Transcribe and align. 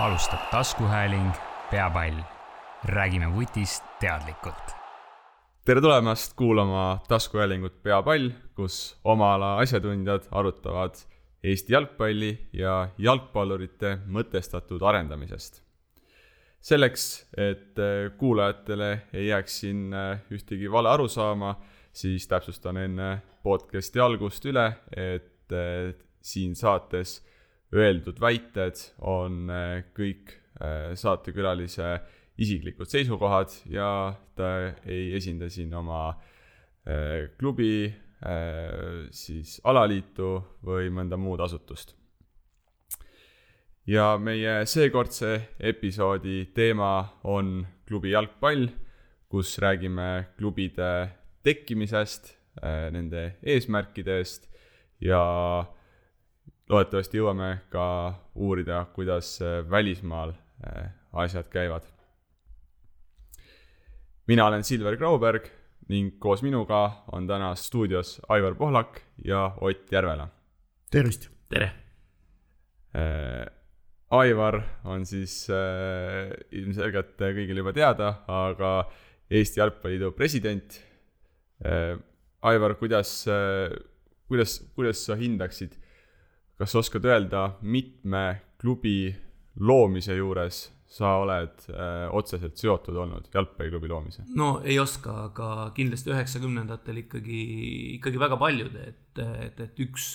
alustab 0.00 0.38
taskuhääling 0.50 1.32
Peapall. 1.70 2.18
räägime 2.84 3.34
vutist 3.34 3.84
teadlikult. 4.00 4.74
tere 5.64 5.80
tulemast 5.80 6.32
kuulama 6.36 6.98
taskuhäälingut 7.08 7.82
Peapall, 7.82 8.30
kus 8.54 9.00
oma 9.04 9.34
ala 9.34 9.58
asjatundjad 9.58 10.22
arutavad 10.30 10.94
Eesti 11.44 11.72
jalgpalli 11.72 12.48
ja 12.52 12.88
jalgpallurite 12.98 13.98
mõtestatud 14.06 14.82
arendamisest. 14.82 15.62
selleks, 16.60 17.26
et 17.36 17.76
kuulajatele 18.18 19.02
ei 19.12 19.26
jääks 19.26 19.60
siin 19.60 19.94
ühtegi 20.30 20.72
vale 20.72 20.88
arusaama, 20.88 21.60
siis 21.92 22.28
täpsustan 22.28 22.76
enne 22.76 23.22
podcast'i 23.42 24.00
algust 24.00 24.44
üle, 24.44 24.72
et 24.96 25.52
siin 26.22 26.56
saates 26.56 27.33
öeldud 27.72 28.20
väited 28.20 28.80
on 29.00 29.48
kõik 29.96 30.34
saatekülalise 30.94 31.96
isiklikud 32.38 32.90
seisukohad 32.90 33.52
ja 33.70 34.14
ta 34.36 34.50
ei 34.86 35.14
esinda 35.18 35.48
siin 35.50 35.74
oma 35.74 36.14
klubi, 37.38 37.88
siis 39.14 39.58
alaliitu 39.64 40.30
või 40.66 40.90
mõnda 40.94 41.18
muud 41.20 41.40
asutust. 41.40 41.94
ja 43.86 44.16
meie 44.18 44.64
seekordse 44.66 45.56
episoodi 45.60 46.46
teema 46.54 47.20
on 47.24 47.66
klubi 47.86 48.14
jalgpall, 48.14 48.68
kus 49.28 49.58
räägime 49.58 50.34
klubide 50.38 51.10
tekkimisest, 51.42 52.36
nende 52.62 53.36
eesmärkidest 53.42 54.48
ja 55.00 55.20
loodetavasti 56.68 57.20
jõuame 57.20 57.50
ka 57.72 57.86
uurida, 58.34 58.84
kuidas 58.94 59.36
välismaal 59.70 60.32
asjad 61.12 61.48
käivad. 61.52 61.82
mina 64.26 64.46
olen 64.46 64.64
Silver 64.64 64.96
Grauberg 64.96 65.50
ning 65.88 66.18
koos 66.18 66.42
minuga 66.42 67.04
on 67.12 67.26
täna 67.26 67.54
stuudios 67.54 68.20
Aivar 68.28 68.54
Pohlak 68.54 69.00
ja 69.24 69.56
Ott 69.60 69.92
Järvela. 69.92 70.28
tervist! 70.90 71.28
tere! 71.48 71.72
Aivar 74.10 74.62
on 74.84 75.06
siis 75.06 75.48
äh, 75.50 76.30
ilmselgelt 76.52 77.16
kõigile 77.18 77.64
juba 77.64 77.72
teada, 77.74 78.10
aga 78.30 78.84
Eesti 79.30 79.60
Jalgpalliliidu 79.60 80.12
president 80.12 80.80
äh,. 81.64 81.98
Aivar, 82.44 82.74
kuidas 82.76 83.24
äh,, 83.28 83.72
kuidas, 84.28 84.58
kuidas 84.76 85.00
sa 85.06 85.16
hindaksid, 85.16 85.78
kas 86.58 86.74
oskad 86.78 87.04
öelda, 87.08 87.48
mitme 87.62 88.40
klubi 88.60 89.14
loomise 89.60 90.16
juures 90.16 90.64
sa 90.94 91.16
oled 91.24 91.64
äh, 91.72 92.04
otseselt 92.14 92.58
seotud 92.60 92.96
olnud, 93.02 93.30
jalgpalliklubi 93.34 93.90
loomise? 93.90 94.26
no 94.36 94.58
ei 94.64 94.78
oska, 94.78 95.16
aga 95.30 95.48
kindlasti 95.74 96.12
üheksakümnendatel 96.14 97.02
ikkagi, 97.04 97.40
ikkagi 97.96 98.20
väga 98.22 98.38
paljud, 98.40 98.76
et, 98.78 99.24
et, 99.24 99.64
et 99.66 99.82
üks 99.86 100.12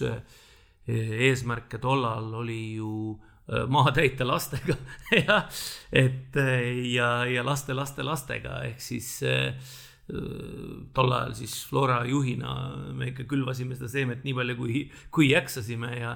eesmärke 0.89 1.77
tollal 1.77 2.31
oli 2.39 2.61
ju 2.79 2.93
maha 3.69 3.91
täita 3.93 4.25
lastega 4.25 4.75
ja 5.19 5.41
et 5.91 6.37
ja, 6.93 7.09
ja 7.29 7.43
laste, 7.45 7.75
laste, 7.77 8.05
lastega 8.05 8.61
ehk 8.69 8.81
siis 8.81 9.09
tol 10.93 11.11
ajal 11.13 11.33
siis 11.37 11.55
Flora 11.69 11.99
juhina 12.09 12.53
me 12.97 13.11
ikka 13.11 13.27
külvasime 13.29 13.77
seda 13.77 13.89
seemet 13.91 14.23
nii 14.25 14.35
palju, 14.37 14.55
kui, 14.57 14.85
kui 15.13 15.29
jaksasime 15.29 15.91
ja, 15.99 16.15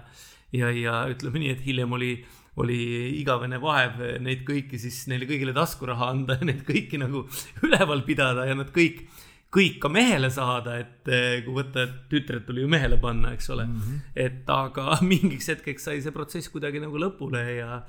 ja, 0.56 0.72
ja 0.74 0.96
ütleme 1.12 1.42
nii, 1.44 1.52
et 1.54 1.62
hiljem 1.66 1.94
oli, 1.98 2.14
oli 2.62 2.80
igavene 3.20 3.60
vaev 3.62 4.02
neid 4.24 4.42
kõiki 4.48 4.80
siis 4.82 5.04
neile 5.12 5.30
kõigile 5.30 5.54
taskuraha 5.58 6.10
anda 6.16 6.40
ja 6.40 6.50
neid 6.50 6.66
kõiki 6.68 7.02
nagu 7.02 7.26
üleval 7.66 8.02
pidada 8.08 8.48
ja 8.50 8.58
nad 8.58 8.74
kõik, 8.74 9.06
kõik 9.54 9.78
ka 9.84 9.92
mehele 9.94 10.32
saada, 10.34 10.80
et 10.82 11.14
kui 11.46 11.54
võtta, 11.54 11.86
et 11.86 11.98
tütred 12.10 12.48
tuli 12.48 12.66
ju 12.66 12.72
mehele 12.72 12.98
panna, 13.02 13.36
eks 13.38 13.52
ole 13.54 13.68
mm. 13.70 13.82
-hmm. 13.82 14.06
et 14.26 14.50
aga 14.50 14.98
mingiks 15.12 15.54
hetkeks 15.54 15.90
sai 15.90 16.02
see 16.02 16.16
protsess 16.16 16.50
kuidagi 16.50 16.82
nagu 16.82 16.98
lõpule 16.98 17.46
ja, 17.60 17.84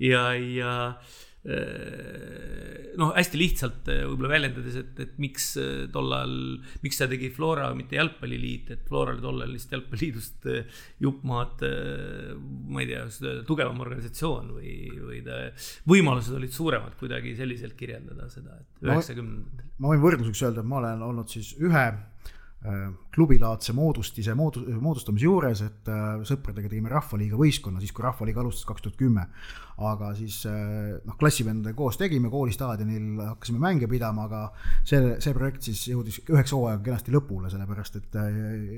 ja, 0.00 0.30
ja 0.32 0.72
noh, 3.00 3.12
hästi 3.16 3.38
lihtsalt 3.40 3.86
võib-olla 3.88 4.32
väljendades, 4.34 4.74
et, 4.76 4.98
et 5.00 5.14
miks 5.22 5.46
tol 5.94 6.12
ajal, 6.12 6.34
miks 6.84 7.00
seda 7.00 7.14
tegi 7.14 7.30
Flora, 7.32 7.70
mitte 7.76 7.96
Jalgpalliliit, 7.96 8.74
et 8.74 8.82
Flora 8.88 9.14
oli 9.14 9.24
tol 9.24 9.40
ajal 9.40 9.54
lihtsalt 9.56 9.76
Jalgpalliliidust 9.78 10.50
jupp 11.06 11.24
maad, 11.30 11.64
ma 12.68 12.84
ei 12.84 12.90
tea, 12.90 13.06
tugevam 13.48 13.80
organisatsioon 13.86 14.52
või, 14.58 14.74
või 14.98 15.22
ta, 15.24 15.40
võimalused 15.88 16.36
olid 16.36 16.52
suuremad 16.52 16.98
kuidagi 17.00 17.32
selliselt 17.38 17.78
kirjeldada 17.78 18.28
seda, 18.32 18.60
et 18.60 18.86
üheksakümnendatel. 18.90 19.72
ma 19.80 19.94
võin 19.94 20.04
võrdluseks 20.04 20.44
öelda, 20.44 20.60
et 20.64 20.72
ma 20.74 20.82
olen 20.82 21.08
olnud 21.08 21.32
siis 21.32 21.54
ühe 21.56 21.86
klubilaadse 22.60 23.72
moodustise 23.72 24.34
moodu-, 24.36 24.66
moodustamise 24.84 25.24
juures, 25.24 25.62
et 25.64 25.88
äh, 25.88 26.20
sõpradega 26.28 26.68
tegime 26.68 26.90
Rahvaliiga 26.92 27.38
võistkonna, 27.40 27.80
siis 27.80 27.94
kui 27.96 28.04
Rahvaliiga 28.04 28.42
alustas 28.42 28.66
kaks 28.68 28.84
tuhat 28.84 28.98
kümme. 29.00 29.26
aga 29.80 30.10
siis 30.12 30.42
äh, 30.44 30.98
noh, 31.08 31.16
klassivendadega 31.16 31.76
koos 31.78 31.96
tegime, 31.96 32.28
koolistaadionil 32.28 33.22
hakkasime 33.30 33.62
mänge 33.62 33.88
pidama, 33.88 34.26
aga 34.28 34.40
see, 34.84 35.14
see 35.24 35.32
projekt 35.32 35.70
siis 35.70 35.86
jõudis 35.88 36.18
üheksa 36.28 36.58
hooaega 36.58 36.82
kenasti 36.84 37.14
lõpule, 37.14 37.48
sellepärast 37.48 37.96
et 37.96 38.18
äh, 38.20 38.28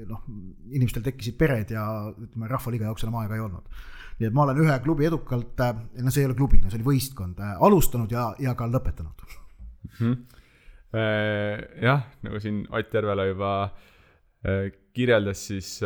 noh, 0.07 0.23
inimestel 0.71 1.03
tekkisid 1.09 1.35
pered 1.41 1.75
ja 1.75 1.89
ütleme, 2.13 2.47
Rahvaliiga 2.53 2.87
jaoks 2.87 3.03
enam 3.09 3.19
aega 3.19 3.35
ei 3.35 3.43
olnud. 3.43 3.83
nii 4.21 4.29
et 4.29 4.37
ma 4.37 4.45
olen 4.45 4.63
ühe 4.63 4.77
klubi 4.85 5.09
edukalt, 5.11 5.59
no 5.99 6.15
see 6.15 6.23
ei 6.23 6.31
ole 6.31 6.39
klubi, 6.39 6.63
no 6.63 6.71
see 6.71 6.79
oli 6.79 6.87
võistkond, 6.93 7.43
alustanud 7.59 8.15
ja, 8.15 8.29
ja 8.39 8.55
ka 8.55 8.71
lõpetanud 8.71 9.27
mm. 9.27 9.99
-hmm 9.99 10.41
jah, 10.93 12.03
nagu 12.23 12.41
siin 12.43 12.67
Ott 12.71 12.95
Järvela 12.95 13.25
juba 13.31 13.53
kirjeldas, 14.93 15.47
siis 15.49 15.79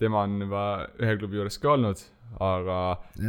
tema 0.00 0.22
on 0.24 0.38
juba 0.40 0.62
ühe 1.02 1.16
klubi 1.18 1.40
juures 1.40 1.58
ka 1.60 1.74
olnud, 1.74 2.00
aga. 2.42 2.78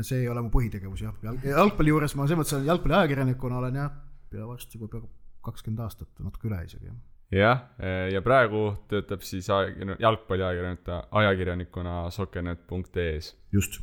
see 0.01 0.21
ei 0.21 0.29
ole 0.31 0.45
mu 0.45 0.53
põhitegevus 0.53 1.03
jah, 1.03 1.17
jalgpalli 1.43 1.91
juures 1.91 2.15
ma 2.15 2.27
selles 2.27 2.41
mõttes 2.41 2.55
olen 2.57 2.69
jalgpalliajakirjanikuna 2.71 3.59
olen 3.59 3.81
jah, 3.81 3.91
pea 4.31 4.47
varsti 4.47 4.79
juba 4.79 4.91
pea 4.93 5.03
kakskümmend 5.45 5.83
aastat, 5.85 6.09
natuke 6.23 6.49
üle 6.49 6.61
isegi 6.65 6.87
jah 6.87 6.95
jah, 7.33 7.65
ja 8.11 8.21
praegu 8.25 8.69
töötab 8.91 9.23
siis 9.25 9.47
jalgpalliajakirjanikuna, 9.49 11.01
ajakirjanikuna 11.11 11.95
soccernet.ee-s. 12.13 13.33
just. 13.51 13.81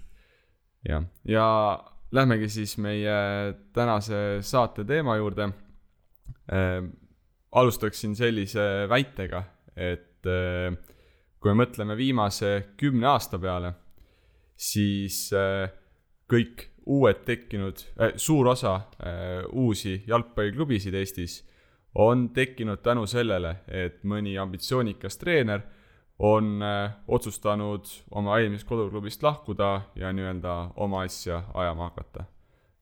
jah, 0.88 1.04
ja 1.28 1.46
lähmegi 2.12 2.48
siis 2.48 2.76
meie 2.78 3.18
tänase 3.72 4.40
saate 4.46 4.84
teema 4.84 5.16
juurde 5.16 5.50
alustaksin 7.52 8.16
sellise 8.16 8.86
väitega, 8.88 9.42
et 9.76 10.26
äh, 10.26 10.72
kui 11.40 11.52
me 11.52 11.64
mõtleme 11.64 11.96
viimase 11.98 12.74
kümne 12.80 13.10
aasta 13.12 13.38
peale, 13.42 13.74
siis 14.56 15.26
äh, 15.36 15.68
kõik 16.30 16.68
uued 16.86 17.22
tekkinud 17.26 17.84
äh,, 18.00 18.14
suur 18.16 18.52
osa 18.54 18.74
äh, 18.74 19.42
uusi 19.52 20.02
jalgpalliklubisid 20.06 20.94
Eestis 20.94 21.42
on 21.94 22.30
tekkinud 22.32 22.80
tänu 22.82 23.06
sellele, 23.06 23.56
et 23.68 24.00
mõni 24.08 24.38
ambitsioonikas 24.40 25.18
treener 25.20 25.62
on 26.22 26.62
äh, 26.62 26.92
otsustanud 27.08 27.88
oma 28.10 28.38
eelmisest 28.40 28.68
koduklubist 28.68 29.22
lahkuda 29.22 29.72
ja 29.98 30.12
nii-öelda 30.12 30.54
oma 30.76 31.02
asja 31.04 31.42
ajama 31.54 31.90
hakata 31.90 32.24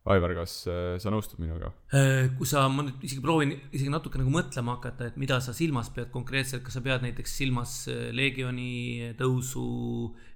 Aivar, 0.09 0.33
kas 0.33 0.55
äh, 0.65 0.95
sa 0.97 1.11
nõustud 1.13 1.43
minuga? 1.43 1.69
Äh, 1.93 2.31
kui 2.39 2.49
sa, 2.49 2.63
ma 2.73 2.87
nüüd 2.87 3.03
isegi 3.05 3.21
proovin 3.21 3.51
isegi 3.69 3.91
natuke 3.93 4.17
nagu 4.17 4.31
mõtlema 4.33 4.79
hakata, 4.79 5.11
et 5.11 5.19
mida 5.21 5.37
sa 5.45 5.53
silmas 5.53 5.91
pead 5.93 6.09
konkreetselt, 6.15 6.63
kas 6.65 6.79
sa 6.79 6.81
pead 6.81 7.05
näiteks 7.05 7.35
silmas 7.37 7.75
äh, 7.93 8.07
Leegioni 8.17 9.11
tõusu, 9.19 9.65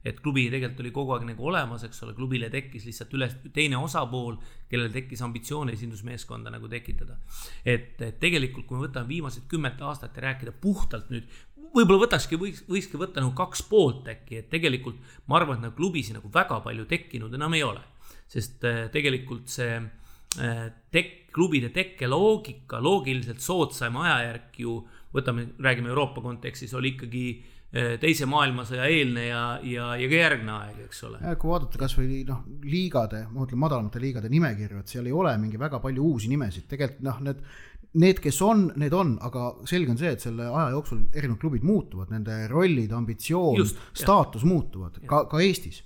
et 0.05 0.21
klubi 0.21 0.51
tegelikult 0.53 0.83
oli 0.85 0.93
kogu 0.99 1.15
aeg 1.17 1.25
nagu 1.31 1.49
olemas, 1.49 1.87
eks 1.89 2.05
ole, 2.05 2.13
klubile 2.19 2.51
tekkis 2.53 2.85
lihtsalt 2.91 3.17
üles 3.17 3.39
teine 3.57 3.81
osapool, 3.81 4.37
kellel 4.69 4.93
tekkis 4.93 5.25
ambitsioon 5.25 5.73
esindusmeeskonda 5.73 6.53
nagu 6.53 6.69
tekitada. 6.69 7.17
et, 7.65 7.97
et 8.05 8.21
tegelikult, 8.21 8.69
kui 8.69 8.77
me 8.77 8.85
võtame 8.85 9.09
viimased 9.09 9.49
kümmet 9.49 9.81
aastat 9.81 10.21
ja 10.21 10.27
rääkida 10.29 10.53
puhtalt 10.61 11.09
nüüd, 11.09 11.33
võib-olla 11.73 12.05
võtakski, 12.05 12.37
võiks, 12.37 12.67
võikski 12.69 13.01
võtta 13.01 13.25
nagu 13.25 13.33
kaks 13.33 13.65
poolt 13.73 14.13
äkki, 14.13 14.45
et 14.45 14.53
tegelikult 14.53 15.01
ma 15.25 15.41
arvan, 15.41 15.57
et 15.57 15.71
nagu 15.71 15.79
klubisid 15.81 16.21
nagu 16.21 16.29
väga 16.29 16.61
palju 16.69 16.85
tekkinud 16.93 17.41
enam 17.41 17.57
ei 17.57 17.65
ole 17.65 17.94
sest 18.31 18.65
äh, 18.67 18.87
tegelikult 18.93 19.51
see 19.53 19.77
äh, 19.77 20.67
tek-, 20.93 21.25
klubide 21.35 21.73
tekkeloogika, 21.75 22.81
loogiliselt 22.83 23.43
soodsaim 23.43 23.99
ajajärk 24.03 24.63
ju, 24.63 24.79
võtame, 25.15 25.49
räägime 25.63 25.91
Euroopa 25.91 26.23
kontekstis, 26.23 26.75
oli 26.79 26.95
ikkagi 26.95 27.25
äh, 27.35 27.95
teise 28.03 28.29
maailmasõja 28.31 28.87
eelne 28.91 29.27
ja, 29.29 29.43
ja, 29.67 29.91
ja 29.99 30.09
ka 30.11 30.21
järgne 30.21 30.57
aeg, 30.57 30.81
eks 30.87 31.05
ole. 31.09 31.21
kui 31.41 31.53
vaadata 31.53 31.81
kasvõi 31.81 32.23
noh, 32.29 32.43
liigade, 32.67 33.27
ma 33.31 33.43
mõtlen 33.43 33.63
madalamate 33.67 34.03
liigade 34.03 34.33
nimekirju, 34.33 34.83
et 34.83 34.97
seal 34.97 35.11
ei 35.11 35.15
ole 35.15 35.37
mingi 35.43 35.61
väga 35.61 35.83
palju 35.83 36.11
uusi 36.15 36.33
nimesid, 36.33 36.69
tegelikult 36.71 37.07
noh, 37.07 37.23
need 37.29 37.47
need, 37.95 38.19
kes 38.19 38.41
on, 38.43 38.69
need 38.81 38.95
on, 38.97 39.15
aga 39.23 39.53
selge 39.71 39.93
on 39.93 39.99
see, 40.01 40.11
et 40.17 40.23
selle 40.25 40.49
aja 40.49 40.73
jooksul 40.75 41.05
erinevad 41.15 41.39
klubid 41.39 41.67
muutuvad, 41.67 42.11
nende 42.11 42.41
rollid, 42.51 42.91
ambitsioon, 42.91 43.61
staatus 43.95 44.43
ja. 44.43 44.51
muutuvad, 44.51 44.99
ka, 45.07 45.25
ka 45.31 45.43
Eestis 45.45 45.85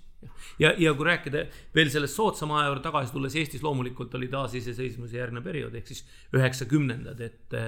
ja, 0.58 0.72
ja 0.78 0.94
kui 0.94 1.06
rääkida 1.06 1.44
veel 1.74 1.90
sellest 1.92 2.18
soodsama 2.18 2.60
aja 2.60 2.70
juurde 2.72 2.84
tagasi 2.86 3.14
tulles, 3.14 3.36
Eestis 3.38 3.62
loomulikult 3.62 4.14
oli 4.18 4.30
taasiseseisvumise 4.32 5.20
järgne 5.20 5.42
periood 5.44 5.76
ehk 5.78 5.92
siis 5.92 6.04
üheksakümnendad, 6.36 7.20
et, 7.24 7.58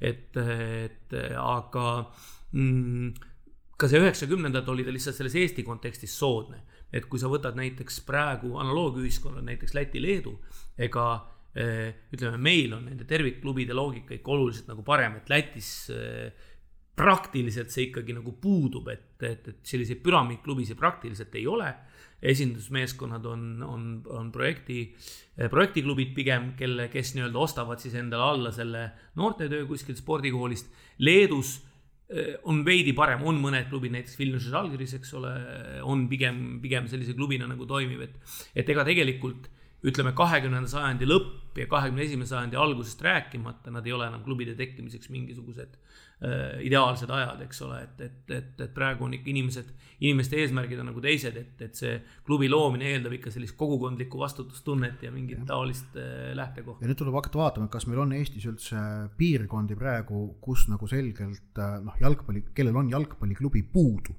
et, 0.00 0.40
et 0.40 1.18
aga 1.40 1.86
mm, 2.52 3.12
ka 3.80 3.88
see 3.88 4.00
üheksakümnendad 4.02 4.68
oli 4.68 4.84
ta 4.84 4.92
lihtsalt 4.92 5.16
selles 5.16 5.36
Eesti 5.40 5.64
kontekstis 5.64 6.12
soodne. 6.18 6.66
et 6.90 7.04
kui 7.06 7.20
sa 7.22 7.28
võtad 7.30 7.54
näiteks 7.54 8.00
praegu 8.02 8.56
analoogühiskonnad, 8.58 9.44
näiteks 9.46 9.76
Läti-Leedu, 9.76 10.32
ega 10.74 11.04
eh, 11.54 12.08
ütleme, 12.10 12.40
meil 12.42 12.72
on 12.74 12.88
nende 12.88 13.06
tervikklubide 13.06 13.76
loogika 13.78 14.16
ikka 14.16 14.32
oluliselt 14.34 14.72
nagu 14.72 14.82
parem, 14.82 15.20
et 15.20 15.30
Lätis 15.30 15.68
eh, 15.94 16.32
praktiliselt 16.98 17.70
see 17.70 17.86
ikkagi 17.88 18.16
nagu 18.16 18.34
puudub, 18.42 18.90
et, 18.90 19.14
et, 19.22 19.46
et 19.52 19.70
selliseid 19.70 20.02
püramiidklubisid 20.02 20.78
praktiliselt 20.80 21.38
ei 21.38 21.46
ole. 21.46 21.70
Esindusmeeskonnad 22.22 23.24
on, 23.26 23.62
on, 23.62 23.86
on 24.12 24.30
projekti, 24.32 24.82
eh, 25.36 25.48
projektiklubid 25.50 26.12
pigem, 26.16 26.52
kelle, 26.58 26.88
kes 26.92 27.14
nii-öelda 27.16 27.40
ostavad 27.40 27.80
siis 27.82 27.96
endale 27.98 28.26
alla 28.34 28.52
selle 28.52 28.86
noortetöö 29.20 29.66
kuskilt 29.68 30.02
spordikoolist. 30.02 30.68
Leedus 30.98 31.54
eh, 32.08 32.34
on 32.44 32.64
veidi 32.66 32.92
parem, 32.96 33.24
on 33.24 33.40
mõned 33.40 33.70
klubid, 33.72 33.94
näiteks 33.96 34.18
Vilniuse 34.20 34.52
Žalgiris, 34.52 34.98
eks 35.00 35.14
ole, 35.16 35.32
on 35.86 36.04
pigem, 36.10 36.60
pigem 36.62 36.90
sellise 36.92 37.16
klubina 37.16 37.48
nagu 37.48 37.68
toimiv, 37.68 38.04
et, 38.08 38.36
et 38.54 38.76
ega 38.76 38.84
tegelikult 38.88 39.48
ütleme, 39.86 40.12
kahekümnenda 40.12 40.68
sajandi 40.68 41.08
lõpp 41.08 41.56
ja 41.56 41.64
kahekümne 41.70 42.04
esimese 42.04 42.34
sajandi 42.34 42.58
algusest 42.60 43.00
rääkimata, 43.04 43.72
nad 43.72 43.86
ei 43.88 43.94
ole 43.96 44.10
enam 44.10 44.20
klubide 44.26 44.52
tekkimiseks 44.58 45.08
mingisugused 45.08 45.78
ideaalsed 46.20 47.08
ajad, 47.16 47.38
eks 47.46 47.62
ole, 47.64 47.78
et, 47.86 48.00
et, 48.04 48.32
et, 48.36 48.58
et 48.60 48.72
praegu 48.76 49.06
on 49.06 49.14
ikka 49.16 49.30
inimesed, 49.32 49.70
inimeste 50.04 50.36
eesmärgid 50.42 50.82
on 50.82 50.90
nagu 50.90 51.00
teised, 51.00 51.36
et, 51.40 51.54
et 51.64 51.78
see 51.78 51.94
klubi 52.26 52.48
loomine 52.52 52.90
eeldab 52.90 53.14
ikka 53.16 53.32
sellist 53.32 53.56
kogukondlikku 53.60 54.20
vastutustunnet 54.20 55.00
ja 55.06 55.12
mingit 55.14 55.46
taolist 55.48 55.96
äh, 55.96 56.34
lähtekohta. 56.36 56.84
ja 56.84 56.90
nüüd 56.90 57.00
tuleb 57.00 57.16
hakata 57.16 57.40
vaatama, 57.40 57.70
kas 57.72 57.88
meil 57.88 58.02
on 58.04 58.12
Eestis 58.18 58.44
üldse 58.50 58.82
piirkondi 59.16 59.78
praegu, 59.80 60.26
kus 60.44 60.66
nagu 60.68 60.88
selgelt 60.90 61.62
äh, 61.62 61.78
noh, 61.86 61.96
jalgpalli, 62.04 62.44
kellel 62.52 62.76
on 62.82 62.92
jalgpalliklubi 62.92 63.64
puudu. 63.72 64.18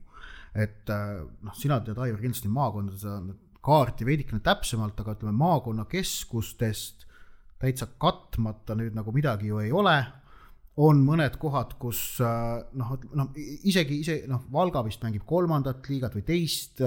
et 0.57 0.89
noh, 0.89 1.53
sina 1.55 1.77
tead, 1.85 2.01
Aivar, 2.01 2.19
kindlasti 2.19 2.49
maakondade 2.51 3.37
kaarti 3.61 4.05
veidikene 4.09 4.41
täpsemalt, 4.43 4.97
aga 4.99 5.13
ütleme 5.15 5.37
maakonnakeskustest 5.37 7.05
täitsa 7.61 7.87
katmata 8.01 8.75
nüüd 8.77 8.97
nagu 8.97 9.13
midagi 9.13 9.51
ju 9.51 9.61
ei 9.61 9.71
ole 9.71 9.99
on 10.77 11.01
mõned 11.03 11.35
kohad, 11.41 11.75
kus 11.81 12.21
äh, 12.23 12.61
noh, 12.79 12.93
noh 13.17 13.31
isegi 13.67 14.01
ise 14.01 14.17
noh, 14.31 14.45
Valga 14.53 14.83
vist 14.85 15.03
mängib 15.03 15.25
kolmandat 15.27 15.89
liigat 15.91 16.15
või 16.19 16.27
teist. 16.27 16.83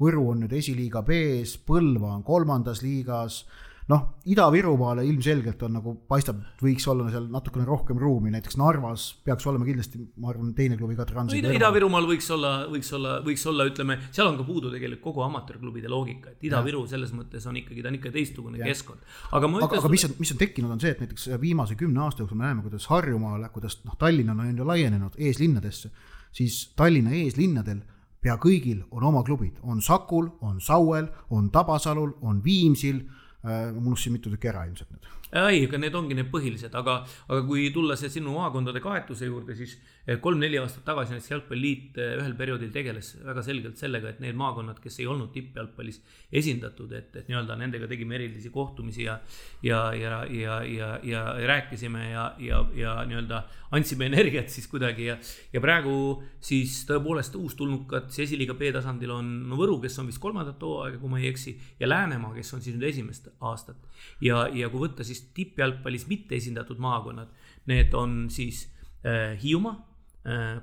Võru 0.00 0.30
on 0.30 0.38
nüüd 0.40 0.52
esiliiga 0.56 1.02
B-s, 1.04 1.58
Põlva 1.68 2.14
on 2.16 2.22
kolmandas 2.24 2.80
liigas 2.80 3.42
noh, 3.90 4.02
Ida-Virumaale 4.30 5.02
ilmselgelt 5.08 5.62
on 5.66 5.72
nagu 5.78 5.92
paistab, 6.08 6.38
võiks 6.62 6.84
olla 6.90 7.08
seal 7.10 7.26
natukene 7.32 7.64
rohkem 7.66 7.98
ruumi, 8.00 8.30
näiteks 8.34 8.58
Narvas 8.60 9.06
peaks 9.26 9.46
olema 9.50 9.66
kindlasti, 9.66 10.00
ma 10.22 10.30
arvan, 10.30 10.52
teine 10.56 10.78
klubi 10.78 10.96
ka 10.98 11.06
Transi 11.08 11.40
no,. 11.42 11.52
Ida-Virumaal 11.56 12.06
võiks 12.10 12.28
olla, 12.34 12.52
võiks 12.70 12.92
olla, 12.96 13.16
võiks 13.26 13.46
olla, 13.50 13.66
ütleme, 13.70 13.98
seal 14.10 14.30
on 14.30 14.38
ka 14.38 14.46
puudu 14.46 14.72
tegelikult 14.72 15.02
kogu 15.10 15.24
amatöörklubide 15.26 15.90
loogika, 15.90 16.34
et 16.34 16.48
Ida-Viru 16.50 16.84
selles 16.90 17.14
mõttes 17.16 17.46
on 17.50 17.58
ikkagi, 17.62 17.82
ta 17.82 17.90
on 17.90 17.98
ikka 17.98 18.14
teistsugune 18.14 18.60
ja. 18.60 18.68
keskkond. 18.70 19.06
aga 19.38 19.50
ma 19.50 19.62
ütlen. 19.62 19.82
aga 19.82 19.92
mis 19.96 20.06
on, 20.06 20.16
mis 20.22 20.34
on 20.34 20.42
tekkinud, 20.44 20.74
on 20.76 20.82
see, 20.82 20.94
et 20.94 21.04
näiteks 21.04 21.30
viimase 21.42 21.78
kümne 21.80 22.04
aasta 22.04 22.24
jooksul 22.24 22.38
me 22.38 22.46
näeme, 22.46 22.66
kuidas 22.66 22.86
Harjumaale, 22.92 23.48
kuidas 23.54 23.80
noh, 23.86 23.96
Tallinn 24.00 24.34
on 24.34 24.44
ju 24.52 24.66
laienenud 24.68 25.16
eeslinnadesse, 25.18 25.90
siis 26.36 26.66
Tallinna 26.78 27.16
eeslinnadel 27.16 27.80
pea 28.20 28.36
kõigil 28.36 28.84
on 28.92 29.06
oma 29.08 29.24
klubid, 29.24 29.56
on 29.64 29.80
Sakul, 29.82 30.28
on 30.44 30.60
Sauel, 30.60 31.08
on 31.32 31.48
Tabasalul, 31.50 32.12
on 32.20 32.42
Viimsil 32.44 33.00
ma 33.42 33.70
unustasin 33.72 34.16
mitu 34.16 34.32
tükki 34.32 34.50
ära 34.52 34.66
ilmselt 34.68 34.90
nüüd. 34.92 35.08
Ei, 35.30 35.62
aga 35.64 35.78
need 35.78 35.94
ongi 35.94 36.16
need 36.18 36.30
põhilised, 36.32 36.74
aga, 36.74 36.96
aga 37.28 37.40
kui 37.46 37.68
tulla 37.74 37.94
see 37.98 38.10
sinu 38.10 38.34
maakondade 38.34 38.82
kaetuse 38.82 39.28
juurde, 39.28 39.54
siis 39.54 39.76
kolm-neli 40.20 40.56
aastat 40.58 40.84
tagasi 40.86 41.12
näiteks 41.12 41.30
Jalgpalliliit 41.30 41.98
eh, 42.00 42.14
ühel 42.18 42.32
perioodil 42.38 42.70
tegeles 42.72 43.12
väga 43.24 43.42
selgelt 43.44 43.78
sellega, 43.78 44.10
et 44.10 44.20
need 44.22 44.38
maakonnad, 44.38 44.78
kes 44.80 44.96
ei 45.02 45.06
olnud 45.10 45.28
tippjalgpallis 45.34 46.00
esindatud, 46.40 46.92
et, 46.96 47.10
et 47.20 47.28
nii-öelda 47.28 47.56
nendega 47.60 47.88
tegime 47.90 48.16
erilisi 48.16 48.50
kohtumisi 48.54 49.04
ja 49.04 49.18
ja, 49.62 49.80
ja, 49.94 50.22
ja, 50.24 50.56
ja, 50.64 50.88
ja 51.04 51.24
rääkisime 51.50 52.06
ja, 52.10 52.24
ja, 52.40 52.62
ja 52.74 52.94
nii-öelda 53.06 53.42
andsime 53.76 54.08
energiat 54.08 54.48
siis 54.48 54.66
kuidagi 54.72 55.10
ja, 55.10 55.18
ja 55.52 55.60
praegu 55.60 55.92
siis 56.40 56.80
tõepoolest 56.88 57.36
uustulnukad 57.36 58.08
siis 58.08 58.30
esiliiga 58.30 58.56
B-tasandil 58.56 59.12
on 59.14 59.28
Võru, 59.60 59.76
kes 59.82 59.98
on 60.00 60.08
vist 60.08 60.22
kolmandat 60.22 60.62
hooaega, 60.64 60.96
kui 61.02 61.12
ma 61.12 61.20
ei 61.20 61.28
eksi, 61.28 61.52
ja 61.80 61.88
Läänemaa, 61.90 62.32
kes 62.38 62.54
on 62.56 62.64
siis 62.64 62.78
nüüd 62.78 62.88
esimest 62.88 63.28
aastat. 63.44 63.76
ja, 64.24 64.46
ja 64.48 64.72
kui 64.72 64.80
võtta 64.86 65.04
siis 65.04 65.26
tippjalgpallis 65.36 66.08
mitte 66.08 66.40
esindatud 66.40 66.80
maakonnad, 66.80 67.28
need 67.68 67.94
on 67.94 68.24
siis 68.32 68.64
äh, 69.04 69.36
Hiiumaa 69.42 69.89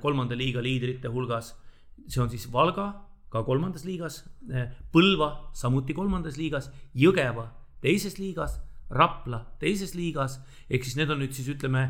kolmanda 0.02 0.36
liiga 0.38 0.62
liidrite 0.62 1.10
hulgas, 1.10 1.56
see 2.08 2.22
on 2.22 2.30
siis 2.30 2.46
Valga 2.54 2.92
ka 3.34 3.44
kolmandas 3.44 3.86
liigas 3.88 4.22
äh,, 4.54 4.70
Põlva 4.94 5.50
samuti 5.58 5.96
kolmandas 5.98 6.38
liigas, 6.40 6.70
Jõgeva 6.96 7.50
teises 7.84 8.18
liigas, 8.22 8.60
Rapla 8.94 9.42
teises 9.60 9.96
liigas, 9.98 10.38
ehk 10.70 10.86
siis 10.86 10.96
need 11.00 11.12
on 11.12 11.20
nüüd 11.24 11.34
siis 11.36 11.50
ütleme 11.52 11.88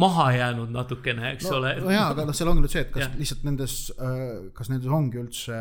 maha 0.00 0.28
jäänud 0.34 0.74
natukene, 0.74 1.30
eks 1.36 1.48
no, 1.48 1.60
ole. 1.60 1.72
no 1.80 1.94
jaa, 1.94 2.10
aga 2.12 2.26
noh, 2.26 2.36
seal 2.36 2.50
ongi 2.50 2.64
nüüd 2.64 2.74
see, 2.74 2.84
et 2.84 2.92
kas 2.92 3.06
ja. 3.06 3.10
lihtsalt 3.16 3.44
nendes, 3.46 3.78
äh, 3.94 4.22
kas 4.56 4.70
nendes 4.72 4.90
ongi 4.92 5.20
üldse 5.22 5.58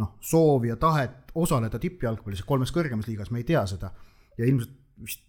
noh, 0.00 0.14
soovi 0.24 0.72
ja 0.72 0.78
tahet 0.80 1.34
osaleda 1.38 1.78
tippjalgpallis 1.78 2.42
kolmes 2.48 2.72
kõrgemas 2.74 3.08
liigas, 3.10 3.30
me 3.30 3.42
ei 3.42 3.48
tea 3.48 3.62
seda. 3.68 3.92
ja 4.40 4.48
ilmselt 4.48 4.76
vist 5.00 5.22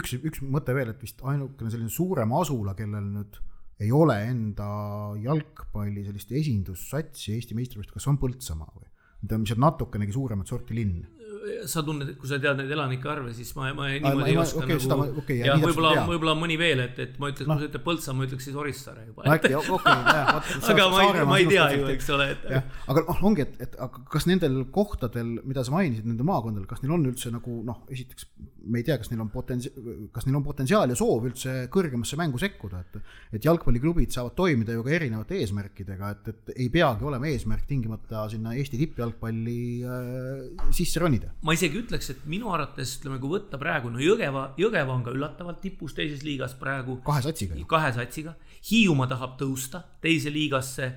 üks, 0.00 0.16
üks 0.18 0.42
mõte 0.44 0.74
veel, 0.76 0.90
et 0.92 1.02
vist 1.02 1.20
ainukene 1.24 1.72
selline 1.72 1.92
suurem 1.92 2.32
asula, 2.36 2.74
kellel 2.76 3.04
nüüd 3.04 3.38
ei 3.80 3.90
ole 3.92 4.16
enda 4.28 4.68
jalgpalli 5.22 6.04
sellist 6.06 6.30
esindussatsi 6.32 7.34
Eesti 7.34 7.56
meistrivõistlustel, 7.58 7.98
kas 7.98 8.10
on 8.12 8.20
Põltsamaa 8.22 8.72
või? 8.74 8.90
mis 9.40 9.54
on 9.54 9.62
natukenegi 9.64 10.12
suuremat 10.12 10.50
sorti 10.50 10.76
linn 10.76 11.00
sa 11.70 11.82
tunned, 11.86 12.14
kui 12.20 12.28
sa 12.30 12.38
tead 12.42 12.60
neid 12.60 12.72
elanike 12.74 13.10
arve, 13.10 13.32
siis 13.36 13.50
ma, 13.56 13.70
ma 13.76 13.88
niimoodi 13.92 14.32
ei 14.32 14.38
oska 14.40 14.62
okay, 14.62 14.78
nagu. 14.90 15.06
Okay, 15.22 15.38
ja 15.44 15.56
võib-olla, 15.60 16.04
võib-olla 16.08 16.34
mõni 16.38 16.58
veel, 16.60 16.84
et, 16.86 17.00
et 17.04 17.18
ma 17.22 17.30
ütleks 17.32 17.48
no., 17.48 17.58
kui 17.58 17.66
sa 17.66 17.70
ütled 17.70 17.84
Põltsamaa, 17.88 18.18
ma 18.20 18.28
ütleks 18.28 18.48
siis 18.48 18.58
Orissaare 18.60 19.06
juba. 19.08 19.26
äkki, 19.34 19.52
okei, 19.60 19.96
jah. 20.08 20.50
aga 20.74 20.88
ma 20.92 21.04
ei, 21.04 21.26
ma 21.32 21.38
ei 21.42 21.50
tea 21.50 21.68
ju, 21.76 21.86
eks 21.94 22.10
ole, 22.16 22.30
et. 22.36 22.48
aga 22.94 23.04
noh, 23.08 23.22
ongi, 23.30 23.46
et, 23.46 23.60
et 23.68 23.78
aga 23.88 24.04
kas 24.14 24.28
nendel 24.30 24.62
kohtadel, 24.74 25.36
mida 25.44 25.66
sa 25.66 25.76
mainisid, 25.76 26.08
nendel 26.08 26.28
maakondadel, 26.28 26.68
kas 26.70 26.84
neil 26.84 26.96
on 26.96 27.08
üldse 27.12 27.32
nagu 27.34 27.60
noh, 27.66 27.84
esiteks 27.92 28.28
me 28.66 28.80
ei 28.80 28.86
tea, 28.86 28.96
kas 29.00 29.10
neil 29.12 29.22
on 29.24 29.30
potentsi-, 29.32 29.72
kas 30.14 30.26
neil 30.26 30.38
on 30.38 30.44
potentsiaal 30.46 30.92
ja 30.92 30.96
soov 30.98 31.28
üldse 31.28 31.54
kõrgemasse 31.72 32.18
mängu 32.20 32.40
sekkuda, 32.40 32.80
et, 32.84 32.98
et 33.36 33.46
jalgpalliklubid 33.46 34.14
saavad 34.14 34.36
toimida 34.38 34.76
ju 34.76 34.84
ka 34.86 34.94
erinevate 34.96 35.38
eesmärkidega, 35.42 36.12
et, 36.16 36.32
et 36.32 36.54
ei 36.56 36.68
peagi 36.72 37.08
olema 37.08 37.28
eesmärk 37.30 37.66
tingimata 37.68 38.26
sinna 38.32 38.54
Eesti 38.58 38.80
tippjalgpalli 38.80 39.60
äh, 39.84 40.68
sisse 40.74 41.02
ronida. 41.02 41.33
Ma 41.42 41.56
isegi 41.56 41.80
ütleks, 41.80 42.10
et 42.14 42.22
minu 42.30 42.52
arvates 42.54 42.96
ütleme, 42.98 43.18
kui 43.22 43.34
võtta 43.34 43.58
praegu, 43.60 43.90
no 43.92 44.02
Jõgeva, 44.02 44.46
Jõgeva 44.60 44.94
on 44.94 45.02
ka 45.06 45.14
üllatavalt 45.14 45.60
tipus 45.64 45.96
teises 45.96 46.22
liigas 46.26 46.54
praegu. 46.60 47.00
kahe 47.06 47.24
satsiga. 47.24 47.58
kahe 47.68 47.92
satsiga, 47.96 48.36
Hiiumaa 48.70 49.10
tahab 49.10 49.36
tõusta 49.40 49.82
teise 50.00 50.32
liigasse 50.32 50.92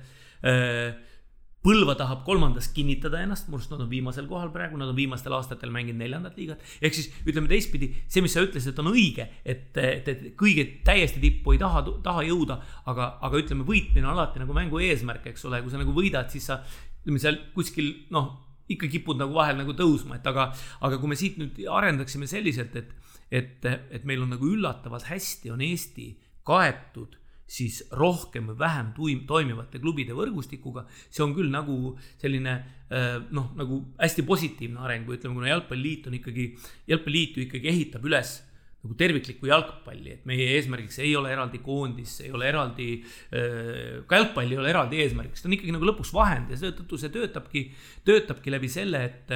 Põlva 1.58 1.96
tahab 1.98 2.20
kolmandas 2.22 2.68
kinnitada 2.70 3.18
ennast, 3.24 3.48
minu 3.48 3.58
arust 3.58 3.72
nad 3.72 3.80
on 3.82 3.88
viimasel 3.90 4.28
kohal 4.30 4.52
praegu, 4.54 4.78
nad 4.78 4.92
on 4.92 4.96
viimastel 4.96 5.34
aastatel 5.34 5.72
mänginud 5.74 5.98
neljandat 5.98 6.36
liigat. 6.38 6.62
ehk 6.80 6.94
siis 6.94 7.08
ütleme 7.26 7.50
teistpidi, 7.50 7.88
see, 8.06 8.22
mis 8.22 8.36
sa 8.36 8.44
ütlesid, 8.46 8.78
on 8.78 8.92
õige, 8.92 9.26
et, 9.42 9.74
et, 9.74 10.06
et 10.08 10.22
kõige 10.38 10.64
täiesti 10.86 11.18
tippu 11.20 11.56
ei 11.56 11.58
taha, 11.58 11.82
taha 12.04 12.22
jõuda, 12.28 12.60
aga, 12.86 13.10
aga 13.26 13.42
ütleme, 13.42 13.66
võitmine 13.66 14.06
on 14.06 14.14
alati 14.14 14.40
nagu 14.44 14.54
mängu 14.54 14.78
eesmärk, 14.86 15.26
eks 15.32 15.48
ole, 15.50 15.60
kui 15.64 15.74
sa 15.74 15.82
nagu 15.82 15.96
võidad, 15.96 16.30
siis 16.30 16.46
sa 16.46 16.60
ütleme 17.02 17.20
seal 17.26 17.42
kuskil 17.58 17.90
noh, 18.14 18.30
ikka 18.68 18.90
kipud 18.92 19.20
nagu 19.20 19.36
vahel 19.36 19.58
nagu 19.60 19.74
tõusma, 19.76 20.18
et 20.18 20.26
aga, 20.28 20.50
aga 20.84 20.98
kui 21.00 21.12
me 21.12 21.18
siit 21.18 21.38
nüüd 21.40 21.60
arendaksime 21.72 22.28
selliselt, 22.30 22.76
et, 22.76 22.90
et, 23.30 23.64
et 23.64 24.04
meil 24.08 24.24
on 24.24 24.34
nagu 24.36 24.48
üllatavalt 24.48 25.08
hästi 25.08 25.54
on 25.54 25.64
Eesti 25.64 26.12
kaetud 26.48 27.16
siis 27.48 27.80
rohkem 27.96 28.50
või 28.50 28.58
vähem 28.60 28.90
tuim-, 28.96 29.24
toimivate 29.28 29.80
klubide 29.80 30.12
võrgustikuga. 30.16 30.84
see 31.08 31.24
on 31.24 31.32
küll 31.36 31.48
nagu 31.48 31.96
selline 32.20 32.52
äh, 32.92 33.16
noh, 33.32 33.54
nagu 33.56 33.80
hästi 33.96 34.24
positiivne 34.28 34.84
areng 34.84 35.08
ütleme, 35.08 35.34
kuna 35.34 35.48
jalgpalliliit 35.54 36.10
on 36.10 36.18
ikkagi, 36.20 36.50
jalgpalliliit 36.92 37.36
ju 37.36 37.46
ikkagi 37.46 37.72
ehitab 37.72 38.04
üles 38.04 38.36
nagu 38.84 38.94
terviklikku 38.98 39.48
jalgpalli, 39.50 40.12
et 40.14 40.26
meie 40.28 40.46
eesmärgiks 40.54 41.00
ei 41.02 41.10
ole 41.18 41.32
eraldi 41.34 41.58
koondis, 41.64 42.20
ei 42.22 42.30
ole 42.34 42.46
eraldi 42.46 42.88
äh,, 43.34 44.00
ka 44.06 44.20
jalgpall 44.20 44.54
ei 44.54 44.60
ole 44.60 44.70
eraldi 44.70 45.02
eesmärgiks, 45.02 45.42
ta 45.42 45.50
on 45.50 45.56
ikkagi 45.58 45.74
nagu 45.74 45.88
lõpuks 45.90 46.12
vahend 46.14 46.54
ja 46.54 46.60
seetõttu 46.60 47.00
see 47.00 47.12
töötabki, 47.14 47.64
töötabki 48.06 48.54
läbi 48.54 48.70
selle, 48.70 49.04
et, 49.10 49.34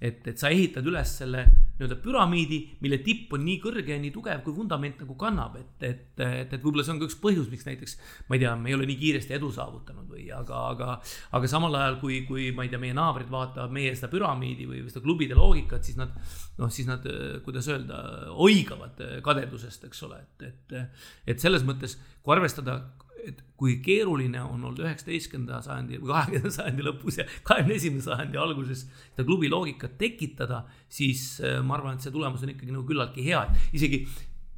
et, 0.00 0.24
et 0.32 0.36
sa 0.38 0.50
ehitad 0.50 0.86
üles 0.90 1.18
selle 1.22 1.46
nii-öelda 1.80 1.98
püramiidi, 2.04 2.60
mille 2.84 3.00
tipp 3.04 3.32
on 3.36 3.44
nii 3.46 3.58
kõrge 3.62 3.94
ja 3.94 4.00
nii 4.00 4.12
tugev, 4.14 4.42
kui 4.44 4.54
vundament 4.56 5.00
nagu 5.00 5.16
kannab, 5.20 5.56
et, 5.60 5.72
et, 5.86 6.04
et, 6.20 6.52
et 6.52 6.60
võib-olla 6.60 6.84
see 6.86 6.94
on 6.94 7.00
ka 7.02 7.08
üks 7.08 7.18
põhjus, 7.22 7.48
miks 7.52 7.66
näiteks 7.68 7.96
ma 8.28 8.36
ei 8.36 8.44
tea, 8.44 8.54
me 8.60 8.72
ei 8.72 8.76
ole 8.76 8.88
nii 8.90 8.98
kiiresti 9.00 9.36
edu 9.38 9.50
saavutanud 9.56 10.12
või 10.12 10.28
aga, 10.36 10.62
aga, 10.74 10.98
aga 11.38 11.50
samal 11.50 11.76
ajal, 11.80 11.98
kui, 12.02 12.22
kui 12.28 12.50
ma 12.56 12.66
ei 12.66 12.72
tea, 12.72 12.82
meie 12.82 12.96
naabrid 12.96 13.32
vaatavad 13.32 13.74
meie 13.74 13.94
seda 13.96 14.12
püramiidi 14.12 14.68
või 14.68 14.84
seda 14.88 15.04
klubide 15.04 15.38
loogikat, 15.38 15.86
siis 15.86 15.98
nad 16.00 16.14
noh, 16.60 16.70
siis 16.72 16.88
nad, 16.90 17.06
kuidas 17.44 17.68
öelda, 17.72 18.00
oigavad 18.36 19.00
kadedusest, 19.24 19.88
eks 19.88 20.02
ole, 20.08 20.20
et, 20.20 20.50
et, 20.50 20.98
et 21.34 21.42
selles 21.42 21.64
mõttes, 21.66 21.96
kui 22.20 22.36
arvestada 22.36 22.80
et 23.28 23.42
kui 23.60 23.76
keeruline 23.84 24.40
on 24.42 24.62
olnud 24.64 24.80
üheksateistkümnenda 24.84 25.60
sajandi 25.64 26.00
või 26.00 26.14
kahekümnenda 26.14 26.54
sajandi 26.54 26.86
lõpus 26.86 27.20
ja 27.20 27.26
kahekümne 27.46 27.76
esimese 27.76 28.08
sajandi 28.08 28.40
alguses 28.40 28.86
seda 28.86 29.26
klubi 29.28 29.50
loogikat 29.52 29.98
tekitada, 30.00 30.64
siis 30.88 31.34
äh, 31.44 31.60
ma 31.64 31.76
arvan, 31.76 31.98
et 31.98 32.06
see 32.06 32.14
tulemus 32.14 32.44
on 32.46 32.54
ikkagi 32.54 32.74
nagu 32.74 32.86
küllaltki 32.88 33.26
hea, 33.26 33.44
et 33.46 33.78
isegi 33.80 34.04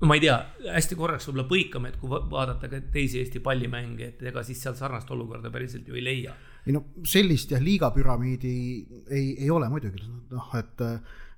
no 0.03 0.11
ma 0.11 0.19
ei 0.19 0.23
tea, 0.25 0.37
hästi 0.75 0.99
korraks 0.99 1.29
võib-olla 1.29 1.49
põikame, 1.51 1.93
et 1.93 1.99
kui 2.01 2.11
vaadata 2.11 2.71
ka 2.71 2.81
teisi 2.95 3.21
Eesti 3.23 3.43
pallimänge, 3.43 4.09
et 4.13 4.23
ega 4.33 4.43
siis 4.47 4.63
seal 4.63 4.75
sarnast 4.79 5.11
olukorda 5.15 5.51
päriselt 5.55 5.87
ju 5.87 5.99
ei 5.99 6.03
leia. 6.03 6.35
ei 6.67 6.75
no 6.75 6.85
sellist 7.07 7.55
jah, 7.55 7.63
liigapüramiidi 7.63 8.55
ei, 9.11 9.27
ei 9.45 9.51
ole 9.51 9.69
muidugi, 9.71 10.03
noh, 10.31 10.49
et 10.59 10.83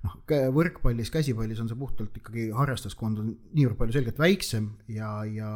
noh, 0.05 0.15
võrkpallis, 0.53 1.13
käsipallis 1.13 1.61
on 1.61 1.69
see 1.69 1.77
puhtalt 1.77 2.17
ikkagi 2.21 2.49
harrastuskond 2.57 3.21
on 3.21 3.29
niivõrd 3.53 3.77
palju 3.79 3.99
selgelt 3.99 4.21
väiksem 4.21 4.71
ja, 4.93 5.11
ja 5.29 5.51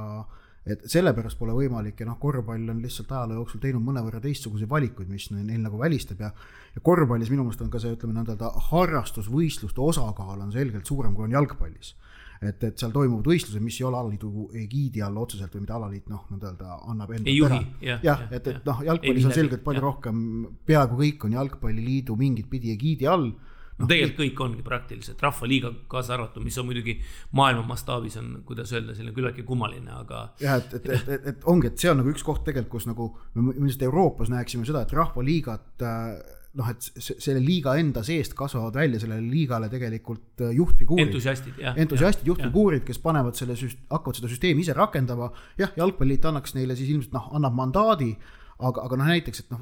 et 0.73 0.85
sellepärast 0.91 1.39
pole 1.39 1.53
võimalik 1.55 1.99
ja 2.01 2.07
noh, 2.07 2.17
korvpall 2.21 2.71
on 2.71 2.81
lihtsalt 2.83 3.11
ajaloo 3.11 3.41
jooksul 3.41 3.61
teinud 3.63 3.83
mõnevõrra 3.85 4.21
teistsuguseid 4.23 4.69
valikuid, 4.69 5.09
mis 5.09 5.29
neil 5.33 5.61
nagu 5.63 5.79
välistab 5.81 6.21
ja 6.25 6.31
ja 6.75 6.83
korvpallis 6.85 7.31
minu 7.31 7.45
meelest 7.45 7.63
on 7.65 7.71
ka 7.73 7.81
see, 7.81 7.95
ütleme 7.95 8.15
nõnda 8.15 8.51
harrastusvõistluste 8.69 9.81
osakaal 9.81 10.45
on 10.45 10.53
selgelt 10.53 10.87
suurem, 10.87 11.15
kui 11.15 11.25
on 11.27 11.35
jalgpallis. 11.37 11.95
et, 12.39 12.61
et 12.63 12.79
seal 12.79 12.93
toimuvad 12.95 13.25
võistlused, 13.27 13.59
mis 13.59 13.75
ei 13.81 13.85
ole 13.89 13.97
alaliidu 13.99 14.45
egiidi 14.55 15.01
all 15.03 15.17
otseselt 15.19 15.51
või 15.57 15.65
mida 15.65 15.75
alaliit 15.75 16.05
noh, 16.07 16.21
nõnda 16.31 16.77
annab 16.87 17.11
enda 17.17 17.27
ei 17.27 17.35
juhi, 17.35 17.59
jah. 17.83 17.99
jah, 18.03 18.21
et, 18.31 18.47
et 18.47 18.65
noh, 18.69 18.79
jalgpallis 18.87 19.27
on 19.27 19.35
selgelt 19.35 19.63
palju 19.65 19.81
ja. 19.81 19.85
rohkem, 19.89 20.21
peaaegu 20.69 21.01
kõik 21.01 21.25
on 21.27 21.35
jalgpalliliidu 21.35 22.15
mingit 22.15 22.47
pidi 22.49 22.71
egiidi 22.71 23.09
all 23.11 23.33
no 23.79 23.87
tegelikult 23.89 24.19
kõik 24.19 24.41
ongi 24.45 24.65
praktiliselt, 24.65 25.21
Rahvaliiga 25.23 25.71
kaasa 25.91 26.15
arvatud, 26.17 26.43
mis 26.45 26.57
on 26.59 26.67
muidugi 26.69 26.97
maailma 27.37 27.63
mastaabis 27.69 28.17
on, 28.21 28.33
kuidas 28.47 28.73
öelda, 28.75 28.95
selline 28.97 29.15
küllaltki 29.15 29.45
kummaline, 29.47 29.91
aga. 30.01 30.25
jah, 30.41 30.59
et, 30.59 30.75
et, 30.79 30.89
et, 30.97 31.13
et, 31.15 31.29
et 31.33 31.47
ongi, 31.49 31.71
et 31.71 31.79
see 31.79 31.91
on 31.91 32.01
nagu 32.01 32.11
üks 32.11 32.25
koht 32.25 32.43
tegelikult, 32.47 32.79
kus 32.79 32.89
nagu 32.89 33.11
me 33.35 33.55
ilmselt 33.55 33.87
Euroopas 33.87 34.31
näeksime 34.33 34.67
seda, 34.67 34.83
et 34.85 34.93
Rahvaliigat 34.95 35.85
äh, 35.87 36.19
noh, 36.59 36.71
et 36.71 36.89
selle 37.05 37.41
liiga 37.43 37.75
enda 37.79 38.01
seest 38.05 38.33
kasvavad 38.37 38.79
välja 38.79 39.01
sellele 39.01 39.25
liigale 39.29 39.69
tegelikult 39.71 40.43
äh, 40.43 40.53
juhtfiguurid. 40.57 41.07
entusiastid, 41.07 41.61
jah. 41.61 41.77
entusiastid, 41.79 42.27
juhtfiguurid, 42.29 42.83
kes 42.87 42.99
panevad 43.03 43.37
selle 43.39 43.57
süst-, 43.59 43.81
hakkavad 43.91 44.19
seda 44.19 44.31
süsteemi 44.31 44.65
ise 44.65 44.75
rakendama. 44.77 45.31
jah, 45.59 45.71
jalgpalliliit 45.77 46.25
annaks 46.31 46.57
neile 46.57 46.77
siis 46.79 46.91
ilmselt 46.95 47.15
noh, 47.15 47.29
annab 47.37 47.55
mandaadi 47.57 48.11
aga, 48.59 48.83
aga 48.83 48.97
noh, 48.99 49.09
näiteks, 49.09 49.43
et 49.43 49.51
noh, 49.53 49.61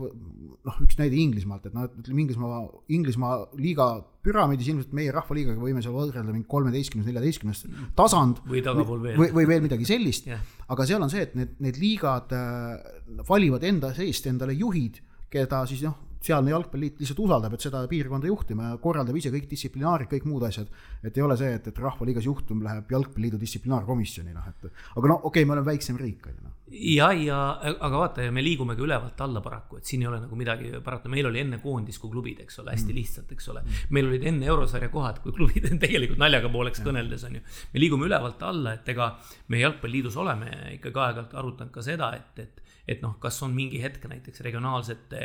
noh, 0.65 0.77
üks 0.83 0.97
näide 0.99 1.17
Inglismaalt, 1.21 1.67
et 1.69 1.75
noh, 1.75 1.85
ütleme 2.01 2.23
Inglismaa, 2.23 2.61
Inglismaa 2.97 3.35
liiga 3.59 3.87
püramiidis 4.25 4.71
ilmselt 4.71 4.95
meie 4.97 5.13
rahvaliigaga 5.13 5.61
võime 5.61 5.83
seal 5.85 5.95
võrrelda 5.95 6.33
mingi 6.33 6.49
kolmeteistkümnes, 6.51 7.07
neljateistkümnes 7.07 7.63
tasand. 7.97 8.41
või 8.49 8.63
tagapool 8.65 9.03
veel. 9.03 9.19
või, 9.21 9.29
või 9.37 9.47
veel 9.51 9.63
midagi 9.67 9.87
sellist 9.87 10.27
yeah.. 10.29 10.41
aga 10.73 10.87
seal 10.89 11.03
on 11.05 11.13
see, 11.13 11.27
et 11.27 11.37
need, 11.37 11.53
need 11.63 11.79
liigad 11.81 12.33
äh, 12.35 13.21
valivad 13.29 13.65
enda 13.67 13.93
seest 13.97 14.27
endale 14.31 14.57
juhid, 14.57 14.99
keda 15.31 15.63
siis 15.69 15.85
noh, 15.85 16.06
sealne 16.23 16.51
jalgpalliliit 16.53 17.01
lihtsalt 17.01 17.19
usaldab, 17.23 17.55
et 17.55 17.63
seda 17.63 17.83
piirkonda 17.89 18.29
juhtima 18.29 18.71
ja 18.71 18.77
korraldab 18.81 19.17
ise 19.19 19.31
kõik 19.33 19.47
distsiplinaarid, 19.51 20.09
kõik 20.11 20.27
muud 20.29 20.45
asjad. 20.47 20.67
et 21.03 21.17
ei 21.17 21.23
ole 21.23 21.37
see, 21.37 21.53
et, 21.59 21.67
et 21.67 21.79
Rahvaliigas 21.79 22.25
juhtum 22.25 22.63
läheb 22.65 22.91
jalgpalliliidu 22.91 23.39
distsiplinaarkomisjoni, 23.41 24.33
noh 24.33 24.47
et 24.49 24.67
aga 24.67 25.11
no 25.11 25.19
okei 25.21 25.29
okay,, 25.29 25.45
me 25.45 25.57
oleme 25.57 25.69
väiksem 25.71 25.99
riik, 25.99 26.27
on 26.27 26.35
ju 26.37 26.43
noh. 26.43 26.55
ja, 26.73 27.11
ja 27.13 27.39
aga 27.61 28.01
vaata 28.03 28.27
ja 28.27 28.33
me 28.33 28.43
liigume 28.43 28.75
ka 28.75 28.83
ülevalt 28.83 29.21
alla 29.23 29.41
paraku, 29.45 29.79
et 29.79 29.89
siin 29.89 30.03
ei 30.03 30.11
ole 30.11 30.21
nagu 30.23 30.39
midagi 30.39 30.71
parata, 30.83 31.09
meil 31.09 31.29
oli 31.29 31.43
enne 31.45 31.61
koondis 31.63 31.99
kui 32.01 32.11
klubid, 32.11 32.41
eks 32.45 32.61
ole, 32.63 32.73
hästi 32.75 32.91
mm. 32.91 32.99
lihtsalt, 32.99 33.33
eks 33.37 33.49
ole. 33.53 33.63
meil 33.95 34.11
olid 34.11 34.27
enne 34.31 34.49
eurosarja 34.49 34.91
kohad 34.93 35.21
kui 35.23 35.35
klubid, 35.35 35.69
tegelikult 35.85 36.21
naljaga 36.21 36.51
pooleks 36.53 36.83
ja. 36.83 36.89
kõneldes 36.89 37.27
on 37.29 37.39
ju. 37.39 37.43
me 37.73 37.83
liigume 37.83 38.09
ülevalt 38.09 38.47
alla, 38.47 38.77
et 38.79 38.95
ega 38.95 39.13
me 39.53 39.61
jalgpalliliidus 39.63 40.17
oleme 40.17 40.53
ikkagi 40.77 41.05
aeg-ajalt 41.05 41.37
arutanud 41.37 41.75
ka 41.75 41.85
seda, 41.85 42.13
et, 42.17 42.45
et 42.45 42.63
et 42.87 43.01
noh, 43.03 43.17
kas 43.19 43.41
on 43.43 43.51
mingi 43.55 43.81
hetk 43.83 44.05
näiteks 44.07 44.41
regionaalsete 44.45 45.21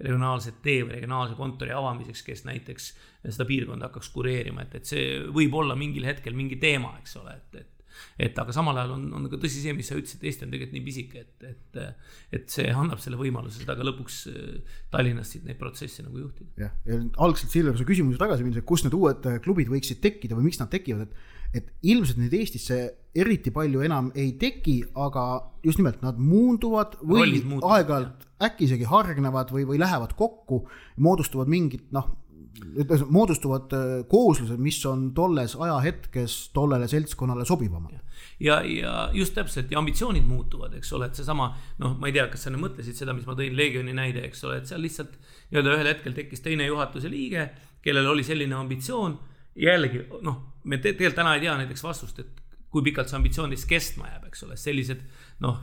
regionaalset 0.00 0.62
tee 0.64 0.84
või 0.84 0.96
regionaalse 0.96 1.36
kontori 1.38 1.74
avamiseks, 1.76 2.22
kes 2.26 2.46
näiteks 2.48 2.92
seda 3.26 3.46
piirkonda 3.48 3.90
hakkaks 3.90 4.12
kureerima, 4.14 4.64
et, 4.64 4.80
et 4.80 4.88
see 4.88 5.20
võib 5.28 5.54
olla 5.60 5.76
mingil 5.78 6.08
hetkel 6.08 6.36
mingi 6.36 6.58
teema, 6.60 6.96
eks 7.02 7.20
ole, 7.20 7.36
et, 7.36 7.60
et 7.62 7.76
et 8.20 8.38
aga 8.38 8.52
samal 8.54 8.78
ajal 8.80 8.94
on, 8.94 9.02
on 9.18 9.26
ka 9.28 9.36
tõsi 9.42 9.60
see, 9.60 9.74
mis 9.76 9.88
sa 9.90 9.96
ütlesid, 9.98 10.22
Eesti 10.24 10.46
on 10.46 10.52
tegelikult 10.54 10.76
nii 10.76 10.84
pisike, 10.86 11.24
et, 11.24 11.48
et, 11.50 11.80
et 12.38 12.54
see 12.54 12.70
annab 12.72 13.02
selle 13.02 13.18
võimaluse 13.20 13.60
seda 13.60 13.74
ka 13.76 13.84
lõpuks 13.84 14.20
äh, 14.30 14.78
Tallinnas 14.92 15.34
neid 15.42 15.58
protsesse 15.60 16.04
nagu 16.06 16.22
juhtida. 16.22 16.48
jah, 16.62 16.72
ja 16.88 17.00
algselt 17.26 17.52
Silver, 17.52 17.76
su 17.76 17.84
küsimuse 17.88 18.20
tagasi 18.20 18.46
minnes, 18.46 18.62
et 18.62 18.68
kust 18.68 18.86
need 18.86 18.96
uued 18.96 19.28
äh, 19.28 19.36
klubid 19.44 19.68
võiksid 19.72 20.00
tekkida 20.04 20.38
või 20.38 20.48
miks 20.48 20.62
nad 20.62 20.72
tekivad, 20.72 21.10
et 21.10 21.38
et 21.50 21.70
ilmselt 21.82 22.20
neid 22.20 22.34
Eestisse 22.38 22.76
eriti 23.10 23.50
palju 23.50 23.82
enam 23.82 24.12
ei 24.14 24.36
teki, 24.38 24.76
aga 25.02 25.24
just 25.66 25.80
nimelt 25.80 26.02
nad 26.04 26.18
muunduvad 26.22 26.94
või 27.02 27.40
aeg-ajalt 27.42 28.28
äkki 28.42 28.66
isegi 28.68 28.88
hargnevad 28.88 29.52
või, 29.54 29.66
või 29.68 29.80
lähevad 29.80 30.16
kokku, 30.18 30.64
moodustavad 30.96 31.50
mingit 31.52 31.88
noh, 31.94 32.08
moodustuvad 33.10 33.72
äh, 33.72 33.86
kooslused, 34.08 34.58
mis 34.58 34.78
on 34.86 35.10
tolles 35.14 35.54
ajahetkes 35.56 36.50
tollele 36.54 36.88
seltskonnale 36.88 37.44
sobivamad. 37.44 38.00
ja, 38.40 38.60
ja 38.62 39.10
just 39.12 39.34
täpselt 39.34 39.70
ja 39.70 39.78
ambitsioonid 39.78 40.26
muutuvad, 40.26 40.74
eks 40.74 40.92
ole, 40.92 41.06
et 41.06 41.14
seesama 41.14 41.54
noh, 41.78 41.96
ma 41.98 42.10
ei 42.10 42.16
tea, 42.16 42.26
kas 42.28 42.44
sa 42.44 42.52
nüüd 42.52 42.64
mõtlesid 42.66 42.98
seda, 42.98 43.14
mis 43.16 43.26
ma 43.26 43.36
tõin 43.38 43.56
Leegioni 43.56 43.94
näide, 43.96 44.24
eks 44.26 44.44
ole, 44.44 44.60
et 44.60 44.70
seal 44.70 44.82
lihtsalt 44.82 45.16
nii-öelda 45.50 45.76
ühel 45.76 45.90
hetkel 45.92 46.16
tekkis 46.16 46.44
teine 46.44 46.66
juhatuse 46.66 47.10
liige, 47.10 47.48
kellel 47.84 48.10
oli 48.10 48.24
selline 48.26 48.58
ambitsioon 48.58 49.18
jällegi 49.60 50.04
noh, 50.26 50.42
me 50.64 50.78
te 50.78 50.92
tegelikult 50.92 51.20
täna 51.22 51.34
ei 51.36 51.44
tea 51.44 51.56
näiteks 51.60 51.84
vastust, 51.84 52.18
et 52.18 52.49
kui 52.70 52.84
pikalt 52.86 53.10
see 53.10 53.18
ambitsioon 53.18 53.54
siis 53.54 53.66
kestma 53.70 54.06
jääb, 54.10 54.28
eks 54.30 54.44
ole, 54.46 54.58
sellised 54.60 55.02
noh, 55.42 55.58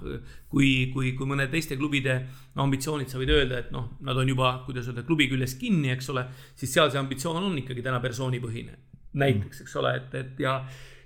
kui, 0.52 0.90
kui, 0.94 1.14
kui 1.18 1.30
mõne 1.30 1.48
teiste 1.52 1.78
klubide 1.80 2.18
no, 2.26 2.66
ambitsioonid, 2.66 3.12
sa 3.12 3.22
võid 3.22 3.32
öelda, 3.36 3.62
et 3.64 3.72
noh, 3.76 3.94
nad 4.04 4.20
on 4.20 4.34
juba, 4.34 4.58
kuidas 4.66 4.90
öelda, 4.92 5.06
klubi 5.08 5.30
küljes 5.32 5.56
kinni, 5.62 5.94
eks 5.96 6.12
ole, 6.14 6.28
siis 6.60 6.74
seal 6.74 6.92
see 6.92 7.02
ambitsioon 7.02 7.40
on 7.40 7.58
ikkagi 7.64 7.86
täna 7.86 8.04
persoonipõhine. 8.04 8.78
näiteks, 9.18 9.64
eks 9.64 9.76
ole, 9.80 9.96
et, 9.98 10.14
et 10.20 10.40
ja 10.44 10.60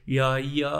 ja, 0.10 0.34
ja 0.42 0.72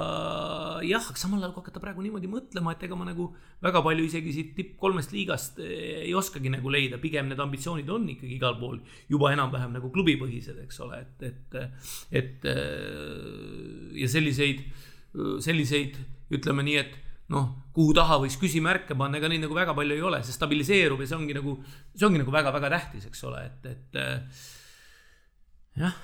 jah, 0.86 1.04
aga 1.06 1.20
samal 1.20 1.42
ajal, 1.42 1.54
kui 1.54 1.62
hakata 1.62 1.82
praegu 1.84 2.04
niimoodi 2.04 2.30
mõtlema, 2.32 2.74
et 2.74 2.86
ega 2.88 2.98
ma 2.98 3.06
nagu 3.06 3.30
väga 3.62 3.84
palju 3.86 4.06
isegi 4.08 4.34
siit 4.34 4.54
tipp 4.58 4.74
kolmest 4.82 5.14
liigast 5.14 5.62
eh, 5.62 6.02
ei 6.08 6.14
oskagi 6.18 6.50
nagu 6.54 6.72
leida, 6.74 7.00
pigem 7.02 7.30
need 7.30 7.42
ambitsioonid 7.42 7.90
on 7.94 8.10
ikkagi 8.16 8.36
igal 8.40 8.58
pool 8.60 8.80
juba 9.12 9.32
enam-vähem 9.36 9.78
nagu 9.78 9.92
klubipõhised, 9.94 10.58
eks 10.66 10.82
ole, 10.86 11.04
et, 11.06 11.28
et, 11.30 11.60
et 12.24 12.50
eh, 12.50 14.00
ja 14.02 14.10
selliseid, 14.12 14.66
selliseid 15.44 15.98
ütleme 16.32 16.64
nii, 16.68 16.78
et 16.80 16.94
noh, 17.32 17.50
kuhu 17.76 17.96
taha 17.96 18.20
võiks 18.24 18.38
küsimärke 18.40 18.96
panna, 19.00 19.20
ega 19.20 19.30
neid 19.32 19.44
nagu 19.44 19.56
väga 19.56 19.76
palju 19.76 19.98
ei 19.98 20.06
ole, 20.08 20.22
see 20.24 20.36
stabiliseerub 20.36 21.04
ja 21.04 21.10
see 21.10 21.20
ongi 21.20 21.36
nagu, 21.36 21.58
see 21.96 22.08
ongi 22.08 22.22
nagu 22.24 22.34
väga-väga 22.34 22.72
tähtis, 22.76 23.10
eks 23.10 23.28
ole, 23.28 23.44
et, 23.48 23.70
et 23.72 24.02
eh, 24.02 24.42
jah. 25.84 26.02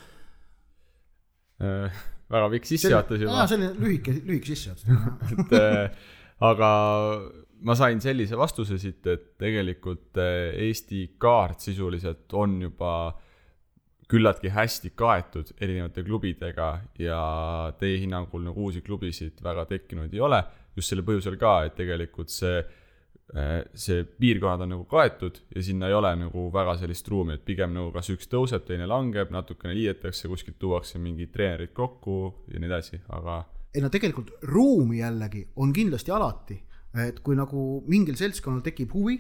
Äh 1.57 2.05
väga 2.31 2.49
pikk 2.51 2.69
sissejuhatus 2.69 3.23
juba. 3.23 3.47
selline 3.49 3.73
lühike, 3.79 4.15
lühike 4.27 4.51
sissejuhatus. 4.51 5.31
Et 5.37 5.53
äh, 5.57 6.09
aga 6.47 6.71
ma 7.67 7.75
sain 7.77 8.01
sellise 8.03 8.37
vastuse 8.39 8.77
siit, 8.81 9.01
et 9.09 9.31
tegelikult 9.41 10.19
äh, 10.21 10.51
Eesti 10.67 11.07
kaart 11.21 11.63
sisuliselt 11.63 12.33
on 12.37 12.59
juba 12.67 12.91
küllaltki 14.07 14.49
hästi 14.55 14.93
kaetud 14.95 15.51
erinevate 15.59 16.03
klubidega 16.07 16.67
ja 16.99 17.21
teie 17.79 17.99
hinnangul 17.99 18.45
nagu 18.45 18.67
uusi 18.67 18.81
klubisid 18.81 19.41
väga 19.43 19.65
tekkinud 19.65 20.13
ei 20.13 20.23
ole. 20.23 20.43
just 20.77 20.93
selle 20.93 21.01
põhjusel 21.01 21.39
ka, 21.41 21.63
et 21.65 21.73
tegelikult 21.75 22.29
see 22.29 22.59
Äh, 23.35 23.65
see 23.75 24.05
piirkonnad 24.05 24.61
on 24.63 24.69
nagu 24.71 24.85
kaetud 24.87 25.41
ja 25.55 25.61
sinna 25.63 25.89
ei 25.89 25.93
ole 25.93 26.13
nagu 26.15 26.45
väga 26.53 26.77
sellist 26.79 27.09
ruumi, 27.11 27.35
et 27.35 27.43
pigem 27.43 27.73
nagu 27.75 27.89
kas 27.91 28.07
üks 28.13 28.29
tõuseb, 28.31 28.63
teine 28.63 28.85
langeb, 28.87 29.33
natukene 29.35 29.73
liidetakse, 29.75 30.29
kuskilt 30.31 30.55
tuuakse 30.61 30.95
mingid 31.03 31.33
treenerid 31.33 31.73
kokku 31.75 32.21
ja 32.53 32.61
nii 32.63 32.69
edasi, 32.69 33.01
aga. 33.17 33.41
ei 33.75 33.83
no 33.83 33.89
tegelikult 33.91 34.31
ruumi 34.47 35.01
jällegi 35.01 35.43
on 35.59 35.75
kindlasti 35.75 36.15
alati, 36.15 36.55
et 37.03 37.19
kui 37.19 37.35
nagu 37.35 37.65
mingil 37.91 38.15
seltskonnal 38.15 38.63
tekib 38.63 38.95
huvi 38.95 39.17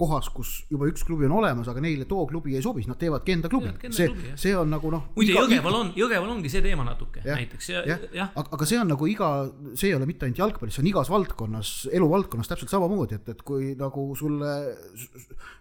kohas, 0.00 0.28
kus 0.32 0.50
juba 0.70 0.88
üks 0.88 1.02
klubi 1.04 1.26
on 1.28 1.34
olemas, 1.38 1.68
aga 1.70 1.82
neile 1.84 2.06
too 2.08 2.22
klubi 2.28 2.54
ei 2.56 2.64
sobi, 2.64 2.82
siis 2.82 2.90
nad 2.90 2.98
teevadki 3.00 3.34
enda 3.36 3.50
klubi. 3.52 3.72
see, 3.92 4.08
see 4.40 4.54
on 4.56 4.70
nagu 4.72 4.92
noh. 4.92 5.10
muide, 5.16 5.34
Jõgeval 5.36 5.76
on, 5.76 5.92
Jõgeval 5.96 6.32
ongi 6.36 6.52
see 6.52 6.64
teema 6.64 6.86
natuke 6.86 7.24
ja, 7.24 7.36
näiteks 7.36 7.70
ja, 7.72 7.82
ja, 7.88 7.98
ja. 8.16 8.28
aga, 8.30 8.48
aga 8.56 8.68
see 8.68 8.80
on 8.80 8.90
nagu 8.94 9.10
iga, 9.10 9.30
see 9.74 9.90
ei 9.90 9.98
ole 9.98 10.08
mitte 10.08 10.28
ainult 10.28 10.40
jalgpallis, 10.40 10.78
see 10.78 10.84
on 10.84 10.90
igas 10.92 11.12
valdkonnas, 11.12 11.74
eluvaldkonnas 12.00 12.52
täpselt 12.52 12.72
samamoodi, 12.72 13.20
et, 13.20 13.30
et 13.34 13.44
kui 13.46 13.74
nagu 13.80 14.08
sulle 14.18 14.56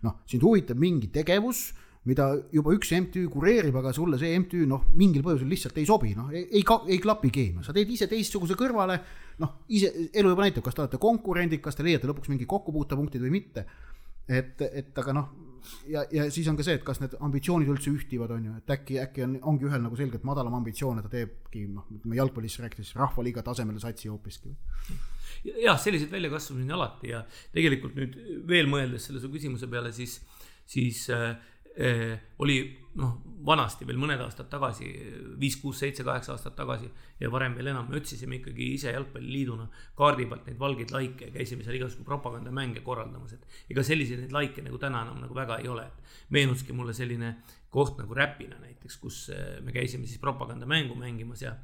noh, 0.07 0.19
sind 0.29 0.45
huvitab 0.45 0.79
mingi 0.79 1.11
tegevus 1.15 1.69
mida 2.09 2.29
juba 2.53 2.73
üks 2.75 2.91
MTÜ 2.95 3.25
kureerib, 3.31 3.75
aga 3.81 3.93
sulle 3.95 4.19
see 4.21 4.37
MTÜ 4.41 4.65
noh, 4.69 4.87
mingil 4.99 5.25
põhjusel 5.25 5.51
lihtsalt 5.51 5.77
ei 5.81 5.87
sobi, 5.89 6.13
noh, 6.17 6.31
ei, 6.33 6.47
ei, 6.59 6.63
ei 6.63 7.01
klapi 7.01 7.31
keemia, 7.33 7.65
sa 7.65 7.75
teed 7.75 7.91
ise 7.93 8.09
teistsuguse 8.11 8.57
kõrvale. 8.59 8.99
noh, 9.39 9.61
ise 9.71 9.91
elu 10.11 10.33
juba 10.33 10.43
näitab, 10.43 10.65
kas 10.65 10.75
te 10.75 10.83
olete 10.83 10.99
konkurendid, 11.01 11.61
kas 11.63 11.77
te 11.77 11.85
leiate 11.85 12.09
lõpuks 12.09 12.31
mingi 12.31 12.49
kokkupuutepunktid 12.49 13.23
või 13.23 13.37
mitte. 13.37 13.65
et, 14.27 14.61
et 14.61 14.97
aga 14.99 15.15
noh, 15.15 15.29
ja, 15.89 16.03
ja 16.11 16.25
siis 16.31 16.47
on 16.49 16.57
ka 16.57 16.65
see, 16.65 16.77
et 16.79 16.85
kas 16.85 16.99
need 17.01 17.15
ambitsioonid 17.25 17.69
üldse 17.71 17.91
ühtivad, 17.91 18.31
on 18.35 18.47
ju, 18.49 18.55
et 18.61 18.73
äkki, 18.75 18.99
äkki 19.03 19.25
on, 19.25 19.35
ongi 19.51 19.67
ühel 19.69 19.81
nagu 19.83 19.97
selgelt 19.99 20.25
madalam 20.27 20.55
ambitsioon 20.59 20.99
ja 20.99 21.05
ta 21.05 21.11
teebki 21.13 21.65
noh, 21.71 21.87
ütleme 21.95 22.19
jalgpallis 22.19 22.59
rääkides 22.63 22.93
rahvaliiga 22.99 23.43
tasemel 23.45 23.79
satsi 23.81 24.11
hoopiski. 24.11 24.53
jah, 25.63 25.79
selliseid 25.79 26.11
väljakasvamisi 26.11 26.67
on 26.67 26.75
alati 26.79 27.13
ja 27.13 27.23
tegelikult 27.55 27.97
nüüd 27.99 28.17
veel 28.49 28.69
mõeldes 28.71 29.09
selle 29.09 29.21
su 29.23 29.31
küsimuse 29.33 29.69
peale, 29.71 29.91
siis, 29.95 30.19
siis 30.69 31.05
äh, 31.15 31.33
oli 32.43 32.55
noh, 32.99 33.13
vanasti 33.45 33.85
veel 33.87 33.99
mõned 33.99 34.19
aastad 34.23 34.49
tagasi, 34.51 34.87
viis, 35.39 35.55
kuus, 35.61 35.79
seitse, 35.79 36.03
kaheksa 36.03 36.33
aastat 36.33 36.55
tagasi 36.57 36.89
ja 37.21 37.29
varem 37.31 37.55
veel 37.55 37.71
enam, 37.71 37.87
me 37.89 37.99
otsisime 37.99 38.39
ikkagi 38.39 38.73
ise 38.75 38.91
jalgpalliliiduna 38.91 39.67
kaardi 39.97 40.27
pealt 40.29 40.49
neid 40.49 40.59
valgeid 40.59 40.91
laike 40.95 41.29
ja 41.29 41.35
käisime 41.37 41.63
seal 41.63 41.77
igasugu 41.79 42.03
propagandamänge 42.07 42.83
korraldamas, 42.85 43.37
et 43.37 43.71
ega 43.71 43.85
selliseid 43.85 44.25
neid 44.25 44.35
laike 44.35 44.65
nagu 44.65 44.79
täna 44.81 45.05
enam 45.07 45.21
nagu 45.23 45.37
väga 45.37 45.59
ei 45.63 45.71
ole. 45.71 45.87
meenuski 46.29 46.73
mulle 46.73 46.93
selline 46.93 47.37
koht 47.69 47.97
nagu 47.97 48.13
Räpina 48.13 48.59
näiteks, 48.59 48.97
kus 48.97 49.29
eh, 49.33 49.61
me 49.61 49.71
käisime 49.71 50.07
siis 50.07 50.19
propagandamängu 50.19 50.95
mängimas 50.95 51.41
ja, 51.41 51.55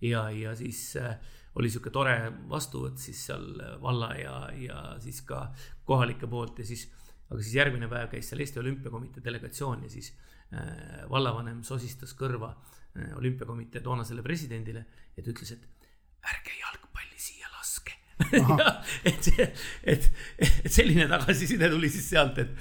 ja, 0.00 0.28
ja 0.30 0.54
siis 0.56 0.96
äh, 0.96 1.16
oli 1.54 1.70
sihuke 1.70 1.90
tore 1.90 2.16
vastuvõtt 2.48 2.98
siis 3.00 3.26
seal 3.26 3.46
valla 3.82 4.12
ja, 4.16 4.36
ja 4.56 4.82
siis 5.00 5.22
ka 5.26 5.46
kohalike 5.84 6.26
poolt 6.26 6.58
ja 6.58 6.66
siis 6.66 6.88
aga 7.32 7.40
siis 7.40 7.56
järgmine 7.56 7.88
päev 7.90 8.10
käis 8.12 8.28
seal 8.30 8.42
Eesti 8.44 8.60
Olümpiakomitee 8.60 9.24
delegatsioon 9.24 9.86
ja 9.86 9.90
siis 9.92 10.12
äh, 10.52 11.02
vallavanem 11.10 11.62
sosistas 11.66 12.12
kõrva 12.18 12.52
äh, 12.52 13.14
olümpiakomitee 13.18 13.82
toonasele 13.84 14.24
presidendile 14.24 14.84
ja 15.16 15.24
ta 15.24 15.32
ütles, 15.32 15.54
et 15.56 15.88
ärge 16.32 16.58
jalgpalli 16.60 17.18
siia 17.20 17.48
laske. 17.56 17.96
Et 19.08 19.26
see, 19.26 19.48
et, 19.88 20.04
et 20.38 20.70
selline 20.70 21.08
tagasiside 21.10 21.66
tuli 21.72 21.88
siis 21.90 22.04
sealt, 22.12 22.36
et, 22.38 22.52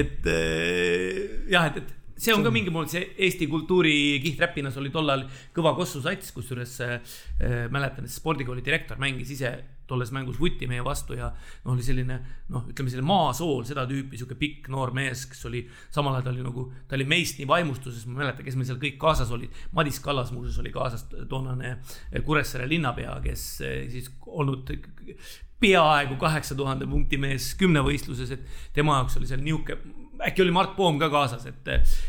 et 0.00 0.26
äh, 0.32 1.20
jah, 1.52 1.68
et, 1.70 1.82
et 1.84 2.18
see 2.18 2.34
on 2.34 2.42
ka 2.42 2.50
mingi 2.54 2.72
moodi 2.74 2.96
see 2.96 3.04
Eesti 3.28 3.46
kultuuri 3.50 3.94
kihträpinas 4.24 4.78
oli 4.80 4.90
tollal 4.94 5.22
kõva 5.54 5.76
kossu 5.78 6.02
sats, 6.02 6.32
kusjuures 6.34 6.74
äh, 6.82 6.96
mäletan, 7.70 8.08
et 8.08 8.14
spordikooli 8.14 8.64
direktor 8.66 8.98
mängis 8.98 9.36
ise 9.36 9.52
tolles 9.88 10.12
mängus 10.14 10.38
vuti 10.40 10.68
meie 10.70 10.84
vastu 10.84 11.16
ja 11.18 11.30
no 11.64 11.74
oli 11.74 11.84
selline 11.84 12.18
noh, 12.52 12.66
ütleme 12.70 12.92
selline 12.92 13.08
maasool, 13.08 13.64
seda 13.68 13.86
tüüpi 13.88 14.20
sihuke 14.20 14.38
pikk 14.38 14.70
noor 14.72 14.92
mees, 14.96 15.24
kes 15.30 15.44
oli 15.48 15.64
samal 15.94 16.18
ajal 16.18 16.28
ta 16.28 16.34
oli 16.34 16.46
nagu, 16.46 16.66
ta 16.88 16.98
oli 16.98 17.08
meist 17.08 17.40
nii 17.40 17.48
vaimustuses, 17.48 18.06
ma 18.06 18.18
ei 18.18 18.22
mäleta, 18.24 18.46
kes 18.46 18.58
meil 18.58 18.70
seal 18.70 18.80
kõik 18.82 18.98
kaasas 19.00 19.32
olid. 19.34 19.62
Madis 19.76 20.00
Kallas 20.04 20.32
muuseas 20.34 20.58
oli 20.62 20.72
kaasas 20.74 21.06
toonane 21.28 21.78
Kuressaare 22.24 22.68
linnapea, 22.68 23.18
kes 23.24 23.44
eh, 23.66 23.78
siis 23.92 24.10
olnud 24.26 24.68
peaaegu 25.58 26.18
kaheksa 26.20 26.54
tuhande 26.58 26.86
punkti 26.86 27.18
mees 27.18 27.52
kümnevõistluses, 27.58 28.36
et 28.36 28.74
tema 28.76 29.00
jaoks 29.00 29.18
oli 29.18 29.30
seal 29.30 29.42
nihuke 29.42 29.78
äkki 30.26 30.42
oli 30.42 30.50
Mart 30.54 30.74
Poom 30.76 30.98
ka 30.98 31.08
kaasas, 31.12 31.46
et, 31.46 31.68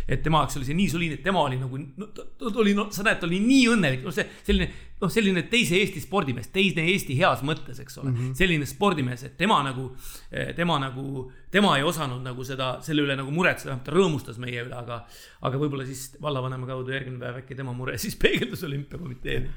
et 0.09 0.21
tema 0.25 0.43
jaoks 0.43 0.57
oli 0.57 0.67
see 0.67 0.77
nii 0.77 0.89
soliidne, 0.91 1.19
et 1.19 1.25
tema 1.25 1.43
oli 1.45 1.59
nagu 1.59 1.77
no,, 1.77 2.09
oli, 2.49 2.73
no 2.77 2.87
sa 2.93 3.05
näed, 3.05 3.19
ta 3.21 3.27
oli 3.29 3.41
nii 3.43 3.67
õnnelik, 3.75 4.05
no 4.05 4.13
see 4.15 4.25
selline 4.47 4.69
noh, 4.99 5.11
selline 5.11 5.43
teise 5.51 5.77
Eesti 5.79 6.01
spordimees, 6.03 6.49
teine 6.53 6.83
Eesti 6.91 7.15
heas 7.19 7.43
mõttes, 7.45 7.79
eks 7.79 7.99
ole 8.01 8.09
mm, 8.11 8.17
-hmm. 8.17 8.33
selline 8.39 8.67
spordimees, 8.67 9.23
et 9.27 9.37
tema 9.39 9.59
nagu, 9.63 9.89
tema 10.55 10.79
nagu, 10.81 11.23
tema 11.51 11.75
ei 11.77 11.85
osanud 11.87 12.23
nagu 12.25 12.43
seda, 12.47 12.71
selle 12.85 13.05
üle 13.05 13.15
nagu 13.19 13.31
muretseda, 13.31 13.77
ta 13.85 13.95
rõõmustas 13.95 14.39
meie 14.41 14.63
üle, 14.65 14.75
aga, 14.75 15.01
aga 15.47 15.61
võib-olla 15.61 15.87
siis 15.87 16.17
vallavanema 16.21 16.67
kaudu 16.67 16.93
järgmine 16.95 17.21
päev 17.23 17.39
äkki 17.43 17.57
tema 17.59 17.73
mure 17.73 17.97
siis 18.03 18.17
peegeldus 18.19 18.63
olümpiakomiteele. 18.67 19.53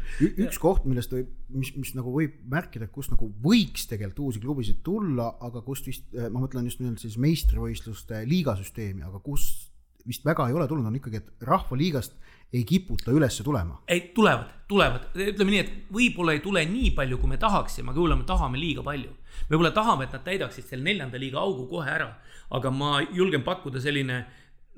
üks 0.46 0.60
koht, 0.62 0.86
millest 0.86 1.12
võib, 1.14 1.34
mis, 1.48 1.74
mis 1.76 1.94
nagu 1.98 2.14
võib 2.14 2.38
märkida, 2.50 2.86
kus 2.92 3.10
nagu 3.10 3.32
võiks 3.42 3.88
tegelikult 3.90 4.28
uusi 4.28 4.44
klubisid 4.44 4.82
tulla, 4.86 5.32
aga 5.42 5.64
kust 5.66 5.90
vist, 5.90 6.06
ma 6.12 6.38
mõtlen 6.38 6.70
just 6.70 6.82
nimelt 6.82 7.02
siis 7.02 7.18
meistrivõistluste 7.18 8.22
liigasüsteemi, 8.28 9.02
aga 9.02 9.18
kus 9.24 9.71
vist 10.06 10.24
väga 10.26 10.48
ei 10.48 10.56
ole 10.56 10.66
tulnud, 10.68 10.86
on 10.86 10.98
ikkagi, 10.98 11.22
et 11.22 11.46
rahvaliigast 11.46 12.16
ei 12.52 12.64
kiputa 12.68 13.12
üles 13.14 13.38
tulema. 13.44 13.80
ei, 13.88 14.12
tulevad, 14.14 14.50
tulevad, 14.68 15.08
ütleme 15.14 15.54
nii, 15.54 15.62
et 15.62 15.72
võib-olla 15.92 16.34
ei 16.36 16.42
tule 16.44 16.64
nii 16.68 16.90
palju, 16.96 17.18
kui 17.20 17.30
me 17.30 17.40
tahaksime, 17.40 17.90
aga 17.90 18.00
võib-olla 18.00 18.18
me 18.20 18.28
tahame 18.28 18.60
liiga 18.60 18.84
palju. 18.84 19.14
me 19.48 19.56
võib-olla 19.56 19.72
tahame, 19.76 20.04
et 20.04 20.16
nad 20.16 20.24
täidaksid 20.26 20.68
selle 20.68 20.84
neljanda 20.84 21.20
liiga 21.20 21.40
augu 21.40 21.66
kohe 21.70 21.88
ära, 21.88 22.12
aga 22.50 22.70
ma 22.70 22.98
julgen 23.12 23.44
pakkuda 23.46 23.80
selline 23.80 24.24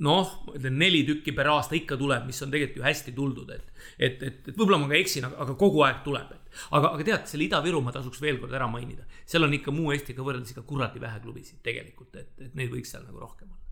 noh, 0.05 0.31
ma 0.46 0.55
ütlen 0.59 0.79
neli 0.79 1.03
tükki 1.07 1.35
per 1.35 1.51
aasta 1.51 1.77
ikka 1.79 1.99
tuleb, 1.99 2.25
mis 2.27 2.40
on 2.42 2.51
tegelikult 2.51 2.81
ju 2.81 2.87
hästi 2.87 3.14
tuldud, 3.14 3.51
et. 3.55 3.66
et, 3.99 4.22
et, 4.22 4.40
et 4.49 4.55
võib-olla 4.55 4.81
ma 4.83 4.90
ka 4.90 4.99
eksin, 4.99 5.27
aga, 5.31 5.55
kogu 5.59 5.83
aeg 5.87 6.01
tuleb, 6.07 6.33
aga, 6.70 6.94
aga 6.94 7.07
tead, 7.11 7.29
selle 7.31 7.46
Ida-Virumaa 7.49 7.94
tasuks 7.94 8.22
veel 8.22 8.40
kord 8.42 8.55
ära 8.55 8.70
mainida. 8.70 9.07
seal 9.27 9.46
on 9.46 9.55
ikka 9.55 9.75
muu 9.75 9.94
Eestiga 9.94 10.27
võrreldes 10.27 10.55
ikka 10.55 10.66
kuradi 10.66 11.03
vähe 11.03 11.22
klubisid 11.22 11.62
tegelikult, 11.62 12.14
et, 12.18 12.35
et 12.38 12.59
neid 12.59 12.75
võiks 12.75 12.94
seal 12.94 13.07
nagu 13.07 13.22
rohkem 13.22 13.51
olla 13.51 13.63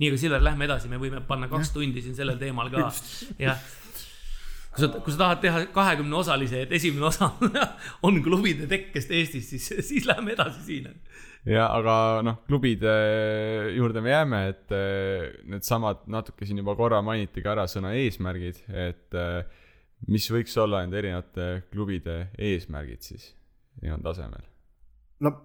nii, 0.00 0.08
aga 0.08 0.20
Silver, 0.20 0.42
lähme 0.44 0.66
edasi, 0.66 0.88
me 0.88 0.98
võime 1.00 1.20
panna 1.28 1.48
kaks 1.50 1.70
ja. 1.70 1.76
tundi 1.76 2.02
siin 2.04 2.16
sellel 2.16 2.40
teemal 2.40 2.70
ka. 2.72 2.88
jah, 3.40 3.60
kui 4.72 4.82
sa, 4.82 4.88
kui 5.04 5.14
sa 5.14 5.20
tahad 5.24 5.42
teha 5.44 5.62
kahekümne 5.74 6.16
osalise, 6.20 6.64
et 6.64 6.72
esimene 6.78 7.08
osa 7.10 7.30
on 8.06 8.20
klubide 8.24 8.68
tekkest 8.70 9.12
Eestis, 9.16 9.50
siis, 9.52 9.68
siis 9.90 10.08
läheme 10.08 10.32
edasi 10.36 10.64
siin. 10.66 10.90
ja 11.48 11.68
aga 11.74 11.94
noh, 12.24 12.40
klubide 12.48 12.94
juurde 13.76 14.04
me 14.04 14.14
jääme, 14.14 14.42
et 14.54 14.76
eh, 14.76 15.26
needsamad 15.52 16.06
natuke 16.12 16.48
siin 16.48 16.62
juba 16.62 16.76
korra 16.78 17.02
mainiti 17.04 17.44
ka 17.44 17.56
ära 17.56 17.66
sõna 17.70 17.92
eesmärgid, 18.00 18.62
et 18.72 19.18
eh, 19.20 19.42
mis 20.08 20.30
võiks 20.32 20.56
olla 20.62 20.80
nende 20.84 21.02
erinevate 21.02 21.50
klubide 21.68 22.22
eesmärgid 22.40 23.04
siis 23.04 23.34
nii-öelda 23.82 24.14
tasemel? 24.14 24.48
no 25.20 25.36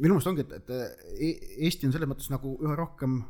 minu 0.00 0.16
meelest 0.16 0.30
ongi, 0.30 0.44
et, 0.44 0.52
et 0.58 0.74
e-, 0.74 1.54
Eesti 1.68 1.88
on 1.88 1.94
selles 1.94 2.10
mõttes 2.10 2.30
nagu 2.32 2.56
üha 2.62 2.76
rohkem 2.78 3.20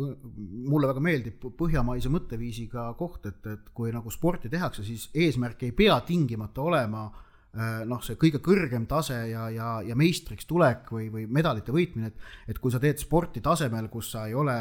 mulle 0.00 0.88
väga 0.90 1.02
meeldib 1.02 1.48
põhjamaise 1.58 2.10
mõtteviisiga 2.12 2.90
koht, 2.98 3.26
et, 3.28 3.40
et 3.50 3.72
kui 3.74 3.90
nagu 3.94 4.12
sporti 4.12 4.50
tehakse, 4.52 4.84
siis 4.86 5.08
eesmärk 5.16 5.64
ei 5.66 5.74
pea 5.76 5.96
tingimata 6.06 6.62
olema 6.62 7.02
äh, 7.08 7.82
noh, 7.88 8.02
see 8.04 8.18
kõige 8.20 8.40
kõrgem 8.44 8.86
tase 8.90 9.18
ja, 9.32 9.48
ja, 9.52 9.72
ja 9.84 9.96
meistriks 9.98 10.46
tulek 10.48 10.92
või, 10.94 11.08
või 11.12 11.26
medalite 11.26 11.74
võitmine, 11.74 12.12
et, 12.12 12.30
et 12.54 12.62
kui 12.62 12.72
sa 12.72 12.80
teed 12.82 13.02
sporti 13.02 13.42
tasemel, 13.44 13.90
kus 13.92 14.12
sa 14.14 14.28
ei 14.30 14.36
ole 14.38 14.56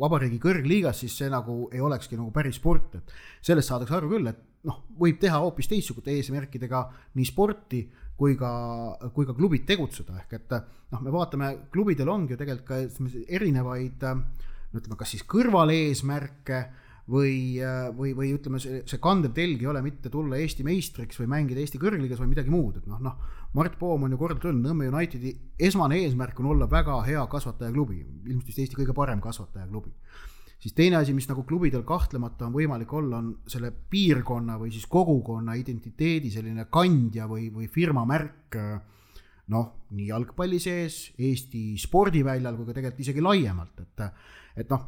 vabariigi 0.00 0.38
kõrgliigas, 0.42 1.02
siis 1.02 1.16
see 1.22 1.32
nagu 1.32 1.64
ei 1.72 1.82
olekski 1.84 2.20
nagu 2.20 2.30
päris 2.34 2.60
sport, 2.60 3.00
et 3.00 3.16
sellest 3.44 3.72
saadakse 3.72 3.96
aru 3.96 4.12
küll, 4.12 4.30
et 4.30 4.68
noh, 4.68 4.84
võib 5.00 5.18
teha 5.20 5.40
hoopis 5.40 5.70
teistsuguste 5.72 6.12
eesmärkidega 6.14 6.86
nii 7.16 7.32
sporti 7.32 7.84
kui 8.18 8.36
ka, 8.38 8.50
kui 9.14 9.26
ka 9.26 9.34
klubid 9.34 9.66
tegutseda, 9.68 10.16
ehk 10.22 10.38
et 10.38 10.56
noh, 10.92 11.02
me 11.02 11.12
vaatame, 11.14 11.50
klubidel 11.74 12.12
ongi 12.12 12.34
ju 12.34 12.40
tegelikult 12.40 12.68
ka 12.68 13.12
erinevaid 13.38 14.06
no 14.06 14.80
ütleme, 14.80 14.98
kas 14.98 15.14
siis 15.14 15.24
kõrvaleesmärke 15.30 16.60
või, 17.10 17.60
või, 17.96 18.12
või 18.16 18.32
ütleme, 18.36 18.60
see, 18.62 18.82
see 18.88 19.00
kandev 19.02 19.34
telg 19.36 19.62
ei 19.62 19.70
ole 19.70 19.82
mitte 19.84 20.12
tulla 20.12 20.38
Eesti 20.40 20.66
meistriks 20.66 21.18
või 21.20 21.28
mängida 21.34 21.62
Eesti 21.62 21.80
kõrgliigas 21.82 22.22
või 22.22 22.32
midagi 22.32 22.54
muud, 22.54 22.78
et 22.80 22.86
noh, 22.90 23.02
noh. 23.02 23.32
Mart 23.54 23.76
Poom 23.78 24.02
on 24.06 24.14
ju 24.14 24.18
korduvalt 24.18 24.48
öelnud, 24.48 24.66
Nõmme 24.66 24.88
Unitedi 24.90 25.30
esmane 25.62 26.00
eesmärk 26.02 26.40
on 26.42 26.48
olla 26.54 26.66
väga 26.70 26.96
hea 27.06 27.20
kasvatajaklubi, 27.30 28.00
ilmselt 28.26 28.48
vist 28.50 28.62
Eesti 28.64 28.78
kõige 28.80 28.96
parem 28.96 29.20
kasvatajaklubi 29.22 29.92
siis 30.64 30.72
teine 30.76 30.96
asi, 30.96 31.12
mis 31.12 31.28
nagu 31.28 31.44
klubidel 31.44 31.84
kahtlemata 31.84 32.48
on 32.48 32.56
võimalik 32.56 32.92
olla, 32.96 33.20
on 33.20 33.30
selle 33.50 33.68
piirkonna 33.90 34.56
või 34.60 34.72
siis 34.72 34.88
kogukonna 34.90 35.58
identiteedi 35.60 36.32
selline 36.32 36.64
kandja 36.72 37.28
või, 37.28 37.50
või 37.52 37.68
firma 37.72 38.06
märk. 38.08 38.56
noh, 39.52 39.64
nii 39.92 40.06
jalgpalli 40.08 40.56
sees, 40.56 41.10
Eesti 41.20 41.74
spordiväljal 41.76 42.56
kui 42.56 42.64
ka 42.64 42.78
tegelikult 42.78 43.02
isegi 43.04 43.24
laiemalt, 43.24 43.82
et, 43.82 44.04
et 44.62 44.70
noh 44.72 44.86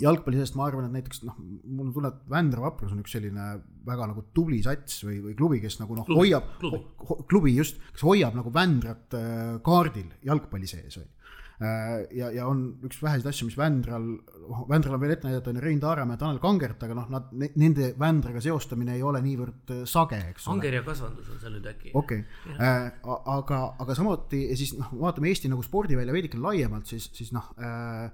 jalgpalli 0.00 0.38
seest 0.38 0.54
ma 0.56 0.68
arvan, 0.68 0.86
et 0.86 0.94
näiteks 0.94 1.24
noh, 1.26 1.34
mul 1.40 1.88
on 1.88 1.94
tunne, 1.96 2.12
et 2.14 2.30
Vändra 2.30 2.62
Vaprus 2.62 2.94
on 2.94 3.02
üks 3.02 3.12
selline 3.16 3.48
väga 3.84 4.06
nagu 4.12 4.22
tubli 4.36 4.60
sats 4.64 5.02
või, 5.04 5.18
või 5.24 5.34
klubi, 5.36 5.58
kes 5.60 5.80
nagu 5.82 5.98
noh, 5.98 6.06
hoiab, 6.06 6.54
klubi. 6.62 6.80
Ho, 7.08 7.18
klubi 7.28 7.56
just, 7.56 7.82
kes 7.96 8.06
hoiab 8.06 8.38
nagu 8.38 8.52
Vändrat 8.54 9.18
äh, 9.18 9.58
kaardil 9.66 10.14
jalgpalli 10.30 10.70
sees 10.70 11.00
on 11.00 11.04
ju 11.04 11.19
ja, 11.60 12.30
ja 12.32 12.46
on 12.48 12.62
üks 12.86 13.02
väheseid 13.02 13.26
asju, 13.28 13.50
mis 13.50 13.56
Vändral, 13.58 14.06
Vändral 14.68 14.96
on 14.96 15.02
veel 15.02 15.12
ette 15.12 15.28
näidata, 15.28 15.52
on 15.52 15.60
Rein 15.60 15.80
Taaremäe, 15.82 16.16
Tanel 16.20 16.40
Kangert, 16.40 16.80
aga 16.86 16.96
noh, 16.96 17.08
nad, 17.12 17.30
nende 17.60 17.90
Vändraga 18.00 18.40
seostamine 18.44 18.94
ei 18.96 19.04
ole 19.04 19.20
niivõrd 19.24 19.74
sage, 19.88 20.22
eks 20.32 20.48
ole. 20.48 20.56
Angerja 20.56 20.82
kasvandus 20.86 21.28
on 21.34 21.42
seal 21.42 21.56
nüüd 21.58 21.68
äkki. 21.68 21.92
okei 22.00 22.22
okay., 22.24 23.16
aga, 23.36 23.62
aga 23.84 23.96
samuti 23.98 24.46
siis 24.56 24.72
noh, 24.78 24.94
vaatame 25.02 25.28
Eesti 25.32 25.52
nagu 25.52 25.64
spordivälja 25.66 26.16
veidike 26.16 26.40
laiemalt, 26.40 26.88
siis, 26.88 27.10
siis 27.16 27.34
noh 27.36 27.52
äh,, 27.60 28.08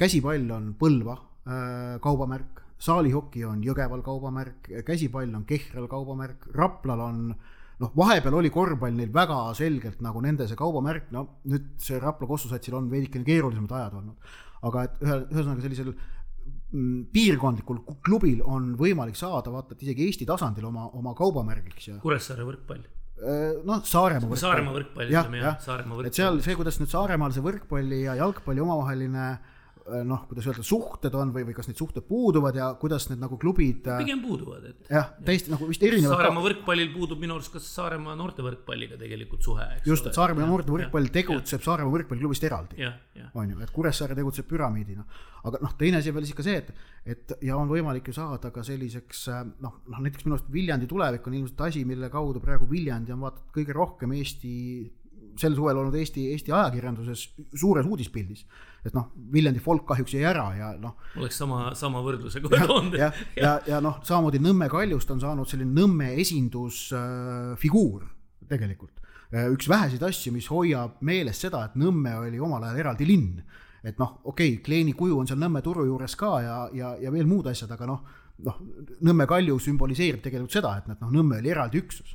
käsipall 0.00 0.48
on 0.56 0.72
Põlva 0.80 1.18
äh, 1.18 1.98
kaubamärk, 2.04 2.64
saalihoki 2.80 3.44
on 3.48 3.60
Jõgeval 3.64 4.00
kaubamärk, 4.06 4.72
käsipall 4.88 5.36
on 5.36 5.44
Kehral 5.48 5.90
kaubamärk, 5.92 6.48
Raplal 6.56 7.04
on 7.04 7.22
äh, 7.34 7.52
noh, 7.82 7.92
vahepeal 7.96 8.38
oli 8.38 8.50
korvpall 8.52 8.96
neil 8.96 9.12
väga 9.12 9.38
selgelt 9.58 10.02
nagu 10.04 10.22
nende 10.24 10.48
see 10.48 10.58
kaubamärk, 10.58 11.10
no 11.14 11.26
nüüd 11.50 11.74
see 11.82 12.00
Rapla 12.02 12.28
kossusatsil 12.30 12.76
on 12.78 12.90
veidikene 12.92 13.26
keerulisemad 13.26 13.74
ajad 13.78 13.96
olnud. 14.00 14.36
aga 14.66 14.84
et 14.88 15.00
ühe, 15.04 15.16
ühesõnaga 15.28 15.64
sellisel 15.64 15.90
mm, 15.92 17.00
piirkondlikul 17.14 17.82
klubil 18.06 18.40
on 18.42 18.72
võimalik 18.80 19.18
saada 19.18 19.52
vaata, 19.52 19.76
et 19.76 19.84
isegi 19.86 20.06
Eesti 20.06 20.28
tasandil 20.28 20.64
oma, 20.70 20.88
oma 20.96 21.12
kaubamärgiks 21.18 21.90
ja. 21.90 21.98
Kuressaare 22.02 22.46
võrkpall 22.48 22.86
äh, 22.86 23.58
noh, 23.60 23.82
Saaremaa 23.84 24.24
võrkpall. 24.24 24.44
Saaremaa 24.46 24.78
võrkpall, 24.78 25.12
ütleme 25.12 25.44
jah, 25.44 25.60
Saaremaa 25.60 26.00
võrkpall. 26.00 26.14
et 26.14 26.22
seal 26.22 26.40
see, 26.46 26.56
kuidas 26.58 26.80
nüüd 26.80 26.94
Saaremaal 26.94 27.36
see 27.36 27.44
võrkpalli 27.44 28.00
ja 28.06 28.16
jalgpalli 28.22 28.64
omavaheline 28.64 29.28
äh, 29.34 29.36
Äh, 29.36 29.54
noh, 30.06 30.22
kuidas 30.28 30.46
öelda, 30.50 30.64
suhted 30.66 31.14
on 31.18 31.30
või, 31.34 31.44
või 31.48 31.54
kas 31.56 31.68
need 31.70 31.78
suhted 31.78 32.04
puuduvad 32.08 32.56
ja 32.58 32.68
kuidas 32.80 33.06
need 33.10 33.20
nagu 33.22 33.38
klubid. 33.40 33.86
Äh, 33.86 34.00
pigem 34.02 34.22
puuduvad, 34.24 34.64
et. 34.70 34.90
jah, 34.90 35.12
täiesti 35.26 35.52
nagu 35.52 35.68
vist 35.68 35.84
erinevad. 35.86 36.16
Saaremaa 36.16 36.44
võrkpallil 36.46 36.90
puudub 36.94 37.22
minu 37.22 37.36
arust 37.36 37.52
ka 37.54 37.62
Saaremaa 37.62 38.16
noorte 38.18 38.44
võrkpalliga 38.46 38.98
tegelikult 39.00 39.46
suhe. 39.46 39.68
just, 39.86 40.08
et 40.10 40.18
Saaremaa 40.18 40.48
noorte 40.48 40.74
võrkpall 40.74 41.12
tegutseb 41.14 41.64
Saaremaa 41.66 41.94
võrkpalliklubist 41.94 42.48
eraldi. 42.48 42.90
on 43.34 43.54
ju, 43.54 43.62
et 43.62 43.72
Kuressaare 43.74 44.18
tegutseb 44.18 44.48
püramiidina. 44.50 45.06
aga 45.46 45.62
noh, 45.62 45.76
teine 45.78 46.00
asi 46.00 46.10
on 46.10 46.18
veel 46.18 46.26
siis 46.26 46.36
ka 46.36 46.42
see, 46.42 46.58
et, 46.58 46.70
et 47.06 47.36
ja 47.46 47.56
on 47.56 47.70
võimalik 47.70 48.08
ju 48.10 48.16
saada 48.16 48.50
ka 48.50 48.64
selliseks 48.66 49.26
äh, 49.30 49.42
noh, 49.62 49.80
noh 49.86 50.02
näiteks 50.02 50.26
minu 50.26 50.34
arust 50.38 50.50
Viljandi 50.52 50.90
tulevik 50.90 51.26
on 51.26 51.38
ilmselt 51.38 51.66
asi, 51.68 51.84
mille 51.86 52.10
kaudu 52.10 52.42
praegu 52.42 52.66
Viljandi 52.70 53.14
on 53.14 53.22
vaata 53.28 53.46
kõige 53.54 53.76
rohkem 53.76 54.16
Eesti 54.18 54.54
sel 55.40 55.54
suvel 55.56 55.78
olnud 55.80 55.94
Eesti, 55.98 56.26
Eesti 56.34 56.52
ajakirjanduses 56.54 57.26
suures 57.54 57.86
uudispildis. 57.86 58.44
et 58.86 58.94
noh, 58.94 59.08
Viljandi 59.32 59.58
folk 59.62 59.82
kahjuks 59.88 60.14
jäi 60.14 60.22
ära 60.28 60.44
ja 60.54 60.68
noh. 60.78 60.94
oleks 61.18 61.38
sama, 61.40 61.72
sama 61.74 62.02
võrdluse 62.04 62.42
kohe 62.44 62.60
toonud. 62.66 62.94
ja, 62.98 63.10
ja, 63.36 63.42
ja, 63.42 63.54
ja 63.74 63.80
noh, 63.82 63.98
samamoodi 64.06 64.40
Nõmme 64.42 64.68
Kaljust 64.72 65.10
on 65.10 65.22
saanud 65.22 65.48
selline 65.50 65.74
Nõmme 65.74 66.12
esindusfiguur 66.22 68.04
äh, 68.04 68.12
tegelikult. 68.48 69.02
Äh, 69.32 69.48
üks 69.54 69.68
väheseid 69.68 70.02
asju, 70.06 70.32
mis 70.34 70.50
hoiab 70.52 71.00
meeles 71.06 71.40
seda, 71.42 71.64
et 71.66 71.78
Nõmme 71.80 72.14
oli 72.20 72.40
omal 72.40 72.68
ajal 72.68 72.84
eraldi 72.84 73.08
linn. 73.08 73.40
et 73.86 73.98
noh, 73.98 74.20
okei 74.24 74.56
okay,, 74.56 74.62
kleeni 74.62 74.94
kuju 74.98 75.18
on 75.20 75.26
seal 75.26 75.40
Nõmme 75.40 75.62
turu 75.62 75.86
juures 75.86 76.14
ka 76.18 76.36
ja, 76.42 76.60
ja, 76.74 76.94
ja 77.00 77.10
veel 77.14 77.26
muud 77.26 77.46
asjad, 77.50 77.70
aga 77.74 77.86
noh, 77.86 78.06
noh, 78.46 78.62
Nõmme 79.02 79.26
Kalju 79.26 79.58
sümboliseerib 79.58 80.22
tegelikult 80.22 80.54
seda, 80.54 80.76
et 80.78 80.94
noh, 80.94 81.10
Nõmme 81.10 81.40
oli 81.42 81.50
eraldi 81.50 81.82
üksus 81.82 82.14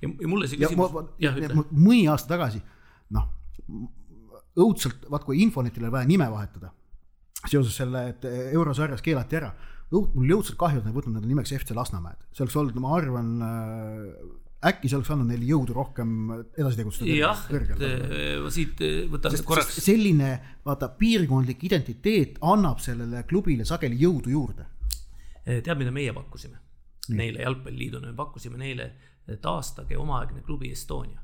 ja, 0.00 0.10
ja 0.10 0.28
mulle 0.28 0.48
see 0.50 0.60
küsimus. 0.60 1.14
jah, 1.22 1.38
ütle. 1.38 1.64
mõni 1.70 2.04
aasta 2.10 2.34
tagasi, 2.34 2.60
noh, 3.16 3.28
õudselt, 4.60 5.06
vaat 5.12 5.24
kui 5.26 5.42
Infonetil 5.44 5.86
oli 5.86 5.94
vaja 5.94 6.08
nime 6.08 6.28
vahetada 6.32 6.72
seoses 7.48 7.76
selle, 7.80 8.08
et 8.12 8.26
eurosarjas 8.52 9.02
keelati 9.04 9.38
ära. 9.38 9.54
õud-, 9.90 10.12
mul 10.14 10.36
õudselt 10.36 10.58
kahju, 10.60 10.82
et 10.82 10.86
nad 10.86 10.94
võtnud 10.94 11.16
nende 11.16 11.30
nimeks 11.30 11.54
FC 11.56 11.74
Lasnamäed, 11.76 12.20
see 12.34 12.44
oleks 12.44 12.56
olnud, 12.60 12.76
ma 12.82 12.92
arvan 12.98 13.30
äh,, 13.46 14.10
äkki 14.70 14.90
see 14.90 14.98
oleks 14.98 15.10
andnud 15.14 15.30
neile 15.30 15.46
jõudu 15.48 15.74
rohkem 15.76 16.10
edasi 16.44 16.82
tegutseda. 16.82 17.16
jah, 17.16 17.44
et 17.56 17.84
äh, 17.86 18.48
siit 18.52 18.82
äh, 18.84 18.96
võtan 19.10 19.36
korraks. 19.48 19.80
selline, 19.82 20.32
vaata, 20.66 20.90
piirkondlik 21.00 21.64
identiteet 21.70 22.40
annab 22.44 22.82
sellele 22.84 23.24
klubile 23.30 23.64
sageli 23.68 23.98
jõudu 24.02 24.34
juurde. 24.34 24.66
tead, 25.46 25.76
mida 25.80 25.94
meie 25.94 26.12
pakkusime? 26.16 26.60
Neile 27.16 27.40
Jalgpalliliiduna 27.42 28.12
me 28.12 28.14
pakkusime 28.18 28.60
neile 28.60 28.92
taastage 29.36 29.98
omaaegne 29.98 30.42
klubi 30.42 30.72
Estonia. 30.72 31.20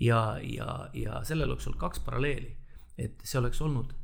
ja, 0.00 0.38
ja, 0.42 0.88
ja 0.94 1.24
sellel 1.24 1.50
oleks 1.50 1.66
olnud 1.66 1.80
kaks 1.80 2.00
paralleeli, 2.00 2.56
et 2.98 3.20
see 3.24 3.38
oleks 3.38 3.60
olnud 3.62 3.94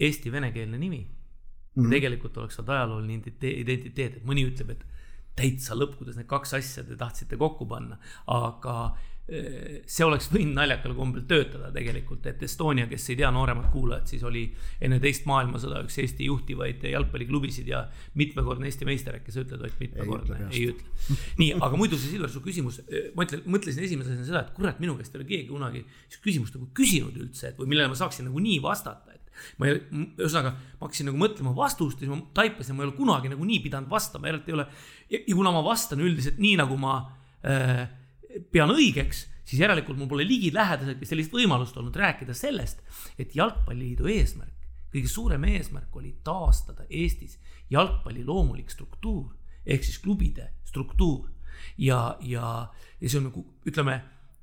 eesti 0.00 0.32
venekeelne 0.32 0.78
nimi 0.78 1.00
mm. 1.00 1.84
-hmm. 1.84 1.90
tegelikult 1.90 2.36
oleks 2.36 2.58
olnud 2.58 2.74
ajalooline 2.74 3.14
identiteet, 3.14 4.16
et 4.16 4.24
mõni 4.24 4.44
ütleb, 4.48 4.70
et 4.70 4.84
täitsa 5.36 5.74
lõpp, 5.74 5.96
kuidas 5.98 6.16
need 6.18 6.28
kaks 6.28 6.54
asja 6.58 6.84
te 6.84 6.96
tahtsite 6.96 7.36
kokku 7.40 7.66
panna, 7.66 7.96
aga 8.26 8.96
see 9.30 10.04
oleks 10.06 10.26
võinud 10.32 10.56
naljakal 10.58 10.94
kombel 10.98 11.22
töötada 11.30 11.70
tegelikult, 11.74 12.24
et 12.26 12.42
Estonia, 12.42 12.88
kes 12.90 13.04
ei 13.12 13.18
tea, 13.20 13.30
nooremad 13.34 13.68
kuulajad, 13.72 14.08
siis 14.10 14.24
oli 14.26 14.42
enne 14.82 14.98
teist 15.02 15.28
maailmasõda 15.30 15.84
üks 15.86 16.00
Eesti 16.02 16.26
juhtivaid 16.26 16.82
jalgpalliklubisid 16.90 17.70
ja 17.70 17.84
mitmekordne 18.18 18.66
Eesti 18.70 18.88
meister, 18.88 19.20
äkki 19.20 19.34
sa 19.34 19.44
ütled, 19.44 19.62
Ott, 19.66 19.78
mitmekordne, 19.82 20.40
ei 20.50 20.66
ütle. 20.72 21.18
nii, 21.38 21.52
aga 21.60 21.78
muidu 21.78 21.98
see 22.00 22.16
Silver, 22.16 22.32
su 22.32 22.42
küsimus, 22.44 22.80
ma 23.14 23.26
ütlen, 23.28 23.44
mõtlesin 23.46 23.86
esimese 23.86 24.14
asjana 24.14 24.28
seda, 24.32 24.42
et 24.48 24.52
kurat, 24.56 24.82
minu 24.82 24.96
käest 24.98 25.14
ei 25.14 25.22
ole 25.22 25.28
keegi 25.30 25.48
kunagi 25.52 25.84
sihukest 25.84 26.26
küsimust 26.26 26.58
nagu 26.58 26.68
küsinud 26.76 27.22
üldse, 27.22 27.52
et 27.52 27.60
või 27.60 27.70
millele 27.70 27.92
ma 27.92 27.98
saaksin 27.98 28.26
nagu 28.26 28.42
nii 28.42 28.58
vastata, 28.64 29.14
et 29.14 29.56
ma 29.60 29.70
ei, 29.70 29.78
ühesõnaga, 30.18 30.52
ma 30.80 30.88
hakkasin 30.88 31.08
nagu 31.10 31.20
mõtlema 31.20 31.54
vastust 31.56 32.02
ja 32.02 32.06
siis 32.08 32.12
ma 32.12 32.20
taipasin, 32.36 32.76
ma 32.76 32.84
ei 32.84 32.90
ole 32.90 32.98
kunagi 32.98 33.30
nagu 33.32 33.46
nii 33.46 33.62
pidanud 33.64 33.90
vastama, 33.92 34.28
eriti 34.30 34.52
ei 34.52 34.58
ole. 34.58 34.66
ja 35.14 35.22
kuna 35.30 35.54
ma 35.54 35.62
vastan 35.64 36.02
üldiselt 36.02 36.42
nii, 36.42 36.58
nagu 36.60 36.76
ma 36.80 36.98
äh, 37.46 37.86
pean 38.52 38.70
õigeks, 38.74 39.26
siis 39.44 39.60
järelikult 39.62 39.98
mul 39.98 40.08
pole 40.10 40.26
ligilähedaseltki 40.28 41.08
sellist 41.08 41.34
võimalust 41.34 41.76
olnud 41.80 41.96
rääkida 41.96 42.34
sellest, 42.36 42.82
et 43.18 43.34
jalgpalliliidu 43.36 44.08
eesmärk, 44.10 44.56
kõige 44.92 45.10
suurem 45.10 45.44
eesmärk 45.46 45.96
oli 45.96 46.16
taastada 46.24 46.86
Eestis 46.90 47.38
jalgpalli 47.70 48.24
loomulik 48.26 48.70
struktuur 48.70 49.30
ehk 49.66 49.84
siis 49.84 49.98
klubide 49.98 50.50
struktuur. 50.64 51.28
ja, 51.78 52.16
ja, 52.20 52.70
ja 53.00 53.08
see 53.08 53.18
on 53.18 53.28
nagu 53.28 53.44
ütleme 53.68 54.00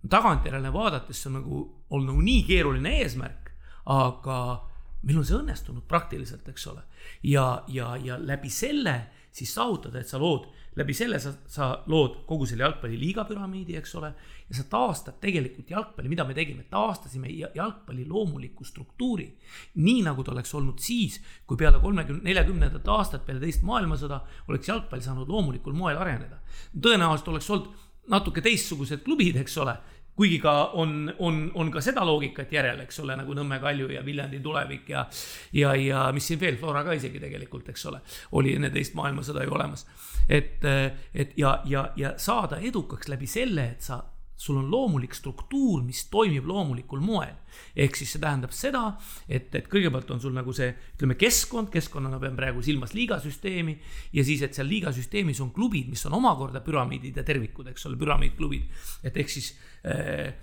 tagantjärele 0.09 0.71
vaadates, 0.73 1.21
see 1.21 1.31
on 1.31 1.39
nagu 1.41 1.61
olnud 1.89 2.11
nagu 2.11 2.23
nii 2.23 2.43
keeruline 2.47 2.93
eesmärk, 3.01 3.51
aga 3.85 4.39
meil 5.03 5.19
on 5.21 5.25
see 5.25 5.37
õnnestunud 5.37 5.87
praktiliselt, 5.89 6.47
eks 6.47 6.67
ole. 6.67 6.83
ja, 7.23 7.63
ja, 7.67 7.95
ja 7.97 8.19
läbi 8.19 8.49
selle 8.53 8.99
siis 9.31 9.53
saavutada, 9.53 9.99
et 10.01 10.09
sa 10.09 10.19
lood 10.21 10.47
läbi 10.77 10.93
selle 10.93 11.19
sa, 11.19 11.31
sa 11.49 11.69
lood 11.89 12.21
kogu 12.29 12.45
selle 12.49 12.65
jalgpalliliiga 12.65 13.25
püramiidi, 13.27 13.77
eks 13.79 13.95
ole. 13.99 14.13
ja 14.47 14.55
sa 14.55 14.63
taastad 14.69 15.17
tegelikult 15.21 15.71
jalgpalli, 15.73 16.09
mida 16.09 16.23
me 16.23 16.35
tegime, 16.37 16.63
taastasime 16.71 17.31
jalgpalli 17.55 18.05
loomuliku 18.07 18.63
struktuuri. 18.65 19.27
nii 19.75 20.03
nagu 20.05 20.23
ta 20.23 20.31
oleks 20.31 20.53
olnud 20.55 20.79
siis, 20.79 21.19
kui 21.47 21.57
peale 21.57 21.81
kolmekümne, 21.83 22.23
neljakümnendat 22.23 22.87
aastat, 22.87 23.25
peale 23.25 23.41
teist 23.43 23.65
maailmasõda 23.67 24.21
oleks 24.47 24.69
jalgpall 24.69 25.01
saanud 25.01 25.29
loomulikul 25.29 25.73
moel 25.73 25.97
areneda. 25.97 26.39
tõenäoliselt 26.73 27.33
oleks 27.33 27.49
olnud 27.49 27.85
natuke 28.07 28.41
teistsugused 28.41 29.03
klubid, 29.03 29.35
eks 29.41 29.57
ole 29.57 29.75
kuigi 30.17 30.39
ka 30.41 30.53
on, 30.81 31.13
on, 31.19 31.39
on 31.55 31.71
ka 31.71 31.81
seda 31.85 32.05
loogikat 32.07 32.51
järel, 32.53 32.81
eks 32.83 32.99
ole, 33.03 33.15
nagu 33.19 33.35
Nõmme 33.37 33.59
Kalju 33.61 33.91
ja 33.93 34.03
Viljandi 34.05 34.41
tulevik 34.43 34.89
ja, 34.89 35.05
ja, 35.53 35.75
ja 35.77 36.07
mis 36.15 36.27
siin 36.27 36.41
veel, 36.41 36.57
Flora 36.57 36.83
ka 36.87 36.95
isegi 36.97 37.21
tegelikult, 37.21 37.69
eks 37.69 37.85
ole, 37.91 38.01
oli 38.39 38.55
enne 38.57 38.71
teist 38.73 38.97
maailmasõda 38.97 39.45
ju 39.45 39.53
olemas. 39.53 39.85
et, 40.29 40.65
et 41.13 41.37
ja, 41.37 41.59
ja, 41.65 41.89
ja 41.95 42.13
saada 42.17 42.57
edukaks 42.57 43.11
läbi 43.13 43.29
selle, 43.29 43.69
et 43.77 43.85
sa 43.85 44.01
sul 44.37 44.59
on 44.61 44.69
loomulik 44.71 45.15
struktuur, 45.17 45.81
mis 45.83 46.03
toimib 46.13 46.45
loomulikul 46.45 47.01
moel. 47.01 47.33
ehk 47.75 47.95
siis 47.97 48.11
see 48.13 48.21
tähendab 48.21 48.53
seda, 48.53 48.83
et, 49.27 49.49
et 49.55 49.65
kõigepealt 49.71 50.11
on 50.13 50.21
sul 50.21 50.35
nagu 50.35 50.53
see, 50.53 50.69
ütleme, 50.95 51.17
keskkond, 51.17 51.71
keskkonnana 51.73 52.19
pean 52.21 52.37
praegu 52.37 52.61
silmas 52.61 52.93
liigasüsteemi. 52.93 53.77
ja 54.13 54.23
siis, 54.23 54.45
et 54.45 54.53
seal 54.53 54.69
liigasüsteemis 54.69 55.41
on 55.41 55.51
klubid, 55.51 55.89
mis 55.89 56.05
on 56.05 56.19
omakorda 56.19 56.61
püramiidid 56.61 57.17
ja 57.17 57.25
tervikud, 57.25 57.67
eks 57.73 57.89
ole, 57.89 57.97
püramiidklubid. 57.97 58.69
et 59.03 59.17
ehk 59.17 59.33
siis 59.33 59.55
eh, 59.83 60.33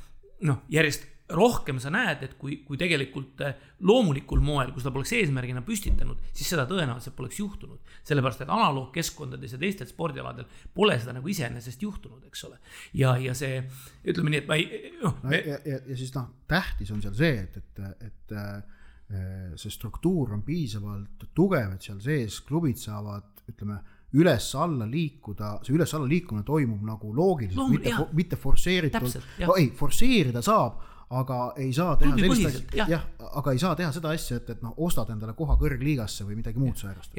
noh, 0.43 0.65
järjest 0.69 1.13
rohkem 1.33 1.79
sa 1.81 1.89
näed, 1.93 2.23
et 2.27 2.35
kui, 2.37 2.59
kui 2.67 2.77
tegelikult 2.81 3.41
eh, 3.47 3.55
loomulikul 3.89 4.43
moel, 4.45 4.75
kui 4.75 4.83
seda 4.83 4.93
poleks 4.93 5.15
eesmärgina 5.17 5.63
püstitanud, 5.65 6.21
siis 6.37 6.51
seda 6.53 6.67
tõenäoliselt 6.69 7.17
poleks 7.17 7.39
juhtunud. 7.41 7.81
sellepärast, 8.05 8.43
et 8.45 8.53
analoogkeskkondades 8.53 9.57
ja 9.57 9.61
teistel 9.63 9.89
spordialadel 9.89 10.45
pole 10.75 10.99
seda 11.01 11.17
nagu 11.17 11.29
iseenesest 11.33 11.83
juhtunud, 11.83 12.27
eks 12.29 12.45
ole. 12.45 12.61
ja, 12.93 13.17
ja 13.17 13.35
see, 13.35 13.63
ütleme 14.05 14.35
nii, 14.35 14.43
et 14.45 14.53
ma 14.53 14.61
ei, 14.61 14.93
noh 15.01 15.17
me.... 15.25 15.41
ja, 15.41 15.59
ja, 15.65 15.81
ja 15.89 15.97
siis 15.97 16.13
noh, 16.15 16.29
tähtis 16.49 16.93
on 16.93 17.01
seal 17.03 17.17
see, 17.17 17.41
et, 17.47 17.57
et, 17.57 18.07
et 18.11 18.37
äh, 18.37 19.57
see 19.57 19.73
struktuur 19.73 20.37
on 20.37 20.45
piisavalt 20.45 21.29
tugev, 21.35 21.73
et 21.73 21.89
seal 21.89 22.05
sees 22.05 22.43
klubid 22.45 22.77
saavad, 22.81 23.33
ütleme 23.49 23.81
üles-alla 24.15 24.85
liikuda, 24.87 25.59
see 25.65 25.75
üles-alla 25.75 26.07
liikumine 26.07 26.45
toimub 26.47 26.85
nagu 26.87 27.17
loogiliselt 27.17 27.65
no,, 27.65 27.71
mitte, 27.73 27.97
mitte 28.13 28.37
forsseeritult, 28.39 29.25
no 29.41 29.57
ei, 29.57 29.73
forsseerida 29.75 30.45
saab 30.45 30.93
aga 31.20 31.38
ei 31.61 31.72
saa 31.77 31.96
teha 32.00 32.16
sellist 32.18 32.46
asja, 32.48 32.87
jah, 32.88 33.05
aga 33.40 33.55
ei 33.55 33.61
saa 33.62 33.74
teha 33.79 33.92
seda 33.94 34.12
asja, 34.14 34.38
et, 34.40 34.50
et 34.55 34.64
noh, 34.64 34.74
ostad 34.87 35.11
endale 35.14 35.35
koha 35.38 35.57
kõrgliigasse 35.61 36.27
või 36.27 36.38
midagi 36.40 36.61
muud 36.61 36.79
säärast. 36.81 37.14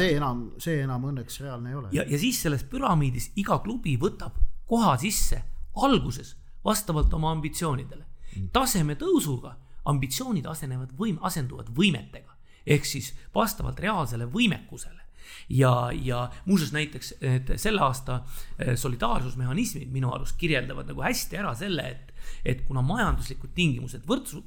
see 0.00 0.12
enam, 0.16 0.44
see 0.62 0.82
enam 0.84 1.08
õnneks 1.10 1.40
reaalne 1.44 1.72
ei 1.72 1.78
ole. 1.80 1.92
ja, 1.96 2.06
ja 2.08 2.20
siis 2.20 2.42
selles 2.42 2.64
püramiidis 2.70 3.30
iga 3.40 3.60
klubi 3.64 3.96
võtab 4.00 4.38
koha 4.70 4.96
sisse 5.02 5.42
alguses 5.80 6.36
vastavalt 6.64 7.12
oma 7.14 7.32
ambitsioonidele. 7.36 8.06
Mm. 8.30 8.50
taseme 8.54 8.94
tõusuga 8.94 9.56
ambitsioonid 9.90 10.46
asenevad 10.46 10.92
võim-, 10.98 11.18
asenduvad 11.26 11.72
võimetega 11.74 12.36
ehk 12.66 12.86
siis 12.86 13.10
vastavalt 13.34 13.80
reaalsele 13.82 14.28
võimekusele 14.30 15.00
ja, 15.48 15.90
ja 16.02 16.30
muuseas 16.44 16.72
näiteks, 16.72 17.14
et 17.20 17.52
selle 17.56 17.82
aasta 17.84 18.20
eh, 18.58 18.76
solidaarsusmehhanismid 18.78 19.90
minu 19.92 20.12
arust 20.14 20.38
kirjeldavad 20.38 20.90
nagu 20.90 21.02
hästi 21.04 21.40
ära 21.40 21.54
selle, 21.58 21.88
et, 21.90 22.09
et 22.44 22.64
kuna 22.66 22.82
majanduslikud 22.86 23.52
tingimused 23.56 24.06
võrdsu-, 24.08 24.44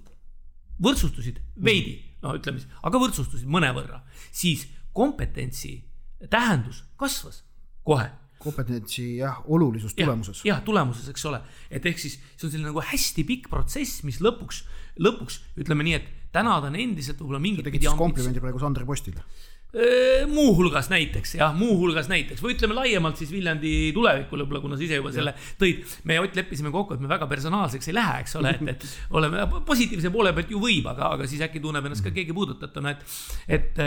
võrdsustusid 0.83 1.39
veidi, 1.63 1.97
no 2.23 2.35
ütleme 2.37 2.61
siis, 2.61 2.71
aga 2.83 3.01
võrdsustusid 3.01 3.49
mõnevõrra, 3.49 4.01
siis 4.31 4.67
kompetentsi 4.93 5.77
tähendus 6.29 6.83
kasvas 6.99 7.43
kohe 7.83 8.09
kompetentsi 8.43 9.05
jah, 9.21 9.39
olulisus 9.47 9.95
tulemuses. 9.95 10.41
jah, 10.43 10.59
tulemuses, 10.65 11.07
eks 11.13 11.25
ole, 11.29 11.39
et 11.71 11.85
ehk 11.87 12.01
siis 12.01 12.17
see 12.19 12.47
on 12.47 12.51
selline 12.51 12.71
nagu 12.71 12.83
hästi 12.83 13.23
pikk 13.27 13.47
protsess, 13.51 14.03
mis 14.07 14.19
lõpuks, 14.23 14.63
lõpuks 14.99 15.39
ütleme 15.63 15.87
nii, 15.87 15.99
et 15.99 16.09
täna 16.35 16.57
ta 16.59 16.71
on 16.71 16.75
endiselt 16.79 17.21
võib-olla 17.21 17.39
mingit. 17.43 17.63
sa 17.63 17.69
tegid 17.69 17.85
siis 17.87 17.99
komplimendi 17.99 18.43
praegu 18.43 18.59
Sander 18.59 18.85
Postile 18.89 19.23
muuhulgas 20.29 20.89
näiteks 20.91 21.31
jah, 21.39 21.53
muuhulgas 21.57 22.05
näiteks 22.11 22.43
või 22.43 22.53
ütleme 22.53 22.75
laiemalt 22.77 23.17
siis 23.17 23.31
Viljandi 23.33 23.89
tulevikule 23.95 24.45
võib-olla, 24.45 24.61
kuna 24.61 24.77
sa 24.77 24.85
ise 24.85 24.99
juba 24.99 25.09
selle 25.15 25.33
tõid. 25.57 25.81
me 26.05 26.19
Ott 26.21 26.35
leppisime 26.37 26.69
kokku, 26.73 26.93
et 26.93 27.01
me 27.01 27.09
väga 27.09 27.25
personaalseks 27.27 27.89
ei 27.89 27.95
lähe, 27.97 28.19
eks 28.21 28.35
ole, 28.37 28.53
et, 28.53 28.67
et 28.75 28.85
oleme 29.17 29.47
positiivse 29.65 30.11
poole 30.13 30.33
pealt 30.37 30.51
ju 30.53 30.61
võib, 30.61 30.85
aga, 30.93 31.15
aga 31.17 31.27
siis 31.29 31.41
äkki 31.41 31.61
tunneb 31.63 31.87
ennast 31.89 32.05
ka 32.05 32.13
keegi 32.13 32.35
puudutatuna, 32.37 32.93
et, 32.93 33.15
et, 33.57 33.81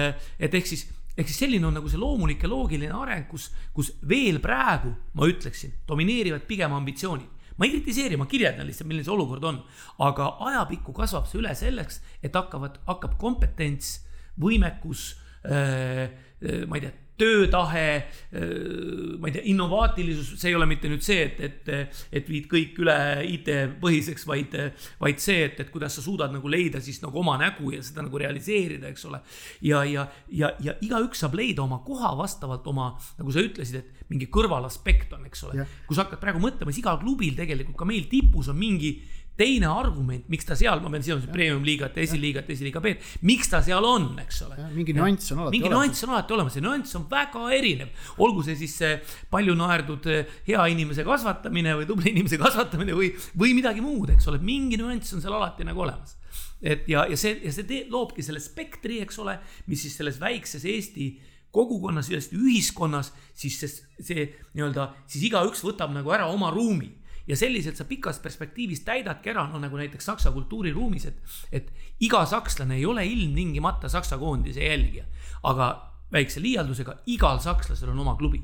et 0.49 0.57
ehk 0.59 0.73
siis 0.73 0.89
ehk 1.17 1.31
siis 1.31 1.39
selline 1.47 1.65
on 1.65 1.79
nagu 1.79 1.89
see 1.89 2.01
loomulik 2.01 2.43
ja 2.45 2.51
loogiline 2.51 2.93
areng, 2.93 3.29
kus, 3.31 3.47
kus 3.73 3.95
veel 4.09 4.41
praegu 4.45 4.91
ma 5.17 5.29
ütleksin, 5.31 5.73
domineerivad 5.89 6.45
pigem 6.51 6.75
ambitsioonid 6.77 7.31
ma 7.57 7.65
ei 7.65 7.73
kritiseeri, 7.73 8.19
ma 8.21 8.27
kirjeldan 8.29 8.67
lihtsalt, 8.69 8.89
milline 8.91 9.07
see 9.07 9.15
olukord 9.15 9.47
on. 9.49 9.63
aga 10.05 10.27
ajapikku 10.51 10.93
kasvab 10.97 11.31
see 11.31 11.39
üle 11.41 11.55
selleks, 11.57 12.03
et 12.21 12.35
hakkavad, 12.37 12.83
hakkab 12.91 13.17
kompetents, 13.23 14.03
võimekus 14.37 15.15
ma 15.47 16.79
ei 16.79 16.83
tea, 16.85 16.95
töötahe, 17.17 17.89
äh, 17.97 19.19
ma 19.19 19.29
ei 19.29 19.33
tea, 19.33 19.45
innovaatilisus, 19.53 20.35
see 20.41 20.51
ei 20.53 20.57
ole 20.59 20.69
mitte 20.69 20.91
nüüd 20.93 21.05
see, 21.05 21.25
et, 21.25 21.41
et, 21.41 22.01
et 22.21 22.29
viid 22.29 22.49
kõik 22.51 22.77
üle 22.85 22.97
IT-põhiseks, 23.37 24.27
vaid, 24.29 24.57
vaid 25.01 25.23
see, 25.23 25.47
et, 25.49 25.61
et 25.65 25.73
kuidas 25.73 25.97
sa 25.97 26.05
suudad 26.05 26.35
nagu 26.35 26.51
leida 26.53 26.83
siis 26.85 27.01
nagu 27.05 27.23
oma 27.23 27.39
nägu 27.41 27.73
ja 27.73 27.81
seda 27.85 28.05
nagu 28.05 28.21
realiseerida, 28.21 28.93
eks 28.93 29.09
ole. 29.09 29.23
ja, 29.65 29.83
ja, 29.89 30.07
ja, 30.29 30.53
ja 30.63 30.77
igaüks 30.85 31.25
saab 31.25 31.39
leida 31.41 31.65
oma 31.65 31.81
koha 31.87 32.13
vastavalt 32.19 32.69
oma, 32.69 32.93
nagu 33.19 33.33
sa 33.33 33.45
ütlesid, 33.45 33.81
et 33.81 34.13
mingi 34.13 34.29
kõrvalaspekt 34.33 35.17
on, 35.17 35.25
eks 35.31 35.47
ole. 35.49 35.67
kui 35.89 35.97
sa 35.97 36.05
hakkad 36.05 36.21
praegu 36.23 36.43
mõtlema, 36.43 36.73
siis 36.73 36.85
igal 36.85 37.01
klubil 37.01 37.37
tegelikult 37.39 37.81
ka 37.81 37.89
meil 37.89 38.11
tipus 38.13 38.53
on 38.53 38.61
mingi 38.61 38.99
teine 39.37 39.69
argument, 39.69 40.25
miks 40.33 40.47
ta 40.49 40.57
seal, 40.57 40.81
ma 40.81 40.91
pean 40.93 41.05
silmas 41.05 41.27
premium-liigat, 41.29 41.97
esiliigat, 42.01 42.49
esiliiga 42.55 42.81
B-d, 42.85 43.03
miks 43.29 43.51
ta 43.53 43.61
seal 43.65 43.85
on, 43.85 44.09
eks 44.23 44.41
ole. 44.47 44.57
mingi 44.73 44.95
nüanss 44.97 45.35
on 45.35 45.43
alati 45.45 45.57
mingi 45.59 45.69
olemas. 45.69 45.85
nüanss 45.85 46.07
on 46.07 46.15
alati 46.15 46.37
olemas 46.37 46.57
ja 46.57 46.65
nüanss 46.65 46.99
on 46.99 47.05
väga 47.11 47.43
erinev. 47.57 48.09
olgu 48.25 48.45
see 48.47 48.57
siis 48.63 48.79
see 48.81 48.95
palju 49.33 49.57
naerdud 49.61 50.09
eh, 50.13 50.35
hea 50.49 50.67
inimese 50.73 51.05
kasvatamine 51.07 51.77
või 51.83 51.89
tubli 51.91 52.11
inimese 52.15 52.41
kasvatamine 52.41 52.97
või, 52.97 53.13
või 53.37 53.53
midagi 53.59 53.85
muud, 53.85 54.15
eks 54.17 54.33
ole, 54.33 54.41
mingi 54.41 54.81
nüanss 54.81 55.17
on 55.17 55.25
seal 55.25 55.37
alati 55.37 55.69
nagu 55.69 55.85
olemas. 55.85 56.17
et 56.65 56.89
ja, 56.89 57.05
ja 57.05 57.21
see, 57.21 57.37
ja 57.45 57.53
see 57.53 57.69
teeb, 57.69 57.93
loobki 57.93 58.25
selle 58.25 58.41
spektri, 58.41 59.03
eks 59.05 59.21
ole, 59.21 59.37
mis 59.69 59.85
siis 59.85 60.01
selles 60.01 60.21
väikses 60.23 60.65
Eesti 60.65 61.11
kogukonnas, 61.53 62.09
Eesti 62.13 62.37
ühiskonnas, 62.41 63.13
siis 63.37 63.61
see, 63.61 63.85
see 64.01 64.31
nii-öelda, 64.57 64.95
siis 65.09 65.29
igaüks 65.29 65.61
võtab 65.65 65.93
nagu 65.93 66.13
ära 66.13 66.29
oma 66.33 66.49
ruumi 66.53 66.95
ja 67.27 67.37
selliselt 67.37 67.79
sa 67.79 67.85
pikas 67.85 68.21
perspektiivis 68.23 68.85
täidadki 68.87 69.33
ära, 69.33 69.47
no 69.51 69.61
nagu 69.63 69.79
näiteks 69.79 70.07
Saksa 70.13 70.33
kultuuriruumis, 70.35 71.07
et, 71.11 71.39
et 71.53 71.73
iga 72.07 72.25
sakslane 72.27 72.79
ei 72.79 72.87
ole 72.87 73.07
ilmtingimata 73.07 73.89
Saksa 73.93 74.19
koondise 74.19 74.65
jälgija. 74.65 75.05
aga 75.43 75.71
väikse 76.13 76.41
liialdusega, 76.41 77.01
igal 77.07 77.41
sakslasel 77.43 77.91
on 77.91 77.99
oma 78.05 78.15
klubi 78.17 78.43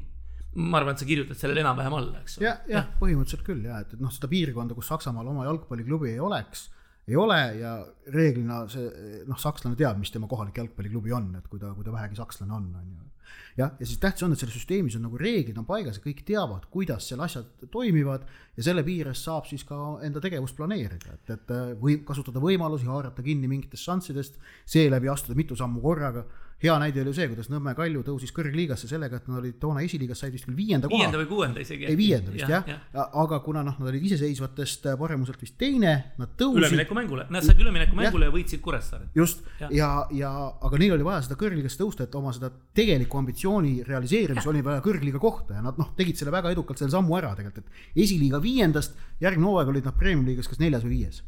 ma 0.54 0.78
arvan, 0.78 0.92
et 0.92 1.00
sa 1.00 1.08
kirjutad 1.08 1.38
sellele 1.38 1.62
enam-vähem 1.64 1.94
alla, 1.96 2.20
eks 2.20 2.36
ole. 2.38 2.46
jah, 2.46 2.58
jah, 2.68 2.88
põhimõtteliselt 3.00 3.44
küll 3.46 3.64
ja, 3.64 3.78
et, 3.80 3.94
et 3.94 4.02
noh, 4.02 4.12
seda 4.12 4.28
piirkonda, 4.28 4.76
kus 4.76 4.90
Saksamaal 4.92 5.30
oma 5.32 5.46
jalgpalliklubi 5.46 6.12
ei 6.12 6.20
oleks, 6.20 6.66
ei 7.12 7.20
ole 7.20 7.38
ja 7.60 7.76
reeglina 8.12 8.64
see 8.72 9.22
noh, 9.28 9.38
sakslane 9.38 9.78
teab, 9.78 10.00
mis 10.00 10.12
tema 10.12 10.28
kohalik 10.30 10.58
jalgpalliklubi 10.62 11.14
on, 11.14 11.32
et 11.38 11.48
kui 11.50 11.60
ta, 11.60 11.74
kui 11.76 11.86
ta 11.86 11.94
vähegi 11.94 12.18
sakslane 12.18 12.54
on, 12.56 12.68
on 12.80 12.92
ju. 12.96 13.08
Jah, 13.56 13.74
ja 13.76 13.86
siis 13.86 14.00
tähtis 14.00 14.24
on, 14.24 14.32
et 14.32 14.40
selles 14.40 14.54
süsteemis 14.56 14.94
on 14.96 15.02
nagu 15.04 15.18
reeglid 15.20 15.58
on 15.60 15.66
paigas 15.68 15.98
ja 15.98 16.02
kõik 16.04 16.22
teavad, 16.28 16.64
kuidas 16.72 17.04
seal 17.08 17.20
asjad 17.24 17.66
toimivad 17.72 18.24
ja 18.56 18.64
selle 18.64 18.84
piires 18.84 19.20
saab 19.26 19.44
siis 19.48 19.64
ka 19.68 19.76
enda 20.06 20.22
tegevust 20.24 20.56
planeerida, 20.56 21.16
et, 21.18 21.32
et 21.36 21.52
võib 21.80 22.06
kasutada 22.08 22.40
võimalusi, 22.40 22.88
haarata 22.88 23.24
kinni 23.24 23.50
mingitest 23.52 23.88
šanssidest, 23.88 24.40
seeläbi 24.64 25.12
astuda 25.12 25.36
mitu 25.36 25.56
sammu 25.58 25.84
korraga 25.84 26.24
hea 26.62 26.74
näide 26.82 27.02
oli 27.02 27.12
see, 27.16 27.28
kuidas 27.30 27.50
Nõmme 27.50 27.74
Kalju 27.76 28.04
tõusis 28.06 28.32
kõrgliigasse 28.34 28.88
sellega, 28.90 29.18
et 29.18 29.28
nad 29.30 29.40
olid 29.40 29.56
toona 29.60 29.82
esiliigas, 29.84 30.20
said 30.22 30.34
vist 30.34 30.46
küll 30.46 30.56
viienda 30.56 30.88
koha. 30.90 31.00
viienda 31.00 31.18
või 31.20 31.28
kuuenda 31.30 31.62
isegi. 31.62 31.88
ei, 31.90 31.96
viienda 31.98 32.34
vist 32.34 32.46
jah 32.46 32.68
ja. 32.68 32.76
ja., 32.94 33.06
aga 33.22 33.40
kuna 33.44 33.64
noh, 33.66 33.78
nad 33.80 33.90
olid 33.90 34.06
iseseisvatest 34.06 34.86
äh, 34.92 34.98
paremuselt 35.00 35.42
vist 35.42 35.56
teine, 35.58 35.94
nad 36.20 36.36
tõusid. 36.38 36.62
üleminekumängule, 36.62 37.26
nad 37.34 37.46
said 37.46 37.60
üleminekumängule 37.62 38.28
ja. 38.28 38.30
ja 38.30 38.36
võitsid 38.36 38.62
Kuressaaret. 38.64 39.10
just 39.18 39.42
ja, 39.60 39.72
ja, 39.74 39.90
ja, 40.14 40.32
aga 40.68 40.80
neil 40.82 40.94
oli 40.96 41.08
vaja 41.08 41.24
seda 41.26 41.38
kõrgliigasse 41.40 41.82
tõusta, 41.82 42.06
et 42.06 42.16
oma 42.18 42.34
seda 42.36 42.52
tegelikku 42.78 43.18
ambitsiooni 43.18 43.74
realiseerimis 43.88 44.48
oli 44.52 44.62
vaja 44.64 44.84
kõrgliiga 44.86 45.22
kohta 45.22 45.58
ja 45.58 45.66
nad 45.66 45.80
noh, 45.80 45.92
tegid 45.98 46.20
selle 46.20 46.34
väga 46.34 46.54
edukalt 46.54 46.82
selle 46.82 46.94
sammu 46.94 47.18
ära 47.18 47.34
tegelikult, 47.38 47.66
et 47.66 48.06
esiliiga 48.06 48.40
viiendast, 48.42 48.96
järgmine 49.22 49.50
hooaeg 49.50 49.74
olid 49.74 49.90
nad 49.90 49.98
premium-liigas 49.98 50.50
kas 50.50 50.62
neljas 50.62 50.86
või 50.86 51.02
viies. 51.02 51.22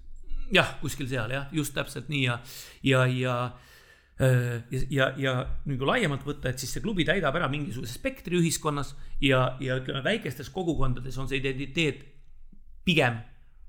jah, 0.55 0.77
kuskil 0.81 1.11
seal 1.11 1.35
jah, 1.35 1.51
just 1.53 1.75
täpselt 1.75 2.11
nii 2.13 2.27
ja, 2.29 2.41
ja, 2.87 3.07
ja 3.11 3.39
ja, 4.91 5.09
ja, 5.19 5.33
kui 5.65 5.87
laiemalt 5.87 6.23
võtta, 6.27 6.53
et 6.53 6.63
siis 6.63 6.71
see 6.77 6.83
klubi 6.85 7.07
täidab 7.07 7.35
ära 7.35 7.49
mingisuguse 7.51 7.97
spektri 7.97 8.39
ühiskonnas 8.39 8.95
ja, 9.21 9.57
ja 9.61 9.79
ütleme, 9.81 10.05
väikestes 10.05 10.53
kogukondades 10.55 11.19
on 11.19 11.31
see 11.31 11.41
identiteet 11.43 12.05
pigem 12.87 13.19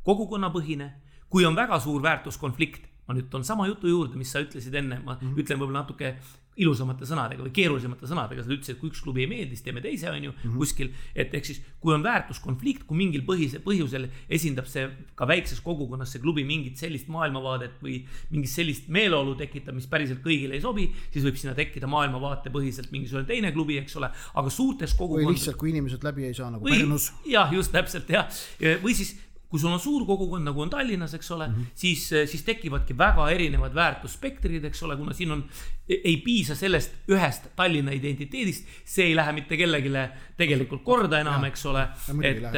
kogukonnapõhine. 0.06 0.92
kui 1.30 1.46
on 1.46 1.56
väga 1.58 1.80
suur 1.82 2.04
väärtuskonflikt, 2.04 2.86
ma 3.08 3.16
nüüd 3.18 3.28
toon 3.30 3.44
sama 3.44 3.66
jutu 3.68 3.90
juurde, 3.90 4.16
mis 4.16 4.30
sa 4.32 4.40
ütlesid 4.40 4.76
enne, 4.76 5.00
ma 5.04 5.16
mm 5.16 5.20
-hmm. 5.20 5.40
ütlen 5.42 5.60
võib-olla 5.60 5.82
natuke 5.82 6.16
ilusamate 6.62 7.08
sõnadega 7.08 7.44
või 7.44 7.52
keerulisemate 7.56 8.08
sõnadega, 8.08 8.44
sa 8.44 8.52
ütlesid, 8.54 8.76
et 8.76 8.80
kui 8.82 8.91
üks 8.91 9.02
klubi 9.04 9.26
ei 9.26 9.30
meeldi, 9.32 9.58
siis 9.58 9.65
teeme 9.65 9.82
teise, 9.84 10.08
on 10.12 10.24
ju 10.24 10.32
mm, 10.32 10.38
-hmm. 10.44 10.58
kuskil. 10.62 10.91
et 11.15 11.34
ehk 11.36 11.46
siis, 11.46 11.62
kui 11.80 11.94
on 11.94 12.04
väärtuskonflikt, 12.04 12.86
kui 12.88 12.98
mingil 12.98 13.26
põhise, 13.28 13.60
põhjusel 13.63 14.08
esindab 14.30 14.70
see 14.72 14.88
ka 15.15 15.28
väikses 15.28 15.60
kogukonnas 15.65 16.15
see 16.15 16.24
klubi 16.24 16.46
mingit 16.48 16.78
sellist 16.78 17.08
maailmavaadet 17.12 17.82
või 17.84 18.06
mingit 18.32 18.50
sellist 18.50 18.88
meeleolu 18.88 19.36
tekitab, 19.36 19.76
mis 19.76 19.88
päriselt 19.88 20.24
kõigile 20.24 20.56
ei 20.56 20.63
sobi, 20.63 20.88
siis 21.12 21.26
võib 21.26 21.36
sinna 21.41 21.56
tekkida 21.56 21.88
maailmavaatepõhiselt 21.91 22.91
mingisugune 22.91 23.28
teine 23.28 23.52
klubi, 23.52 23.78
eks 23.84 24.00
ole, 24.00 24.10
aga 24.34 24.50
suurtes 24.50 24.96
kogukondades. 24.96 25.28
või 25.28 25.39
lihtsalt, 25.39 25.60
kui 25.60 25.70
inimesed 25.76 26.04
läbi 26.04 26.30
ei 26.30 26.34
saa 26.34 26.50
nagu 26.50 26.63
või, 26.63 26.80
Pärnus. 26.80 27.12
jah, 27.28 27.52
just 27.52 27.72
täpselt 27.76 28.10
jah, 28.10 28.32
või 28.84 28.96
siis 28.96 29.18
kui 29.56 29.62
sul 29.62 29.72
on 29.72 29.80
suur 29.80 30.04
kogukond, 30.08 30.44
nagu 30.44 30.62
on 30.62 30.72
Tallinnas, 30.74 31.13
eks 31.15 31.32
ole 31.32 31.48
mm, 31.48 31.54
-hmm. 31.54 31.76
siis, 31.76 32.08
siis 32.32 32.44
tekivadki 32.44 32.98
väga 32.98 33.30
erinevad 33.32 33.76
väärtusspektrid, 33.76 34.65
eks 34.65 34.84
ole, 34.84 34.98
kuna 34.98 35.13
siin 35.13 35.32
on 35.32 35.44
ei 35.89 36.17
piisa 36.17 36.56
sellest 36.58 37.10
ühest 37.13 37.52
Tallinna 37.56 37.93
identiteedist, 37.93 38.65
see 38.89 39.12
ei 39.12 39.15
lähe 39.15 39.34
mitte 39.38 39.58
kellelegi 39.58 39.91
tegelikult 40.38 40.82
korda 40.84 41.19
enam, 41.21 41.45
eks 41.45 41.65
ole. 41.69 41.84
et 42.26 42.56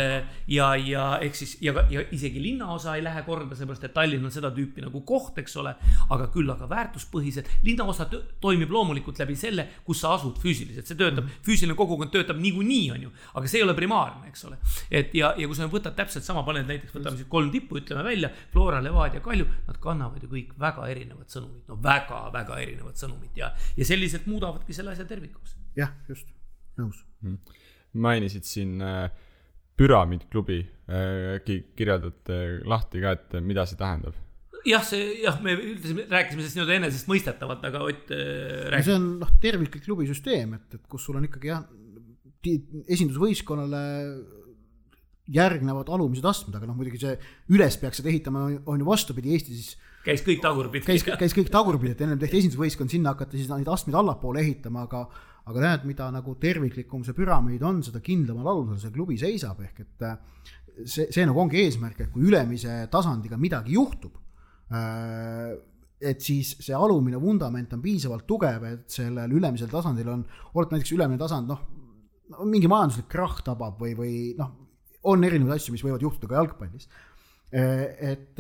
ja, 0.47 0.69
ja 0.79 1.07
ehk 1.21 1.35
siis 1.35 1.57
ja, 1.61 1.73
ja 1.91 2.05
isegi 2.15 2.41
linnaosa 2.41 2.95
ei 2.95 3.03
lähe 3.03 3.23
korda, 3.27 3.55
seepärast 3.55 3.83
et 3.83 3.93
Tallinn 3.93 4.25
on 4.25 4.31
seda 4.31 4.51
tüüpi 4.55 4.85
nagu 4.85 5.01
koht, 5.07 5.37
eks 5.43 5.57
ole. 5.59 5.75
aga 6.09 6.29
küll 6.31 6.49
aga 6.53 6.69
väärtuspõhiselt, 6.71 7.49
linnaosa 7.67 8.07
toimib 8.41 8.71
loomulikult 8.71 9.19
läbi 9.19 9.35
selle, 9.35 9.67
kus 9.85 10.01
sa 10.05 10.13
asud 10.15 10.39
füüsiliselt, 10.39 10.87
see 10.87 10.95
töötab 10.95 11.25
mm, 11.25 11.29
-hmm. 11.29 11.45
füüsiline 11.49 11.75
kogukond 11.75 12.13
töötab 12.15 12.39
niikuinii, 12.39 12.91
on 12.95 13.07
ju. 13.09 13.13
aga 13.33 13.47
see 13.47 13.59
ei 13.59 13.67
ole 13.67 13.75
primaarne, 13.75 14.31
eks 14.31 14.45
ole. 14.47 14.57
et 14.89 15.13
ja, 15.15 15.33
ja 15.37 15.47
kui 15.47 15.55
sa 15.55 15.67
võtad 15.67 15.99
täpselt 15.99 16.23
sama, 16.23 16.45
paned 16.47 16.67
näiteks, 16.67 16.95
võtame 16.95 17.19
siis 17.19 17.27
kolm 17.29 17.51
tippu, 17.51 17.81
ütleme 17.83 18.07
välja, 18.07 18.31
Flora, 18.53 18.79
Levadia, 18.83 19.19
Kalju, 19.19 19.51
nad 19.67 19.83
kannavad 19.83 20.23
ju 20.23 20.31
kõik 20.31 20.55
väga 20.59 20.87
erinevat 20.87 21.29
sõnumit, 21.29 21.67
no 21.67 21.79
väga-väga 21.83 22.59
erinevat 22.63 22.95
sõnumit 22.95 23.16
sõnumit 23.17 23.39
ja, 23.39 23.51
ja 23.77 23.87
selliselt 23.87 24.27
muudavadki 24.29 24.75
selle 24.75 24.93
asja 24.93 25.05
tervikuks. 25.07 25.57
jah, 25.77 25.91
just, 26.09 26.29
nõus 26.77 27.03
mm.. 27.21 27.37
mainisid 27.93 28.45
siin 28.47 28.81
äh, 28.81 29.09
püramiidklubi 29.77 30.61
äh,, 30.61 31.35
äkki 31.37 31.73
kirjeldad 31.77 32.31
äh, 32.33 32.61
lahti 32.65 33.01
ka, 33.01 33.17
et 33.17 33.37
mida 33.41 33.65
see 33.65 33.79
tähendab? 33.79 34.15
jah, 34.67 34.83
see 34.85 35.21
jah, 35.23 35.39
me 35.41 35.55
ütlesime, 35.55 36.07
rääkisime 36.11 36.43
sellest 36.43 36.59
nii-öelda 36.59 36.79
enesestmõistetavalt, 36.81 37.67
aga 37.69 37.83
Ott 37.87 38.13
äh, 38.13 38.69
rääkis. 38.71 38.89
see 38.89 38.97
on 38.97 39.11
noh, 39.23 39.35
terviklik 39.41 39.85
klubisüsteem, 39.85 40.57
et, 40.59 40.79
et 40.79 40.87
kus 40.89 41.07
sul 41.07 41.19
on 41.19 41.27
ikkagi 41.27 41.53
jah, 41.53 41.67
esindusvõistkonnale 42.47 43.79
järgnevad 45.27 45.89
alumised 45.91 46.23
astmed, 46.23 46.55
aga 46.55 46.69
noh, 46.69 46.77
muidugi 46.77 47.01
see 47.01 47.17
üles 47.51 47.75
peaks 47.81 47.99
seda 47.99 48.11
ehitama, 48.13 48.45
on 48.63 48.79
ju 48.79 48.87
vastupidi, 48.87 49.33
Eesti 49.35 49.57
siis 49.57 49.73
käis 50.05 50.23
kõik 50.25 50.43
tagurpidi. 50.43 50.85
käis, 50.85 51.05
käis 51.07 51.35
kõik 51.35 51.49
tagurpidi, 51.53 51.95
et 51.95 52.03
ennem 52.05 52.19
tehti 52.21 52.41
esindusvõistkond, 52.43 52.91
sinna 52.91 53.15
hakati 53.15 53.39
siis 53.39 53.49
neid 53.51 53.69
astmeid 53.71 53.97
allapoole 53.99 54.43
ehitama, 54.43 54.85
aga 54.89 55.07
aga 55.47 55.63
näed, 55.63 55.85
mida 55.87 56.09
nagu 56.11 56.33
terviklikum 56.35 57.05
see 57.07 57.15
püramiid 57.15 57.61
on, 57.63 57.79
seda 57.85 58.01
kindlamal 58.03 58.49
alusel 58.51 58.81
see 58.81 58.91
klubi 58.91 59.15
seisab, 59.19 59.61
ehk 59.63 59.79
et 59.85 60.03
äh, 60.03 60.17
see, 60.83 61.07
see 61.13 61.25
nagu 61.25 61.39
ongi 61.41 61.61
eesmärk, 61.63 62.01
et 62.03 62.11
kui 62.11 62.27
ülemise 62.27 62.81
tasandiga 62.91 63.39
midagi 63.39 63.77
juhtub, 63.77 64.17
et 65.97 66.21
siis 66.21 66.53
see 66.59 66.75
alumine 66.75 67.19
vundament 67.21 67.73
on 67.73 67.81
piisavalt 67.81 68.27
tugev, 68.29 68.65
et 68.67 68.85
sellel 68.91 69.33
ülemisel 69.39 69.71
tasandil 69.71 70.11
on, 70.13 70.23
oletame 70.53 70.77
näiteks 70.77 70.93
ülemine 70.97 71.19
tasand, 71.21 71.49
noh, 71.49 71.63
mingi 72.45 72.69
majanduslik 72.69 73.07
krahh 73.11 73.39
tabab 73.45 73.79
või, 73.81 73.95
või 73.97 74.15
noh, 74.37 74.51
on 75.07 75.23
erinevaid 75.23 75.57
asju, 75.57 75.73
mis 75.73 75.85
võivad 75.85 76.03
juhtuda 76.03 76.33
ka 76.33 76.41
jalgpallis. 76.41 76.89
Et 77.51 78.39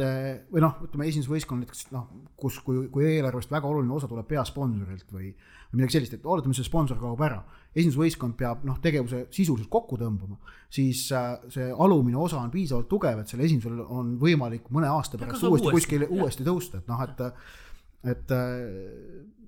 või 0.51 0.59
noh, 0.59 0.81
ütleme 0.83 1.05
esindusvõistkond 1.07 1.63
näiteks 1.63 1.85
noh, 1.93 2.09
kus, 2.35 2.57
kui, 2.59 2.89
kui 2.91 3.05
eelarvest 3.07 3.51
väga 3.53 3.69
oluline 3.69 3.93
osa 3.95 4.09
tuleb 4.11 4.27
peasponsorilt 4.27 5.13
või, 5.15 5.29
või 5.71 5.79
midagi 5.79 5.95
sellist, 5.95 6.17
et 6.17 6.27
oletame, 6.27 6.57
see 6.57 6.67
sponsor 6.67 6.99
kaob 6.99 7.23
ära, 7.23 7.37
esindusvõistkond 7.77 8.35
peab 8.39 8.65
noh, 8.67 8.81
tegevuse 8.83 9.23
sisuliselt 9.31 9.69
kokku 9.71 9.99
tõmbama, 10.01 10.35
siis 10.73 11.05
äh, 11.15 11.29
see 11.53 11.69
alumine 11.71 12.19
osa 12.19 12.41
on 12.41 12.51
piisavalt 12.51 12.89
tugev, 12.91 13.21
et 13.21 13.31
sellel 13.31 13.47
esindusel 13.47 13.79
on 13.85 14.17
võimalik 14.19 14.67
mõne 14.75 14.91
aasta 14.91 15.19
pärast 15.21 15.47
uuesti 15.47 15.71
kuskile 15.77 16.11
uuesti 16.11 16.47
tõusta, 16.47 16.81
et 16.81 16.91
noh, 16.91 17.03
et 17.07 17.23
et 18.07 18.33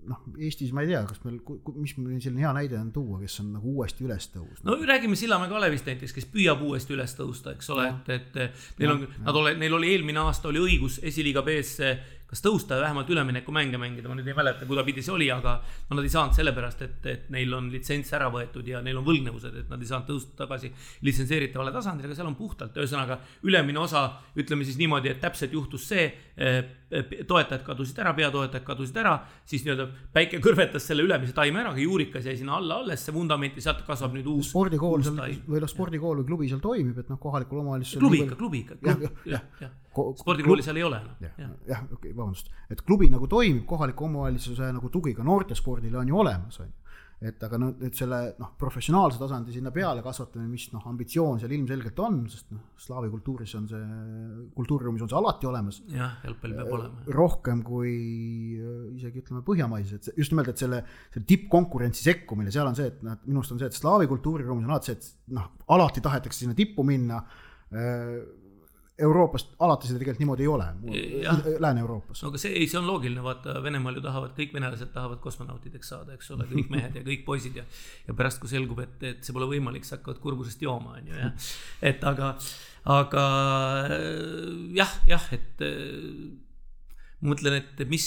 noh, 0.09 0.21
Eestis 0.41 0.71
ma 0.75 0.83
ei 0.83 0.91
tea, 0.91 1.01
kas 1.07 1.21
meil, 1.25 1.39
mis 1.77 1.95
meil 1.99 2.21
selline 2.23 2.43
hea 2.43 2.51
näide 2.55 2.77
on 2.79 2.91
tuua, 2.95 3.19
kes 3.21 3.39
on 3.43 3.51
nagu 3.57 3.73
uuesti 3.77 4.05
üles 4.07 4.29
tõusnud? 4.33 4.65
no 4.67 4.77
räägime 4.89 5.17
Sillamäe 5.19 5.51
Kalevist 5.51 5.89
näiteks, 5.89 6.15
kes 6.15 6.29
püüab 6.33 6.63
uuesti 6.65 6.95
üles 6.95 7.15
tõusta, 7.17 7.55
eks 7.57 7.73
ole, 7.75 7.89
et, 8.15 8.39
et 8.39 8.79
neil 8.81 8.95
on, 8.95 9.03
nad 9.25 9.41
ole, 9.41 9.55
neil 9.59 9.75
oli 9.79 9.91
eelmine 9.93 10.23
aasta 10.23 10.51
oli 10.51 10.63
õigus 10.63 10.99
esiliiga 11.05 11.43
B-sse 11.45 11.91
kas 12.29 12.43
tõusta 12.45 12.77
või 12.77 12.83
vähemalt 12.83 13.09
üleminekumänge 13.09 13.79
mängida, 13.81 14.09
ma 14.09 14.15
nüüd 14.17 14.27
ei 14.29 14.35
mäleta, 14.37 14.67
kuidapidi 14.69 15.01
see 15.01 15.15
oli, 15.15 15.31
aga 15.33 15.55
no 15.89 15.97
nad 15.97 16.05
ei 16.05 16.11
saanud 16.13 16.37
sellepärast, 16.37 16.83
et, 16.85 17.07
et 17.09 17.31
neil 17.33 17.55
on 17.57 17.71
litsents 17.73 18.13
ära 18.13 18.27
võetud 18.29 18.67
ja 18.69 18.83
neil 18.85 18.99
on 19.01 19.07
võlgnevused, 19.07 19.55
et 19.63 19.71
nad 19.71 19.81
ei 19.81 19.89
saanud 19.89 20.11
tõusta 20.11 20.37
tagasi 20.43 20.69
litsenseeritavale 21.07 21.73
tasandile, 21.73 22.11
aga 22.11 22.19
seal 22.19 22.29
on 22.29 22.37
puhtalt, 22.37 22.77
ühesõnaga 22.77 23.17
ülemine 23.49 23.81
osa, 23.81 24.03
ütleme 24.37 24.67
siis 24.67 24.77
niimoodi, 24.77 25.09
et 25.09 25.23
täpselt 25.23 25.57
juhtus 25.57 25.89
see, 25.89 26.05
toetajad 26.89 27.61
kadusid 27.65 27.99
ära, 28.01 28.13
peatoetajad 28.17 28.65
kadusid 28.65 28.97
ära, 28.97 29.15
siis 29.47 29.65
nii-öelda 29.65 29.85
päike 30.13 30.39
kõrvetas 30.41 30.87
selle 30.89 31.05
ülemise 31.05 31.35
taime 31.37 31.61
ära, 31.61 31.73
aga 31.75 31.83
juurikas 31.83 32.25
jäi 32.25 32.37
sinna 32.39 32.57
alla 32.57 32.79
alles, 32.81 33.03
see 33.05 33.13
vundament 33.13 33.59
ja 33.59 33.67
sealt 33.67 33.83
kasvab 33.87 34.15
nüüd 34.17 34.29
uus. 34.31 34.49
spordikool 34.49 35.05
seal 35.05 35.19
või 35.45 35.61
noh, 35.61 35.69
spordikool 35.69 36.23
või 36.23 36.29
klubi 36.31 36.49
seal 36.49 36.63
toimib, 36.63 36.97
et 36.97 37.11
noh, 37.13 37.21
kohalikul 37.21 37.61
omavalitsusel. 37.61 38.01
klubi 38.01 38.23
ikka, 38.23 38.39
klubi 38.39 38.63
ikka, 38.63 38.79
jah, 38.89 39.05
jah, 39.35 39.45
jah 39.61 39.77
spordikooli 40.17 40.65
seal 40.65 40.81
ei 40.81 40.83
ole 40.87 40.99
enam. 41.03 41.15
jah, 41.21 41.53
jah, 41.67 41.85
okei 41.85 41.97
okay,, 41.97 42.15
vabandust, 42.15 42.51
et 42.69 42.81
klubi 42.85 43.09
nagu 43.13 43.29
toimib, 43.29 43.65
kohaliku 43.69 44.09
omavalitsuse 44.09 44.71
nagu 44.73 44.89
tugi 44.89 45.13
ka 45.17 45.25
noortespordile 45.27 46.01
on 46.01 46.09
ju 46.09 46.21
olemas, 46.25 46.59
on 46.63 46.69
ju. 46.69 46.75
Et 47.19 47.41
aga 47.43 47.57
noh, 47.59 47.73
nüüd 47.75 47.95
selle 47.99 48.17
noh, 48.39 48.53
professionaalse 48.59 49.19
tasandi 49.19 49.51
sinna 49.51 49.73
peale 49.75 49.99
kasvatamine, 50.05 50.47
mis 50.47 50.69
noh, 50.71 50.85
ambitsioon 50.87 51.41
seal 51.41 51.51
ilmselgelt 51.51 51.99
on, 51.99 52.21
sest 52.31 52.53
noh, 52.55 52.69
slaavi 52.79 53.09
kultuuris 53.11 53.55
on 53.59 53.65
see, 53.67 53.81
kultuuriruumis 54.55 55.03
on 55.03 55.11
see 55.11 55.19
alati 55.19 55.49
olemas. 55.49 55.81
jah, 55.91 56.15
jalgpall 56.23 56.55
peab 56.55 56.71
olema. 56.77 57.03
rohkem 57.17 57.63
kui 57.67 57.91
isegi 58.95 59.25
ütleme 59.25 59.43
põhjamaises, 59.47 59.99
et 59.99 60.21
just 60.23 60.31
nimelt, 60.31 60.53
et 60.53 60.63
selle, 60.63 60.79
selle 61.11 61.27
tippkonkurentsi 61.33 62.07
sekkumine, 62.07 62.55
seal 62.55 62.71
on 62.71 62.79
see, 62.79 62.87
et 62.93 63.03
noh, 63.03 63.19
minu 63.27 63.43
arust 63.43 63.57
on 63.57 63.59
see, 63.59 63.71
et 63.73 63.81
slaavi 63.81 64.07
kultuuriruumis 64.13 64.69
on 64.69 64.77
alati 64.77 64.93
see, 64.93 64.99
et 65.01 65.35
noh, 65.35 65.51
alati 65.75 66.05
tahetakse 66.07 66.45
sinna 66.45 66.55
tippu 66.55 66.87
minna 66.87 67.19
Euroopast 68.99 69.53
alati 69.63 69.89
seda 69.89 70.01
tegelikult 70.01 70.23
niimoodi 70.23 70.45
ei 70.45 70.49
ole, 70.51 70.65
Lääne-Euroopas. 71.59 72.23
no 72.23 72.31
aga 72.31 72.41
see, 72.41 72.51
ei, 72.55 72.67
see 72.71 72.79
on 72.79 72.87
loogiline, 72.89 73.23
vaata 73.23 73.59
Venemaal 73.63 73.99
ju 73.99 74.03
tahavad, 74.05 74.33
kõik 74.37 74.55
venelased 74.55 74.91
tahavad 74.95 75.21
kosmonautideks 75.23 75.93
saada, 75.93 76.17
eks 76.17 76.33
ole, 76.35 76.47
kõik 76.49 76.73
mehed 76.73 76.99
ja 76.99 77.05
kõik 77.05 77.23
poisid 77.27 77.61
ja. 77.61 77.63
ja 78.07 78.17
pärast, 78.17 78.41
kui 78.43 78.51
selgub, 78.51 78.81
et, 78.83 78.97
et 79.07 79.23
see 79.23 79.35
pole 79.35 79.47
võimalik, 79.51 79.87
siis 79.87 79.97
hakkavad 79.97 80.19
kurbusest 80.23 80.61
jooma, 80.65 80.97
on 80.99 81.09
ju, 81.11 81.17
jah. 81.21 81.49
et 81.91 82.05
aga, 82.11 82.33
aga 82.99 83.25
jah, 84.75 84.99
jah, 85.09 85.31
et 85.35 85.65
mõtlen, 87.25 87.57
et 87.59 87.81
mis, 87.91 88.05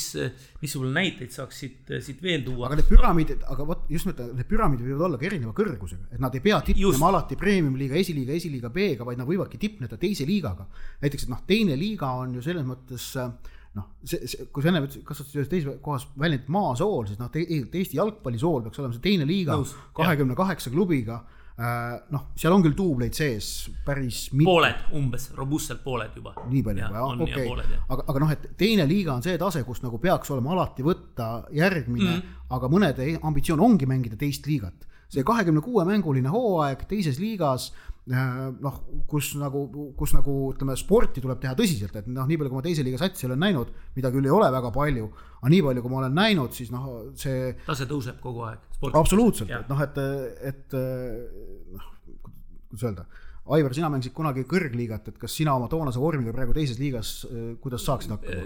missugune 0.62 0.92
näiteid 0.94 1.34
saaks 1.34 1.58
siit, 1.62 1.92
siit 2.04 2.20
veel 2.24 2.44
tuua. 2.46 2.68
aga 2.68 2.78
need 2.78 2.88
püramiidid, 2.88 3.46
aga 3.52 3.66
vot 3.68 3.86
just 3.92 4.08
nimelt 4.08 4.36
need 4.38 4.48
püramiidid 4.48 4.88
võivad 4.88 5.06
olla 5.08 5.20
ka 5.20 5.28
erineva 5.28 5.52
kõrgusega, 5.56 6.08
et 6.16 6.22
nad 6.22 6.36
ei 6.36 6.44
pea 6.44 6.60
tipnema 6.64 7.10
alati 7.10 7.36
premium-liiga, 7.40 7.98
esiliiga, 8.00 8.36
esiliiga 8.38 8.72
B-ga, 8.72 9.04
vaid 9.08 9.20
nad 9.20 9.28
võivadki 9.28 9.60
tipneda 9.60 9.98
teise 10.00 10.24
liigaga. 10.28 10.66
näiteks, 11.02 11.26
et 11.26 11.34
noh, 11.34 11.42
teine 11.46 11.76
liiga 11.76 12.14
on 12.22 12.38
ju 12.38 12.44
selles 12.44 12.64
mõttes 12.68 13.10
noh, 13.76 13.92
see, 14.04 14.26
see, 14.28 14.48
kui 14.52 14.64
sa 14.64 14.72
enne 14.72 14.82
kasutasid 14.84 15.42
ühes 15.42 15.52
teises 15.52 15.78
kohas 15.84 16.08
väljendit 16.20 16.48
maasool, 16.52 17.06
siis 17.08 17.20
noh 17.20 17.30
te,, 17.32 17.44
Eesti 17.44 17.98
jalgpallisool 18.00 18.66
peaks 18.66 18.80
olema 18.80 18.96
see 18.96 19.04
teine 19.04 19.28
liiga 19.28 19.58
kahekümne 19.96 20.36
kaheksa 20.38 20.72
klubiga 20.72 21.22
noh, 21.62 22.22
seal 22.38 22.54
on 22.54 22.62
küll 22.64 22.74
duubleid 22.76 23.14
sees 23.14 23.48
päris 23.86 24.24
mit.... 24.32 24.46
pooled 24.48 24.86
umbes, 24.98 25.28
robustselt 25.36 25.82
pooled 25.84 26.16
juba. 26.16 26.34
nii 26.48 26.62
palju 26.66 26.84
juba, 26.84 27.02
jah, 27.02 27.26
okei 27.26 27.48
okay., 27.52 27.80
aga, 27.86 28.06
aga 28.08 28.22
noh, 28.24 28.32
et 28.34 28.48
teine 28.58 28.86
liiga 28.90 29.14
on 29.14 29.22
see 29.22 29.36
tase, 29.40 29.62
kus 29.68 29.82
nagu 29.84 30.00
peaks 30.02 30.32
olema 30.34 30.56
alati 30.56 30.86
võtta 30.86 31.28
järgmine 31.54 32.08
mm, 32.08 32.16
-hmm. 32.16 32.48
aga 32.56 32.72
mõnede 32.72 33.12
ambitsioon 33.22 33.60
ongi 33.60 33.86
mängida 33.86 34.18
teist 34.18 34.46
liigat. 34.46 34.88
see 35.12 35.24
kahekümne 35.28 35.60
kuue 35.60 35.84
mänguline 35.84 36.28
hooaeg 36.32 36.86
teises 36.88 37.18
liigas 37.20 37.70
Äh, 38.10 38.48
noh, 38.58 38.80
kus 39.06 39.28
nagu, 39.38 39.60
kus 39.94 40.10
nagu 40.16 40.32
ütleme, 40.50 40.74
sporti 40.74 41.22
tuleb 41.22 41.38
teha 41.38 41.52
tõsiselt, 41.54 41.94
et 42.00 42.08
noh, 42.10 42.26
nii 42.26 42.34
palju, 42.40 42.50
kui 42.50 42.58
ma 42.58 42.64
teise 42.64 42.82
liiga 42.82 42.98
satsi 42.98 43.28
olen 43.28 43.38
näinud, 43.38 43.68
mida 43.94 44.10
küll 44.10 44.26
ei 44.26 44.32
ole 44.34 44.48
väga 44.50 44.72
palju, 44.74 45.06
aga 45.38 45.52
nii 45.52 45.60
palju, 45.68 45.84
kui 45.84 45.92
ma 45.92 46.00
olen 46.00 46.18
näinud, 46.18 46.50
siis 46.56 46.72
noh, 46.74 46.88
see. 47.14 47.52
tase 47.62 47.86
tõuseb 47.86 48.18
kogu 48.24 48.42
aeg. 48.48 48.64
Absoluutselt, 48.90 49.50
et 49.50 49.68
noh, 49.70 49.82
et, 49.84 50.00
et 50.50 50.78
noh, 51.76 51.90
kuidas 52.70 52.88
öelda? 52.88 53.06
Aivar, 53.52 53.74
sina 53.74 53.88
mängisid 53.90 54.14
kunagi 54.14 54.44
kõrgliigat, 54.46 55.08
et 55.10 55.16
kas 55.18 55.34
sina 55.34 55.56
oma 55.58 55.66
toonase 55.70 55.98
vormiga 55.98 56.30
praegu 56.34 56.54
teises 56.54 56.78
liigas, 56.78 57.08
äh, 57.26 57.48
kuidas 57.62 57.82
saaksid 57.88 58.14
hakkama? 58.14 58.44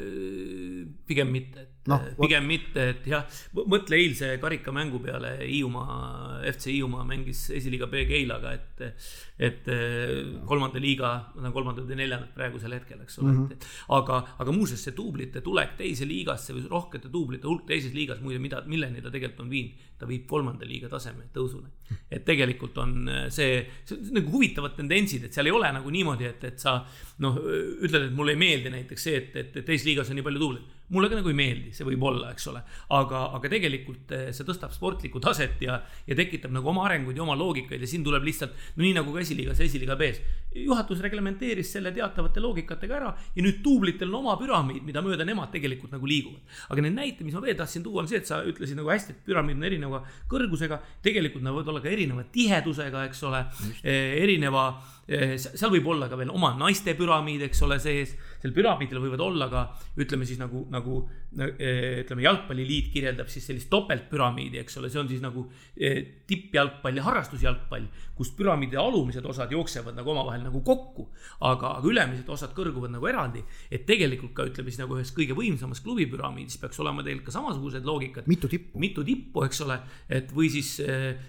Pigem 1.07 1.29
mitte, 1.31 1.63
et 1.63 1.91
no, 1.91 1.99
pigem 2.19 2.47
mitte, 2.49 2.83
et 2.91 3.05
jah, 3.07 3.23
mõtle 3.71 3.95
eilse 3.99 4.33
karikamängu 4.43 4.99
peale, 5.05 5.37
Hiiumaa, 5.45 6.41
FC 6.51 6.73
Hiiumaa 6.73 7.05
mängis 7.07 7.45
esiliiga 7.55 7.87
B 7.91 8.03
Keilaga, 8.09 8.55
et, 8.57 9.05
et 9.39 9.71
äh, 9.71 10.17
kolmanda 10.49 10.83
liiga, 10.83 11.13
nad 11.37 11.47
on 11.51 11.55
kolmandad 11.55 11.91
ja 11.93 11.99
neljandad 12.01 12.33
praegusel 12.35 12.75
hetkel, 12.75 13.05
eks 13.05 13.21
ole 13.21 13.31
mm, 13.31 13.39
-hmm. 13.39 13.55
et 13.55 13.69
aga, 13.99 14.19
aga 14.43 14.57
muuseas, 14.57 14.83
see 14.83 14.97
duublite 14.97 15.45
tulek 15.47 15.77
teise 15.79 16.09
liigasse 16.11 16.57
või 16.57 16.67
rohkete 16.71 17.13
duublite 17.13 17.47
hulk 17.47 17.67
teises 17.71 17.95
liigas, 17.95 18.19
muide, 18.25 18.43
mida, 18.43 18.65
milleni 18.67 19.03
ta 19.03 19.13
tegelikult 19.15 19.47
on 19.47 19.53
viinud, 19.55 19.85
ta 19.99 20.11
viib 20.11 20.27
kolmanda 20.27 20.67
liiga 20.67 20.91
taseme 20.91 21.31
tõusuni. 21.35 21.71
et 22.11 22.25
tegelikult 22.27 22.79
on 22.83 23.11
see, 23.31 23.63
see 23.85 23.95
on 23.95 24.17
nagu 24.19 24.33
huvitavad 24.33 24.75
tendentsid, 24.75 25.25
et 25.25 25.33
seal 25.33 25.47
ei 25.47 25.55
ole 25.55 25.71
nagu 25.73 25.91
niimoodi, 25.91 26.27
et, 26.27 26.45
et 26.51 26.59
sa 26.59 26.81
noh, 27.23 27.39
ütled, 27.39 28.09
et 28.09 28.17
mulle 28.17 28.35
ei 28.35 28.43
meeldi 28.43 28.75
näiteks 28.75 29.07
see, 29.09 29.21
et, 29.23 29.37
et, 29.37 29.57
et 29.57 29.65
teises 29.65 29.87
liigas 29.87 30.11
on 30.11 30.19
nii 30.19 30.27
palju 30.27 30.43
tuuleid 30.43 30.75
mulle 30.95 31.09
ka 31.11 31.19
nagu 31.19 31.31
ei 31.31 31.37
meeldi, 31.37 31.73
see 31.75 31.87
võib 31.87 32.05
olla, 32.07 32.31
eks 32.35 32.47
ole, 32.53 32.61
aga, 32.95 33.23
aga 33.37 33.51
tegelikult 33.51 34.13
eh, 34.15 34.29
see 34.37 34.47
tõstab 34.47 34.75
sportlikku 34.75 35.21
taset 35.23 35.61
ja, 35.65 35.81
ja 36.07 36.17
tekitab 36.19 36.53
nagu 36.55 36.71
oma 36.71 36.85
arenguid 36.87 37.19
ja 37.19 37.25
oma 37.25 37.35
loogikaid 37.39 37.83
ja 37.83 37.91
siin 37.91 38.05
tuleb 38.07 38.27
lihtsalt, 38.27 38.55
no 38.77 38.85
nii 38.85 38.95
nagu 38.99 39.15
ka 39.15 39.23
esiliigas 39.25 39.63
esiliiga 39.65 39.97
B-s. 39.99 40.23
juhatus 40.57 41.03
reglementeeris 41.05 41.73
selle 41.75 41.91
teatavate 41.93 42.41
loogikatega 42.41 42.99
ära 43.01 43.11
ja 43.35 43.45
nüüd 43.45 43.59
duublitel 43.65 44.13
on 44.13 44.23
oma 44.23 44.37
püramiid, 44.41 44.85
mida 44.87 45.03
mööda 45.05 45.27
nemad 45.27 45.51
tegelikult 45.55 45.93
nagu 45.97 46.07
liiguvad. 46.07 46.41
aga 46.71 46.87
need 46.87 46.97
näited, 46.97 47.27
mis 47.27 47.35
ma 47.35 47.43
veel 47.45 47.59
tahtsin 47.59 47.85
tuua, 47.85 48.05
on 48.05 48.11
see, 48.11 48.23
et 48.23 48.31
sa 48.31 48.43
ütlesid 48.47 48.79
nagu 48.79 48.93
hästi, 48.93 49.17
et 49.17 49.27
püramiid 49.27 49.59
on 49.59 49.67
erineva 49.67 50.03
kõrgusega, 50.31 50.81
tegelikult 51.03 51.45
nad 51.45 51.57
võivad 51.57 51.75
olla 51.75 51.83
ka 51.83 51.91
erineva 51.91 52.25
tihedusega, 52.33 53.05
eks 53.11 53.25
ole, 53.27 53.43
eh, 53.83 54.15
erineva 54.23 54.69
seal 55.07 55.71
võib 55.71 55.87
olla 55.93 56.09
ka 56.11 56.19
veel 56.19 56.33
oma 56.35 56.51
naiste 56.59 56.97
püramiid, 56.99 57.45
eks 57.47 57.63
ole, 57.63 57.79
sees. 57.83 58.17
seal 58.43 58.55
püramiidil 58.55 58.99
võivad 58.99 59.23
olla 59.23 59.47
ka 59.51 59.63
ütleme 60.03 60.27
siis 60.27 60.41
nagu, 60.41 60.65
nagu 60.71 60.99
eh, 61.39 62.03
ütleme, 62.03 62.25
jalgpalliliit 62.25 62.91
kirjeldab 62.95 63.31
siis 63.31 63.47
sellist 63.47 63.71
topeltpüramiidi, 63.71 64.59
eks 64.65 64.81
ole, 64.81 64.91
see 64.91 65.01
on 65.01 65.11
siis 65.11 65.23
nagu 65.23 65.47
eh, 65.79 66.25
tippjalgpall 66.27 66.99
ja 66.99 67.07
harrastusjalgpall, 67.07 67.87
kus 68.19 68.33
püramiidi 68.35 68.79
alumised 68.81 69.25
osad 69.31 69.55
jooksevad 69.55 69.95
nagu 69.95 70.11
omavahel 70.11 70.43
nagu 70.49 70.65
kokku, 70.67 71.07
aga, 71.39 71.77
aga 71.79 71.87
ülemised 71.87 72.29
osad 72.33 72.57
kõrguvad 72.57 72.97
nagu 72.97 73.07
eraldi. 73.07 73.45
et 73.71 73.87
tegelikult 73.87 74.35
ka 74.35 74.49
ütleme 74.51 74.75
siis 74.75 74.83
nagu 74.83 74.99
ühes 74.99 75.15
kõige 75.15 75.39
võimsamas 75.39 75.85
klubipüramiidis 75.87 76.59
peaks 76.59 76.83
olema 76.83 77.07
teil 77.07 77.23
ka 77.23 77.31
samasugused 77.31 77.87
loogikad. 77.87 78.27
mitu 78.27 78.51
tippu. 78.51 78.79
mitu 78.83 79.07
tippu, 79.07 79.47
eks 79.47 79.63
ole, 79.63 79.79
et 80.11 80.35
või 80.35 80.51
siis, 80.51 80.81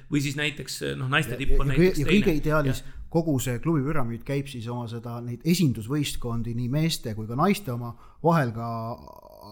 või 0.10 0.26
siis 0.26 0.38
näiteks 0.40 0.82
noh, 0.98 1.10
naiste 1.14 1.38
tipp 1.38 1.60
on 1.60 1.70
ja, 1.70 1.76
näiteks 1.76 2.02
ja, 2.02 2.10
teine. 2.10 2.26
kõige 2.26 2.40
ideaalis 2.42 2.86
kogu 3.10 3.38
see 3.44 3.62
klubipüramiid 3.64 4.26
käib 4.28 4.50
siis 4.52 4.68
oma 4.72 4.88
seda, 4.92 5.20
neid 5.24 5.46
esindusvõistkondi, 5.48 6.56
nii 6.58 6.68
meeste 6.72 7.16
kui 7.16 7.30
ka 7.30 7.38
naiste 7.40 7.72
oma, 7.74 7.94
vahel 8.24 8.52
ka 8.56 8.68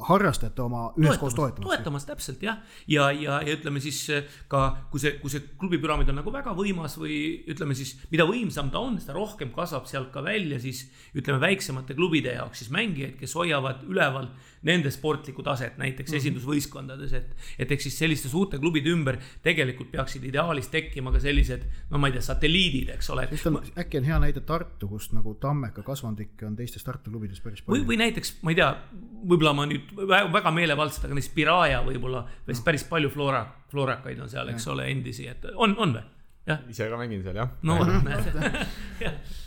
harrastajate 0.04 0.62
oma 0.62 0.82
üheskoos 1.00 1.36
toetamas. 1.36 1.68
toetamas 1.70 2.06
täpselt 2.08 2.44
jah, 2.44 2.58
ja, 2.88 3.10
ja, 3.16 3.40
ja 3.46 3.56
ütleme 3.56 3.82
siis 3.84 4.00
eh, 4.14 4.26
ka, 4.52 4.66
kui 4.92 5.02
see, 5.02 5.16
kui 5.22 5.32
see 5.32 5.44
klubipüramiid 5.60 6.10
on 6.12 6.20
nagu 6.20 6.34
väga 6.34 6.56
võimas 6.58 6.98
või 7.00 7.18
ütleme 7.52 7.78
siis, 7.78 7.96
mida 8.12 8.28
võimsam 8.28 8.72
ta 8.74 8.82
on, 8.84 9.00
seda 9.02 9.16
rohkem 9.18 9.54
kasvab 9.56 9.88
sealt 9.90 10.12
ka 10.14 10.24
välja 10.26 10.60
siis 10.64 10.86
ütleme 11.16 11.40
väiksemate 11.44 11.98
klubide 11.98 12.36
jaoks 12.36 12.64
siis 12.64 12.74
mängijaid, 12.76 13.16
kes 13.22 13.36
hoiavad 13.40 13.86
üleval 13.88 14.30
nende 14.66 14.92
sportlikku 14.92 15.44
taset, 15.46 15.78
näiteks 15.78 16.10
mm 16.10 16.14
-hmm. 16.14 16.22
esindusvõistkondades, 16.22 17.14
et, 17.14 17.36
et 17.60 17.72
eks 17.72 17.88
siis 17.88 17.98
selliste 17.98 18.30
suurte 18.30 18.60
klubide 18.60 18.90
ümber 18.90 19.18
tegelikult 19.44 19.92
peaksid 19.92 20.24
ideaalis 20.24 20.68
tekkima 20.74 21.12
ka 21.12 21.20
sellised, 21.20 21.66
no 21.90 22.02
ma 22.02 22.10
ei 22.10 22.18
tea, 22.18 22.22
satelliidid, 22.26 22.90
eks 22.96 23.10
ole. 23.14 23.28
On, 23.46 23.62
äkki 23.78 24.02
on 24.02 24.10
hea 24.10 24.20
näide 24.20 24.42
Tartu, 24.42 24.88
kust 24.88 25.14
nagu 25.14 25.36
Tammeka 25.36 25.84
kasvandikke 25.84 26.46
on 26.46 26.56
teistes 26.56 26.84
Tartu 26.84 27.12
klubides 27.12 27.42
päris 27.42 27.62
palju. 27.62 27.84
või, 27.84 27.88
või 27.94 28.02
näiteks, 28.02 28.38
ma 28.42 28.52
ei 28.52 28.56
tea, 28.56 28.72
võib-olla 29.26 29.54
ma 29.54 29.66
nüüd 29.70 29.94
vä- 29.96 30.26
väga 30.34 30.52
meelevaldselt, 30.52 31.06
aga 31.06 31.14
näiteks 31.14 31.34
Piraja 31.36 31.84
võib-olla, 31.86 32.26
vist 32.48 32.64
päris 32.66 32.84
palju 32.84 33.10
Flora, 33.10 33.46
Florakaid 33.72 34.20
on 34.20 34.30
seal, 34.30 34.50
eks 34.50 34.68
ole, 34.68 34.90
endisi, 34.92 35.28
et 35.28 35.46
on, 35.56 35.78
on 35.78 35.94
või? 35.94 36.06
ise 36.70 36.90
ka 36.90 36.98
mängin 36.98 37.24
seal 37.26 37.36
jah 37.36 37.50
no 37.66 37.80
näed, 38.06 38.28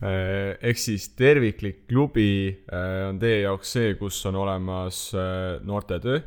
ehk 0.00 0.78
siis 0.78 1.08
terviklik 1.18 1.86
klubi 1.90 2.30
eh, 2.48 3.04
on 3.08 3.18
teie 3.18 3.42
jaoks 3.42 3.72
see, 3.76 3.94
kus 3.98 4.18
on 4.30 4.38
olemas 4.38 5.08
eh, 5.14 5.56
noortetöö, 5.66 6.20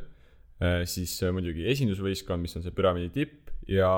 siis 0.86 1.16
muidugi 1.34 1.64
esindusvõistkond, 1.72 2.44
mis 2.44 2.52
on 2.54 2.62
see 2.62 2.70
püramiidi 2.70 3.08
tipp 3.16 3.48
ja 3.66 3.88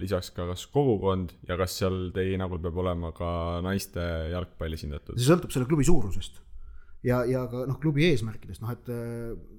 lisaks 0.00 0.30
ka 0.32 0.46
kas 0.48 0.62
kogukond 0.72 1.34
ja 1.48 1.58
kas 1.60 1.74
seal 1.76 2.06
teie 2.14 2.30
hinnangul 2.32 2.62
peab 2.64 2.78
olema 2.80 3.10
ka 3.12 3.58
naiste 3.64 4.00
jalgpall 4.32 4.72
esindatud? 4.72 5.18
see 5.18 5.28
sõltub 5.28 5.52
selle 5.52 5.68
klubi 5.68 5.84
suurusest 5.84 6.40
ja, 7.04 7.20
ja 7.28 7.42
ka 7.50 7.66
noh, 7.68 7.76
klubi 7.82 8.06
eesmärkidest, 8.08 8.64
noh 8.64 8.72
et 8.72 8.88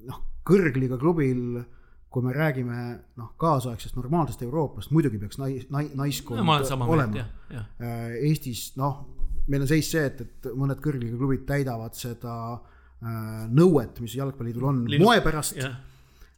noh, 0.09 0.23
kõrgliiga 0.49 0.97
klubil 0.97 1.61
kui 2.09 2.25
me 2.25 2.33
räägime 2.33 2.79
noh, 3.19 3.29
kaasaegsest 3.37 3.97
normaalsest 3.97 4.41
Euroopast, 4.41 4.91
muidugi 4.95 5.19
peaks 5.21 5.37
nais, 5.41 5.67
nai-, 5.73 5.91
naiskond 5.97 6.41
meelt, 6.45 6.71
olema. 6.89 7.25
Äh, 7.53 8.15
Eestis 8.29 8.71
noh, 8.79 9.03
meil 9.47 9.63
on 9.65 9.69
seis 9.69 9.91
see, 9.91 10.03
et, 10.09 10.21
et 10.25 10.49
mõned 10.57 10.81
kõrgliiga 10.83 11.17
klubid 11.19 11.45
täidavad 11.49 11.95
seda 11.97 12.35
äh, 12.55 13.45
nõuet, 13.55 14.01
mis 14.03 14.17
jalgpalliliidul 14.19 14.67
on 14.71 14.83
Liidu- 14.89 15.05
moe 15.05 15.23
pärast 15.25 15.59
jah, 15.61 15.79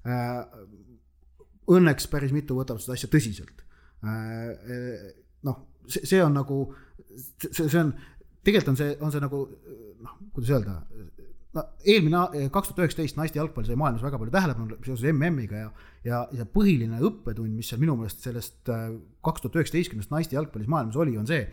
äh,. 0.06 0.46
Õnneks 1.72 2.08
päris 2.12 2.34
mitu 2.36 2.56
võtavad 2.58 2.82
seda 2.84 2.98
asja 2.98 3.10
tõsiselt 3.12 3.62
äh,. 4.04 5.12
noh, 5.48 5.62
see, 5.88 6.06
see 6.10 6.24
on 6.24 6.36
nagu, 6.36 6.64
see, 7.16 7.68
see 7.68 7.80
on, 7.80 7.94
tegelikult 8.44 8.74
on 8.74 8.82
see, 8.82 8.96
on 9.00 9.14
see 9.14 9.24
nagu 9.24 9.46
noh, 10.02 10.18
kuidas 10.34 10.54
öelda 10.58 10.80
no 11.56 11.64
eelmine, 11.84 12.48
kaks 12.54 12.72
tuhat 12.72 12.86
üheksateist 12.86 13.18
naiste 13.20 13.40
jalgpall 13.40 13.68
sai 13.68 13.78
maailmas 13.80 14.04
väga 14.06 14.20
palju 14.22 14.34
tähelepanu 14.36 14.78
seoses 14.86 15.12
MM-iga 15.12 15.64
ja, 15.66 15.72
ja, 16.08 16.22
ja 16.38 16.48
põhiline 16.48 17.02
õppetund, 17.08 17.52
mis 17.58 17.72
seal 17.72 17.82
minu 17.82 17.98
meelest 18.00 18.24
sellest 18.24 18.72
äh, 18.72 18.88
kaks 19.26 19.44
tuhat 19.44 19.60
üheksateistkümnest 19.60 20.14
naiste 20.14 20.38
jalgpallis 20.38 20.72
maailmas 20.72 21.00
oli, 21.02 21.18
on 21.20 21.28
see, 21.30 21.44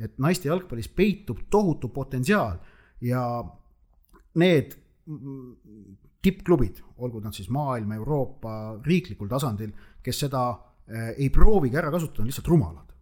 et 0.00 0.18
naiste 0.22 0.48
jalgpallis 0.48 0.88
peitub 0.96 1.44
tohutu 1.50 1.90
potentsiaal 1.92 2.58
ja 3.04 3.22
need 4.40 4.76
tippklubid, 6.22 6.82
olgu 7.00 7.22
nad 7.24 7.34
siis 7.34 7.48
maailma, 7.52 7.96
Euroopa, 7.96 8.52
riiklikul 8.84 9.28
tasandil, 9.30 9.72
kes 10.04 10.24
seda 10.26 10.44
äh, 10.52 11.14
ei 11.16 11.30
proovigi 11.32 11.78
ära 11.80 11.92
kasutada, 11.92 12.24
on 12.24 12.30
lihtsalt 12.30 12.50
rumalad. 12.52 12.92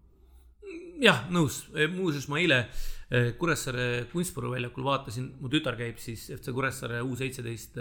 jah, 1.03 1.27
nõus, 1.31 1.65
muuseas 1.95 2.27
ma 2.31 2.41
eile 2.43 2.57
eh, 2.67 3.29
Kuressaare 3.39 4.09
kunstmuru 4.11 4.51
väljakul 4.57 4.87
vaatasin, 4.87 5.29
mu 5.41 5.51
tütar 5.51 5.77
käib 5.79 6.01
siis 6.03 6.25
FC 6.35 6.51
Kuressaare 6.55 7.03
U 7.07 7.15
seitseteist 7.17 7.79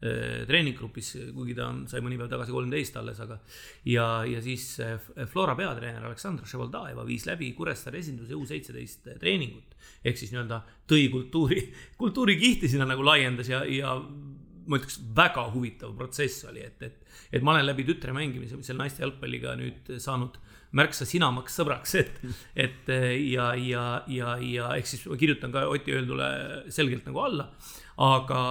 treeninggrupis, 0.00 1.10
kuigi 1.36 1.54
ta 1.58 1.66
on, 1.68 1.82
sai 1.90 2.00
mõni 2.00 2.16
päev 2.16 2.30
tagasi 2.32 2.54
kolmteist 2.54 2.96
alles, 2.96 3.20
aga. 3.20 3.36
ja, 3.84 4.06
ja 4.24 4.40
siis 4.44 4.64
eh, 4.80 4.96
Flora 5.28 5.52
peatreener 5.58 6.06
Aleksandr 6.08 6.48
Ševaldaeva 6.48 7.04
viis 7.04 7.26
läbi 7.28 7.52
Kuressaare 7.56 8.00
esinduse 8.00 8.36
U 8.36 8.46
seitseteist 8.48 9.10
treeningut. 9.20 9.76
ehk 10.04 10.16
siis 10.16 10.32
nii-öelda 10.32 10.62
tõi 10.88 11.08
kultuuri, 11.12 11.62
kultuurikihti 12.00 12.68
sinna 12.68 12.88
nagu 12.88 13.04
laiendas 13.04 13.52
ja, 13.52 13.60
ja 13.68 13.98
ma 14.66 14.78
ütleks, 14.80 15.00
väga 15.16 15.46
huvitav 15.54 15.94
protsess 15.98 16.44
oli, 16.50 16.64
et, 16.66 16.82
et, 16.82 17.18
et 17.32 17.44
ma 17.44 17.54
olen 17.54 17.68
läbi 17.68 17.86
tütre 17.88 18.14
mängimise 18.16 18.58
selle 18.66 18.82
naiste 18.82 19.04
jalgpalliga 19.04 19.56
nüüd 19.60 19.92
saanud 20.02 20.38
märksa 20.76 21.06
sinamaks 21.08 21.56
sõbraks, 21.58 21.94
et, 21.98 22.20
et 22.54 22.90
ja, 23.26 23.50
ja, 23.58 23.84
ja, 24.10 24.34
ja 24.38 24.68
ehk 24.78 24.86
siis 24.86 25.06
ma 25.10 25.18
kirjutan 25.18 25.54
ka 25.54 25.64
Oti 25.70 25.96
öeldule 25.96 26.28
selgelt 26.70 27.08
nagu 27.10 27.24
alla. 27.24 27.48
aga 28.00 28.42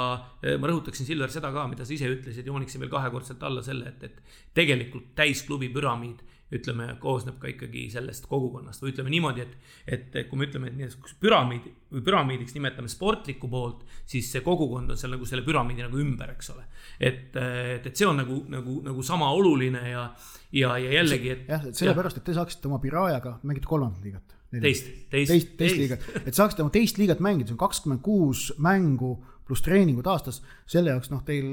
ma 0.61 0.69
rõhutaksin, 0.69 1.07
Silver, 1.07 1.31
seda 1.33 1.49
ka, 1.55 1.63
mida 1.71 1.85
sa 1.87 1.95
ise 1.95 2.09
ütlesid, 2.11 2.45
jooniksin 2.45 2.83
veel 2.83 2.91
kahekordselt 2.91 3.41
alla 3.47 3.63
selle, 3.65 3.95
et, 3.95 4.03
et 4.03 4.35
tegelikult 4.53 5.15
täisklubi 5.17 5.71
püramiid 5.73 6.21
ütleme, 6.55 6.87
koosneb 7.01 7.37
ka 7.41 7.49
ikkagi 7.51 7.85
sellest 7.93 8.25
kogukonnast 8.29 8.81
või 8.81 8.93
ütleme 8.93 9.11
niimoodi, 9.13 9.43
et, 9.45 9.53
et 9.85 10.17
kui 10.29 10.39
me 10.39 10.47
ütleme, 10.47 10.71
et 10.71 10.77
nii-öelda 10.79 11.13
püramiid 11.21 11.67
või 11.93 12.03
püramiidiks 12.05 12.55
nimetame 12.55 12.89
sportlikku 12.91 13.49
poolt, 13.51 13.85
siis 14.09 14.31
see 14.33 14.41
kogukond 14.45 14.93
on 14.93 14.99
seal 14.99 15.13
nagu 15.13 15.27
selle 15.29 15.45
püramiidi 15.45 15.85
nagu 15.85 16.01
ümber, 16.01 16.33
eks 16.35 16.51
ole. 16.55 16.65
et, 16.97 17.37
et, 17.37 17.85
et 17.85 17.93
see 17.93 18.07
on 18.09 18.17
nagu, 18.21 18.41
nagu, 18.49 18.79
nagu 18.85 19.05
sama 19.05 19.29
oluline 19.37 19.83
ja, 19.91 20.09
ja, 20.55 20.75
ja 20.81 20.97
jällegi, 20.99 21.33
et. 21.35 21.47
jah, 21.53 21.69
et 21.69 21.77
sellepärast, 21.77 22.21
et 22.21 22.27
te 22.29 22.37
saaksite 22.37 22.69
oma 22.69 22.81
Pirajaga 22.81 23.37
mängida 23.43 23.69
kolmandat 23.69 24.05
liigat. 24.05 24.37
teist, 24.49 24.89
teist, 25.13 25.33
teist, 25.33 25.53
teist 25.57 25.77
liigat, 25.77 26.09
et 26.25 26.33
saaksite 26.33 26.65
oma 26.65 26.73
teist 26.73 26.97
liigat 26.97 27.21
mängida, 27.21 27.51
see 27.51 27.57
on 27.57 27.61
kakskümmend 27.61 28.01
kuus 28.05 28.49
mängu 28.57 29.19
pluss 29.45 29.65
treeningud 29.65 30.05
aastas, 30.09 30.43
selle 30.69 30.93
jaoks 30.93 31.09
noh, 31.13 31.21
teil 31.25 31.45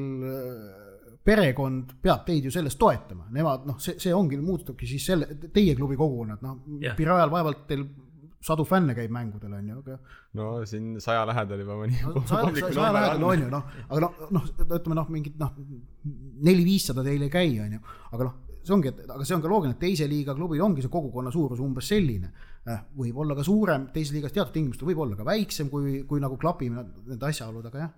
perekond 1.27 1.97
peab 2.03 2.25
teid 2.27 2.47
ju 2.47 2.55
selles 2.55 2.79
toetama, 2.79 3.27
nemad 3.35 3.67
noh, 3.69 3.79
see, 3.83 3.99
see 4.03 4.15
ongi, 4.15 4.39
muutubki 4.43 4.89
siis 4.89 5.07
selle, 5.11 5.29
teie 5.53 5.75
klubi 5.79 5.99
kogukonnad, 5.99 6.43
noh 6.47 6.83
Jah. 6.83 6.97
Pirajal 6.99 7.33
vaevalt 7.33 7.67
teil 7.69 7.87
sadu 8.47 8.65
fänne 8.69 8.95
käib 8.95 9.11
mängudel 9.11 9.57
on 9.59 9.69
ju, 9.73 9.81
aga 9.83 9.99
no 10.39 10.51
siin 10.69 10.97
saja 11.03 11.25
lähedal 11.27 11.63
juba 11.65 11.79
mõni 11.81 11.99
no, 12.05 12.23
saja, 12.29 12.53
saja, 12.69 12.91
lähedal 12.95 13.25
on 13.27 13.45
ju 13.47 13.53
noh, 13.53 13.71
aga 13.89 14.03
noh, 14.05 14.27
noh 14.37 14.51
ütleme 14.67 14.99
noh, 15.01 15.09
mingid 15.13 15.39
noh 15.41 15.55
neli-viissada 16.47 17.05
teil 17.07 17.27
ei 17.27 17.33
käi, 17.33 17.57
on 17.65 17.79
ju, 17.79 17.83
aga 18.13 18.29
noh, 18.29 18.37
see 18.67 18.75
ongi, 18.75 18.91
et 18.91 19.03
aga 19.07 19.25
see 19.25 19.37
on 19.37 19.43
ka 19.43 19.51
loogiline, 19.51 19.77
et 19.77 19.83
teise 19.83 20.07
liiga 20.11 20.35
klubil 20.37 20.63
ongi 20.67 20.85
see 20.85 20.93
kogukonna 20.93 21.33
suurus 21.35 21.63
umbes 21.63 21.91
selline. 21.93 22.33
võib 22.99 23.19
olla 23.23 23.37
ka 23.39 23.45
suurem, 23.47 23.85
teises 23.95 24.11
liigas 24.17 24.33
teatud 24.35 24.53
tingimustel 24.55 24.89
võib 24.89 25.05
olla 25.05 25.19
ka 25.19 25.27
väiksem, 25.27 25.69
kui, 25.71 26.01
kui 26.09 26.23
nagu 26.23 26.35
klapime 26.37 26.83
need 27.07 27.23
asjaolud, 27.23 27.69
aga 27.71 27.85
jah. 27.85 27.93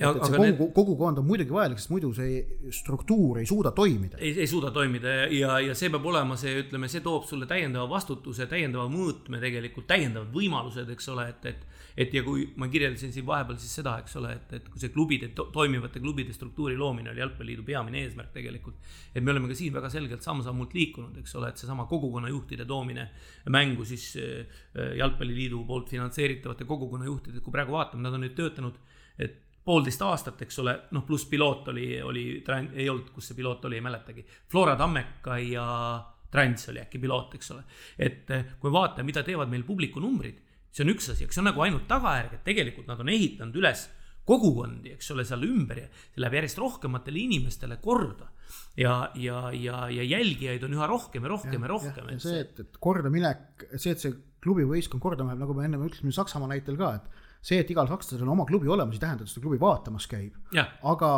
Ja- 0.00 0.14
et, 0.16 0.22
see 0.24 0.38
kogu, 0.56 0.70
kogukond 0.72 1.18
on 1.20 1.26
muidugi 1.28 1.52
vajalik, 1.52 1.80
sest 1.80 1.90
muidu 1.92 2.08
see 2.16 2.38
struktuur 2.72 3.42
ei 3.42 3.48
suuda 3.48 3.72
toimida. 3.76 4.16
ei, 4.16 4.32
ei 4.32 4.46
suuda 4.48 4.70
toimida 4.72 5.12
ja, 5.28 5.58
ja, 5.60 5.74
see 5.76 5.90
peab 5.92 6.06
olema 6.08 6.38
see, 6.40 6.54
ütleme, 6.62 6.88
see 6.88 7.02
toob 7.04 7.26
sulle 7.28 7.48
täiendava 7.50 7.84
vastutuse, 7.90 8.46
täiendava 8.48 8.86
mõõtme 8.88 9.42
tegelikult, 9.42 9.84
täiendavad 9.90 10.32
võimalused, 10.32 10.88
eks 10.94 11.10
ole, 11.12 11.26
et, 11.34 11.50
et. 11.52 11.66
et 12.00 12.16
ja 12.16 12.22
kui 12.24 12.46
ma 12.56 12.70
kirjeldasin 12.72 13.12
siin 13.12 13.26
vahepeal 13.28 13.58
siis 13.60 13.74
seda, 13.80 13.98
eks 14.00 14.16
ole, 14.16 14.30
et, 14.38 14.54
et 14.56 14.70
kui 14.72 14.80
see 14.80 14.92
klubide, 14.94 15.28
toimivate 15.36 16.00
klubide 16.00 16.32
struktuuri 16.32 16.78
loomine 16.80 17.12
oli 17.12 17.20
Jalgpalliliidu 17.20 17.66
peamine 17.68 18.00
eesmärk 18.06 18.32
tegelikult. 18.32 18.80
et 19.12 19.20
me 19.20 19.34
oleme 19.34 19.52
ka 19.52 19.58
siin 19.58 19.76
väga 19.76 19.92
selgelt 19.92 20.24
samm-sammult 20.24 20.72
liikunud, 20.78 21.20
eks 21.20 21.36
ole, 21.36 21.52
et 21.52 21.60
seesama 21.60 21.84
kogukonnajuhtide 21.90 22.64
toomine 22.64 23.10
mängu 23.52 23.84
siis 23.84 24.14
äh, 24.16 24.96
Jalgpalliliidu 24.96 25.60
poolt 25.68 25.92
finantseeritavate 25.92 26.64
kogukonnajuhtide, 26.64 27.44
kui 27.44 27.52
praegu 27.52 27.76
vaatame, 27.76 28.06
nad 28.08 28.16
on 28.16 28.24
nüüd 28.24 28.38
töötanud, 28.38 28.80
et 29.20 29.49
poolteist 29.70 30.02
aastat, 30.02 30.42
eks 30.46 30.58
ole, 30.62 30.74
noh, 30.96 31.04
pluss 31.06 31.28
piloot 31.30 31.68
oli, 31.70 31.92
oli, 32.02 32.24
ei 32.74 32.88
olnud, 32.90 33.12
kus 33.14 33.30
see 33.30 33.38
piloot 33.38 33.68
oli, 33.68 33.78
ei 33.78 33.86
mäletagi. 33.86 34.26
Flora 34.50 34.74
Tammeka 34.78 35.38
ja 35.44 35.66
Trans 36.30 36.68
oli 36.72 36.82
äkki 36.82 37.00
piloot, 37.02 37.34
eks 37.38 37.54
ole. 37.54 37.64
et 37.98 38.30
eh, 38.34 38.52
kui 38.60 38.72
vaatame, 38.72 39.08
mida 39.10 39.22
teevad 39.26 39.50
meil 39.50 39.66
publiku 39.66 40.02
numbrid, 40.02 40.42
see 40.70 40.84
on 40.86 40.92
üks 40.94 41.10
asi, 41.14 41.26
eks 41.26 41.38
see 41.38 41.42
on 41.42 41.50
nagu 41.50 41.64
ainult 41.64 41.88
tagajärg, 41.90 42.38
et 42.38 42.46
tegelikult 42.46 42.90
nad 42.90 43.00
on 43.02 43.10
ehitanud 43.10 43.58
üles 43.58 43.88
kogukondi, 44.30 44.94
eks 44.94 45.10
ole, 45.14 45.24
seal 45.26 45.42
ümber 45.46 45.80
ja 45.82 45.86
see 45.90 46.22
läheb 46.22 46.36
järjest 46.38 46.60
rohkematele 46.60 47.22
inimestele 47.24 47.80
korda. 47.82 48.30
ja, 48.78 49.10
ja, 49.14 49.50
ja, 49.54 49.84
ja 49.90 50.02
jälgijaid 50.06 50.64
on 50.66 50.74
üha 50.74 50.86
rohkem 50.90 51.26
ja 51.26 51.30
rohkem 51.30 51.58
ja, 51.58 51.66
ja 51.66 51.70
rohkem. 51.70 52.12
see, 52.18 52.42
et, 52.44 52.60
et 52.62 52.78
kordaminek, 52.82 53.66
see, 53.76 53.94
et 53.94 54.02
see 54.02 54.14
klubi 54.42 54.64
võistkond 54.66 55.02
kordama 55.02 55.32
läheb, 55.32 55.42
nagu 55.44 55.56
me 55.56 55.66
ennem 55.66 55.82
ütlesime 55.86 56.14
Saksamaa 56.14 56.50
näitel 56.50 56.78
ka, 56.80 56.94
et 56.98 57.19
see, 57.40 57.60
et 57.62 57.70
igal 57.72 57.88
sakslasel 57.88 58.26
on 58.26 58.34
oma 58.34 58.44
klubi 58.48 58.68
olemas, 58.68 58.98
ei 58.98 59.04
tähenda, 59.04 59.24
et 59.24 59.32
seda 59.32 59.44
klubi 59.44 59.60
vaatamas 59.60 60.06
käib. 60.10 60.36
aga 60.82 61.10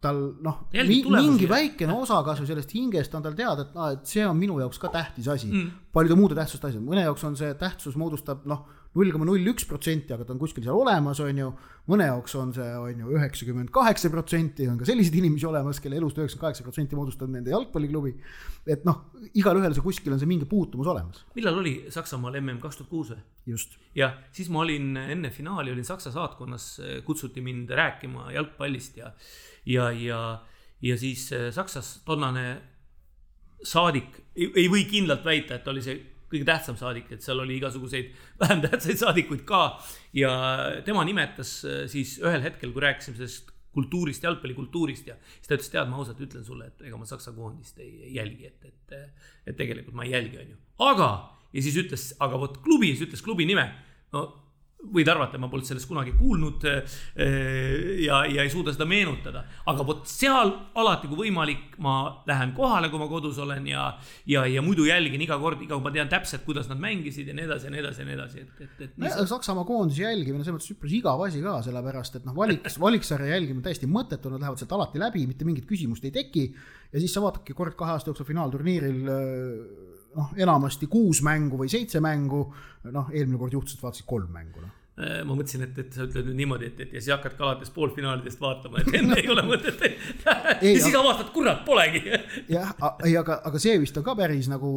tal 0.00 0.20
noh, 0.44 0.62
mingi 0.72 1.48
väikene 1.50 1.94
osa 1.96 2.20
kasvõi 2.26 2.48
sellest 2.48 2.72
hingest 2.76 3.14
on 3.16 3.24
tal 3.24 3.36
teada, 3.38 3.66
et 3.66 3.76
aa, 3.76 3.92
et 3.96 4.08
see 4.08 4.24
on 4.26 4.36
minu 4.38 4.58
jaoks 4.62 4.80
ka 4.82 4.92
tähtis 4.94 5.28
asi. 5.32 5.50
Mm. 5.52 5.70
paljude 5.92 6.18
muude 6.18 6.38
tähtsust 6.38 6.64
asjad, 6.68 6.84
mõne 6.84 7.06
jaoks 7.06 7.24
on 7.28 7.36
see 7.38 7.52
tähtsus 7.60 7.96
moodustab 7.96 8.44
noh, 8.48 8.66
null 8.96 9.12
koma 9.14 9.28
null 9.28 9.52
üks 9.52 9.66
protsenti, 9.68 10.14
aga 10.14 10.26
ta 10.26 10.34
on 10.34 10.40
kuskil 10.40 10.64
seal 10.64 10.78
olemas, 10.78 11.20
on 11.24 11.40
ju. 11.42 11.50
mõne 11.86 12.08
jaoks 12.08 12.34
on 12.40 12.52
see, 12.56 12.66
on 12.82 13.02
ju 13.04 13.12
üheksakümmend 13.14 13.70
kaheksa 13.74 14.10
protsenti, 14.10 14.66
on 14.66 14.78
ka 14.80 14.88
selliseid 14.88 15.18
inimesi 15.20 15.46
olemas, 15.46 15.80
kelle 15.82 16.00
elust 16.00 16.18
üheksakümmend 16.18 16.46
kaheksa 16.48 16.66
protsenti 16.66 16.98
moodustab 16.98 17.30
nende 17.30 17.52
jalgpalliklubi. 17.54 18.14
et 18.66 18.84
noh, 18.88 19.04
igalühel 19.38 19.76
see 19.76 19.84
kuskil 19.84 20.16
on 20.16 20.22
see 20.22 20.30
mingi 20.30 20.48
puutumus 20.50 20.90
olemas, 20.90 21.22
millal 21.38 21.60
oli 21.60 21.76
Saksamaal 21.92 22.40
mm 22.40 22.62
kaks 22.62 22.80
tuhat 22.80 22.90
kuus 22.90 23.12
või? 23.12 23.20
just. 23.52 23.76
jah, 23.94 24.16
siis 24.32 24.48
ma 24.50 24.64
olin 24.64 24.96
enne 24.96 25.30
finaali 25.30 25.72
olin 25.72 25.86
Saksa 25.86 26.10
saatkonnas, 26.14 26.68
kutsuti 27.04 27.44
mind 27.44 27.70
rääkima 27.70 28.32
jalgpallist 28.34 28.96
ja, 28.96 29.12
ja, 29.66 29.90
ja, 29.92 30.22
ja 30.82 30.98
siis 30.98 31.28
eh, 31.32 31.52
Saksas 31.54 32.00
tollane 32.04 32.46
saadik 33.62 34.20
ei, 34.36 34.50
ei 34.54 34.68
või 34.72 34.84
kindlalt 34.90 35.24
väita, 35.24 35.56
et 35.56 35.68
oli 35.68 35.84
see 35.84 35.96
kõige 36.36 36.48
tähtsam 36.48 36.78
saadik, 36.78 37.10
et 37.12 37.24
seal 37.24 37.42
oli 37.42 37.58
igasuguseid 37.58 38.12
vähem 38.42 38.62
tähtsaid 38.64 39.02
saadikuid 39.02 39.44
ka. 39.48 39.64
ja 40.16 40.32
tema 40.86 41.04
nimetas 41.08 41.58
eh, 41.64 41.84
siis 41.90 42.18
ühel 42.22 42.44
hetkel, 42.44 42.72
kui 42.74 42.84
rääkisime 42.84 43.18
sellest 43.18 43.52
kultuurist, 43.76 44.24
jalgpallikultuurist 44.24 45.10
ja 45.10 45.18
siis 45.24 45.50
ta 45.50 45.56
ütles, 45.58 45.70
tead, 45.72 45.90
ma 45.90 45.98
ausalt 46.00 46.20
ütlen 46.24 46.44
sulle, 46.46 46.70
et 46.70 46.86
ega 46.88 46.96
ma 46.96 47.08
Saksa 47.08 47.34
koondist 47.36 47.80
ei, 47.84 47.92
ei 48.08 48.14
jälgi, 48.16 48.48
et, 48.48 48.70
et, 48.70 49.26
et 49.44 49.58
tegelikult 49.58 49.98
ma 49.98 50.06
ei 50.06 50.14
jälgi, 50.14 50.40
on 50.40 50.54
ju. 50.54 50.58
aga, 50.86 51.10
ja 51.52 51.64
siis 51.66 51.76
ütles, 51.82 52.08
aga 52.24 52.40
vot 52.40 52.56
klubi, 52.64 52.94
siis 52.94 53.08
ütles 53.10 53.24
klubi 53.24 53.48
nime. 53.48 53.68
no 54.16 54.24
võid 54.92 55.08
arvata, 55.10 55.38
ma 55.40 55.48
polnud 55.50 55.66
sellest 55.66 55.88
kunagi 55.88 56.12
kuulnud 56.16 56.64
eh, 56.68 56.98
ja, 58.04 58.20
ja 58.28 58.44
ei 58.44 58.50
suuda 58.52 58.74
seda 58.74 58.86
meenutada. 58.88 59.44
aga 59.66 59.86
vot 59.86 60.04
seal 60.08 60.52
alati, 60.78 61.08
kui 61.10 61.26
võimalik, 61.26 61.76
ma 61.82 62.22
lähen 62.28 62.52
kohale, 62.56 62.90
kui 62.92 63.00
ma 63.00 63.08
kodus 63.10 63.40
olen 63.42 63.66
ja, 63.70 63.88
ja, 64.30 64.44
ja 64.50 64.62
muidu 64.62 64.86
jälgin 64.86 65.22
iga 65.24 65.38
kord, 65.42 65.62
iga 65.64 65.78
ma 65.82 65.92
tean 65.94 66.10
täpselt, 66.12 66.44
kuidas 66.46 66.70
nad 66.70 66.80
mängisid 66.82 67.30
ja 67.30 67.36
nii 67.36 67.48
edasi 67.48 67.68
ja 67.68 67.74
nii 67.74 67.82
edasi 67.82 68.02
ja 68.02 68.08
nii 68.08 68.18
edasi, 68.18 68.44
et, 68.44 68.62
et, 68.66 68.84
et. 68.86 68.94
No, 69.00 69.26
Saksamaa 69.32 69.66
koondise 69.68 70.06
jälgimine, 70.06 70.44
selles 70.44 70.60
mõttes 70.60 70.76
üpris 70.76 70.96
igav 71.00 71.24
asi 71.26 71.42
ka, 71.44 71.58
sellepärast 71.66 72.20
et 72.20 72.28
noh, 72.28 72.36
valik, 72.36 72.68
valiksarja 72.86 73.34
jälgimine 73.34 73.64
täiesti 73.66 73.90
mõttetu, 73.90 74.32
nad 74.32 74.44
lähevad 74.44 74.60
sealt 74.60 74.76
alati 74.76 75.02
läbi, 75.02 75.26
mitte 75.30 75.48
mingit 75.48 75.66
küsimust 75.68 76.06
ei 76.06 76.14
teki. 76.14 76.46
ja 76.92 77.02
siis 77.02 77.12
sa 77.16 77.24
vaatadki 77.24 77.56
kord 77.56 77.74
kahe 77.78 77.96
aasta 77.96 78.12
jooksul 78.12 78.28
finaalturniiril 78.28 79.95
noh, 80.16 80.32
enamasti 80.40 80.88
kuus 80.90 81.22
mängu 81.26 81.60
või 81.60 81.70
seitse 81.72 82.02
mängu, 82.04 82.42
noh, 82.92 83.12
eelmine 83.12 83.38
kord 83.40 83.54
juhtus, 83.56 83.76
et 83.76 83.84
vaatasid 83.84 84.06
kolm 84.08 84.32
mängu, 84.32 84.62
noh 84.64 84.72
äh, 84.96 85.20
ma 85.26 85.34
mõtlesin, 85.36 85.66
et, 85.66 85.78
et 85.82 85.96
sa 85.96 86.06
ütled 86.06 86.30
nüüd 86.30 86.38
niimoodi, 86.40 86.70
et, 86.70 86.80
et 86.86 86.94
ja 86.96 87.02
siis 87.02 87.12
hakkad 87.14 87.36
ka 87.38 87.46
alates 87.48 87.72
poolfinaalidest 87.74 88.40
vaatama, 88.40 88.80
et 88.82 88.96
enne 89.00 89.18
ei 89.20 89.28
ole 89.32 89.44
mõtet. 89.50 89.84
ja 90.24 90.56
siis 90.62 90.96
avastad, 90.96 91.30
kurat, 91.34 91.62
polegi. 91.68 92.04
jah, 92.56 92.72
ei, 93.04 93.16
aga, 93.20 93.40
aga 93.50 93.62
see 93.62 93.76
vist 93.82 94.00
on 94.00 94.06
ka 94.06 94.16
päris 94.18 94.50
nagu 94.52 94.70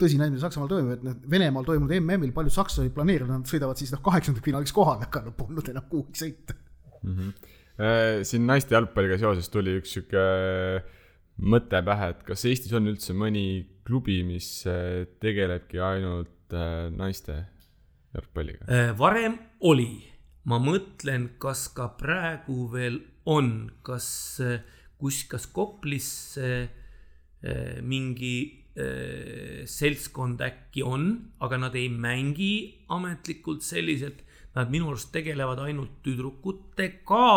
tõsine 0.00 0.26
asi, 0.26 0.36
mis 0.36 0.44
Saksamaal 0.46 0.72
toimub, 0.72 0.96
et 0.98 1.06
noh, 1.06 1.18
Venemaal 1.30 1.68
toimunud 1.68 1.96
MM-il 2.00 2.34
paljud 2.36 2.56
sakslased 2.56 2.96
planeerinud, 2.96 3.32
nad 3.32 3.50
sõidavad 3.50 3.80
siis 3.80 3.94
noh, 3.94 4.02
kaheksandikfinaaliks 4.06 4.74
kohale, 4.76 5.06
aga 5.10 5.26
no 5.28 5.36
polnud 5.38 5.72
enam 5.72 5.86
kuhugi 5.92 6.24
sõita 6.24 6.56
mm. 7.02 7.16
-hmm. 7.16 8.24
siin 8.28 8.48
naiste 8.48 8.74
jalgpalliga 8.74 9.20
seoses 9.22 9.48
tuli 9.52 9.78
üks 9.80 9.94
sihuke 9.96 10.24
mõte 11.40 11.80
pähe, 11.84 12.12
et 12.12 12.22
kas 12.26 12.44
Eestis 12.48 12.74
on 12.76 12.88
üldse 12.90 13.14
mõni 13.16 13.64
klubi, 13.86 14.20
mis 14.26 14.48
äh, 14.68 15.06
tegelebki 15.22 15.80
ainult 15.82 16.54
äh, 16.54 16.88
naiste 16.94 17.40
jalgpalliga? 18.14 18.66
Äh, 18.68 18.92
varem 18.98 19.38
oli, 19.66 20.04
ma 20.50 20.60
mõtlen, 20.62 21.30
kas 21.42 21.68
ka 21.74 21.90
praegu 21.98 22.68
veel 22.72 23.00
on, 23.28 23.70
kas, 23.86 24.40
kus, 25.00 25.24
kas 25.30 25.44
Koplis 25.52 26.08
mingi 27.84 28.34
seltskond 29.68 30.40
äkki 30.44 30.82
on, 30.84 31.04
aga 31.44 31.58
nad 31.60 31.76
ei 31.76 31.90
mängi 31.92 32.86
ametlikult 32.92 33.64
selliselt. 33.64 34.24
Nad 34.56 34.72
minu 34.72 34.88
arust 34.90 35.12
tegelevad 35.14 35.60
ainult 35.62 36.00
tüdrukutega 36.02 37.28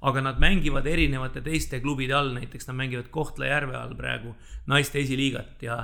aga 0.00 0.22
nad 0.24 0.40
mängivad 0.40 0.86
erinevate 0.88 1.42
teiste 1.44 1.80
klubide 1.84 2.16
all, 2.16 2.32
näiteks 2.36 2.68
nad 2.70 2.78
mängivad 2.78 3.10
Kohtla-Järve 3.12 3.76
all 3.76 3.96
praegu 3.98 4.34
naiste 4.70 5.00
esiliigat 5.02 5.60
ja 5.66 5.76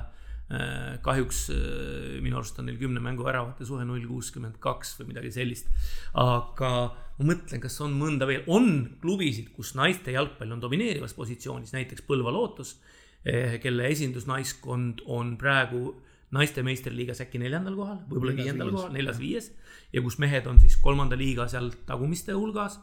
äh, 0.48 0.96
kahjuks 1.04 1.42
äh, 1.52 2.16
minu 2.24 2.40
arust 2.40 2.58
on 2.62 2.70
neil 2.70 2.78
kümne 2.80 3.02
mängu 3.04 3.26
väravate 3.26 3.66
suhe 3.68 3.84
null 3.84 4.06
kuuskümmend 4.08 4.56
kaks 4.62 4.96
või 5.00 5.12
midagi 5.12 5.34
sellist. 5.36 5.68
aga 6.14 6.72
ma 7.18 7.28
mõtlen, 7.32 7.60
kas 7.60 7.76
on 7.84 7.96
mõnda 7.96 8.28
veel, 8.28 8.44
on 8.52 8.70
klubisid, 9.02 9.52
kus 9.56 9.74
naiste 9.76 10.14
jalgpall 10.16 10.56
on 10.56 10.64
domineerivas 10.64 11.16
positsioonis, 11.16 11.72
näiteks 11.76 12.04
Põlva 12.08 12.32
Lootus, 12.32 12.76
eh, 13.24 13.56
kelle 13.60 13.88
esindusnaiskond 13.92 15.04
on 15.06 15.36
praegu 15.40 15.94
naiste 16.36 16.64
meistriliigas 16.66 17.22
äkki 17.22 17.38
neljandal 17.40 17.76
kohal, 17.78 17.98
võib-olla 18.08 18.34
viiendal 18.36 18.72
kohal, 18.74 18.92
neljas-viies 18.96 19.52
ja 19.92 20.02
kus 20.02 20.18
mehed 20.18 20.48
on 20.50 20.58
siis 20.60 20.76
kolmanda 20.82 21.16
liiga 21.18 21.46
seal 21.48 21.70
tagumiste 21.86 22.34
hulgas 22.34 22.80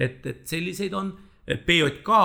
et, 0.00 0.24
et 0.26 0.46
selliseid 0.48 0.96
on. 0.96 1.12
BJK 1.50 2.16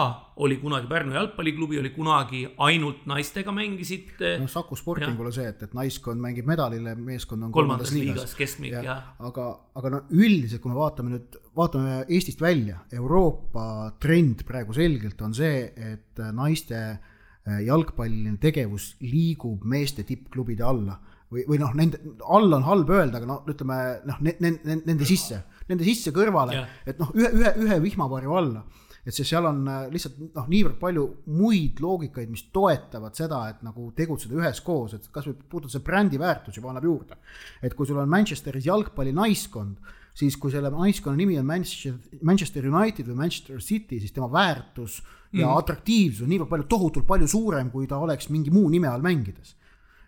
oli 0.44 0.58
kunagi, 0.62 0.86
Pärnu 0.86 1.16
jalgpalliklubi 1.16 1.80
oli 1.80 1.90
kunagi 1.96 2.44
ainult 2.62 3.08
naistega 3.10 3.50
mängisid. 3.56 4.12
noh, 4.22 4.50
Saku 4.52 4.76
Sporting 4.78 5.16
pole 5.18 5.32
see, 5.34 5.48
et, 5.50 5.64
et 5.66 5.74
naiskond 5.74 6.22
mängib 6.22 6.46
medalile, 6.46 6.94
meeskond 7.00 7.48
on 7.48 7.54
kolmandas, 7.56 7.90
kolmandas 7.90 7.96
liigas, 7.96 8.20
liigas, 8.20 8.36
keskmik 8.38 8.76
ja, 8.76 8.84
ja. 8.86 8.98
aga, 9.26 9.48
aga 9.82 9.94
no 9.96 10.04
üldiselt, 10.14 10.62
kui 10.62 10.70
me 10.70 10.78
vaatame 10.78 11.16
nüüd, 11.16 11.40
vaatame 11.58 11.98
Eestist 12.04 12.44
välja, 12.44 12.84
Euroopa 13.00 13.96
trend 14.04 14.46
praegu 14.46 14.78
selgelt 14.78 15.26
on 15.26 15.34
see, 15.34 15.64
et 15.74 16.24
naiste 16.36 16.84
eh, 16.84 17.64
jalgpalliline 17.66 18.38
tegevus 18.44 18.92
liigub 19.02 19.66
meeste 19.66 20.06
tippklubide 20.06 20.68
alla 20.68 21.00
või, 21.32 21.48
või 21.48 21.64
noh, 21.64 21.74
nende 21.74 22.04
all 22.30 22.54
on 22.60 22.68
halb 22.68 22.94
öelda, 22.94 23.24
aga 23.24 23.32
no 23.32 23.42
ütleme 23.50 23.82
noh, 24.06 24.22
nende, 24.22 24.82
nende 24.84 25.08
sisse 25.08 25.42
nende 25.72 25.86
sisse 25.88 26.14
kõrvale 26.16 26.58
yeah., 26.58 26.82
et 26.86 27.00
noh, 27.02 27.12
ühe, 27.18 27.32
ühe, 27.34 27.54
ühe 27.66 27.78
vihmavarju 27.84 28.38
alla. 28.38 28.64
et 29.06 29.14
see, 29.14 29.26
seal 29.28 29.46
on 29.50 29.64
äh, 29.70 29.82
lihtsalt 29.94 30.18
noh, 30.24 30.48
niivõrd 30.50 30.80
palju 30.82 31.06
muid 31.38 31.82
loogikaid, 31.84 32.32
mis 32.32 32.48
toetavad 32.56 33.18
seda, 33.18 33.44
et 33.54 33.66
nagu 33.66 33.92
tegutseda 33.98 34.38
üheskoos, 34.40 34.96
et 34.98 35.10
kasvõi 35.14 35.36
puhtalt 35.50 35.74
see 35.74 35.86
brändi 35.86 36.22
väärtus 36.22 36.58
juba 36.60 36.72
annab 36.74 36.88
juurde. 36.90 37.20
et 37.62 37.76
kui 37.78 37.90
sul 37.90 38.02
on 38.02 38.10
Manchesteris 38.10 38.70
jalgpallinaiskond, 38.70 39.94
siis 40.16 40.38
kui 40.40 40.54
selle 40.54 40.72
naiskonna 40.72 41.20
nimi 41.20 41.38
on 41.42 41.46
Manchester, 41.46 42.00
Manchester 42.22 42.70
United 42.72 43.12
või 43.12 43.20
Manchester 43.26 43.60
City, 43.62 44.00
siis 44.00 44.16
tema 44.16 44.30
väärtus 44.32 45.02
mm. 45.02 45.42
ja 45.42 45.52
atraktiivsus 45.60 46.24
on 46.24 46.34
niivõrd 46.34 46.54
palju, 46.54 46.72
tohutult 46.72 47.08
palju 47.10 47.30
suurem, 47.30 47.70
kui 47.74 47.90
ta 47.90 48.00
oleks 48.00 48.32
mingi 48.32 48.54
muu 48.54 48.70
nime 48.72 48.90
all 48.90 49.06
mängides 49.06 49.58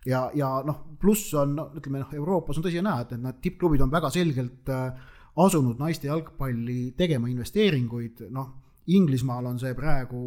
ja, 0.08 0.28
ja 0.38 0.50
noh, 0.66 0.84
pluss 1.02 1.34
on 1.38 1.56
ütleme 1.78 2.02
noh, 2.02 2.16
Euroopas 2.18 2.60
on 2.60 2.66
tõsi 2.66 2.80
ja 2.80 2.86
näha, 2.86 3.04
et 3.06 3.14
need 3.20 3.40
tippklubid 3.44 3.84
on 3.84 3.94
väga 3.94 4.12
selgelt 4.14 4.72
äh, 4.72 5.14
asunud 5.38 5.80
naiste 5.82 6.10
jalgpalli 6.10 6.94
tegema 6.98 7.30
investeeringuid, 7.32 8.28
noh, 8.34 8.56
Inglismaal 8.88 9.50
on 9.50 9.58
see 9.60 9.74
praegu 9.76 10.20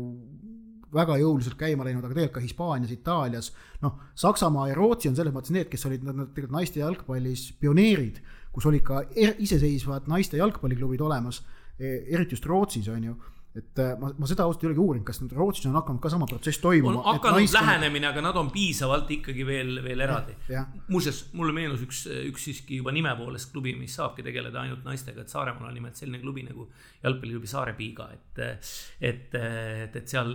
väga 0.92 1.16
jõuliselt 1.20 1.56
käima 1.58 1.86
läinud, 1.86 2.04
aga 2.04 2.12
tegelikult 2.12 2.34
ka 2.34 2.44
Hispaanias, 2.44 2.92
Itaalias, 2.92 3.50
noh, 3.80 3.96
Saksamaa 4.18 4.68
ja 4.68 4.76
Rootsi 4.76 5.08
on 5.08 5.16
selles 5.16 5.34
mõttes 5.34 5.54
need, 5.54 5.70
kes 5.70 5.86
olid 5.88 6.04
nad 6.04 6.18
tegelikult 6.34 6.56
naiste 6.58 6.82
jalgpallis 6.82 7.46
pioneerid, 7.62 8.20
kus 8.52 8.66
olid 8.66 8.84
ka 8.86 9.04
er 9.14 9.36
iseseisvad 9.40 10.10
naiste 10.10 10.40
jalgpalliklubid 10.40 11.02
olemas, 11.06 11.44
e, 11.78 12.00
eriti 12.10 12.36
just 12.36 12.48
Rootsis, 12.50 12.90
on 12.92 13.06
ju 13.06 13.16
et 13.50 13.80
äh, 13.82 13.96
ma, 13.98 14.12
ma 14.14 14.28
seda 14.30 14.44
ausalt 14.46 14.62
ei 14.62 14.68
olegi 14.68 14.78
uurinud, 14.78 15.04
kas 15.08 15.18
nüüd 15.24 15.32
Rootsis 15.34 15.66
on 15.66 15.74
hakanud 15.74 15.98
ka 16.02 16.10
sama 16.12 16.26
protsess 16.30 16.60
toimuma. 16.62 17.00
on 17.00 17.16
hakanud 17.16 17.40
naistele... 17.40 17.64
lähenemine, 17.66 18.06
aga 18.06 18.22
nad 18.22 18.36
on 18.38 18.50
piisavalt 18.54 19.10
ikkagi 19.10 19.46
veel, 19.46 19.80
veel 19.82 20.04
eraldi. 20.06 20.36
muuseas, 20.86 21.18
mulle 21.34 21.54
meenus 21.56 21.82
üks, 21.82 22.04
üks 22.28 22.44
siiski 22.46 22.78
juba 22.78 22.94
nime 22.94 23.10
poolest 23.18 23.50
klubi, 23.50 23.72
mis 23.78 23.96
saabki 23.98 24.22
tegeleda 24.26 24.62
ainult 24.62 24.86
naistega, 24.86 25.24
et 25.24 25.34
Saaremaal 25.34 25.66
on 25.66 25.74
nimelt 25.74 25.98
selline 25.98 26.20
klubi 26.22 26.44
nagu 26.46 26.68
jalgpalliklubi 27.02 27.50
Saare 27.50 27.74
Piiga, 27.78 28.06
et. 28.14 28.38
et, 29.00 29.34
et, 29.34 29.98
et 29.98 30.14
seal, 30.14 30.30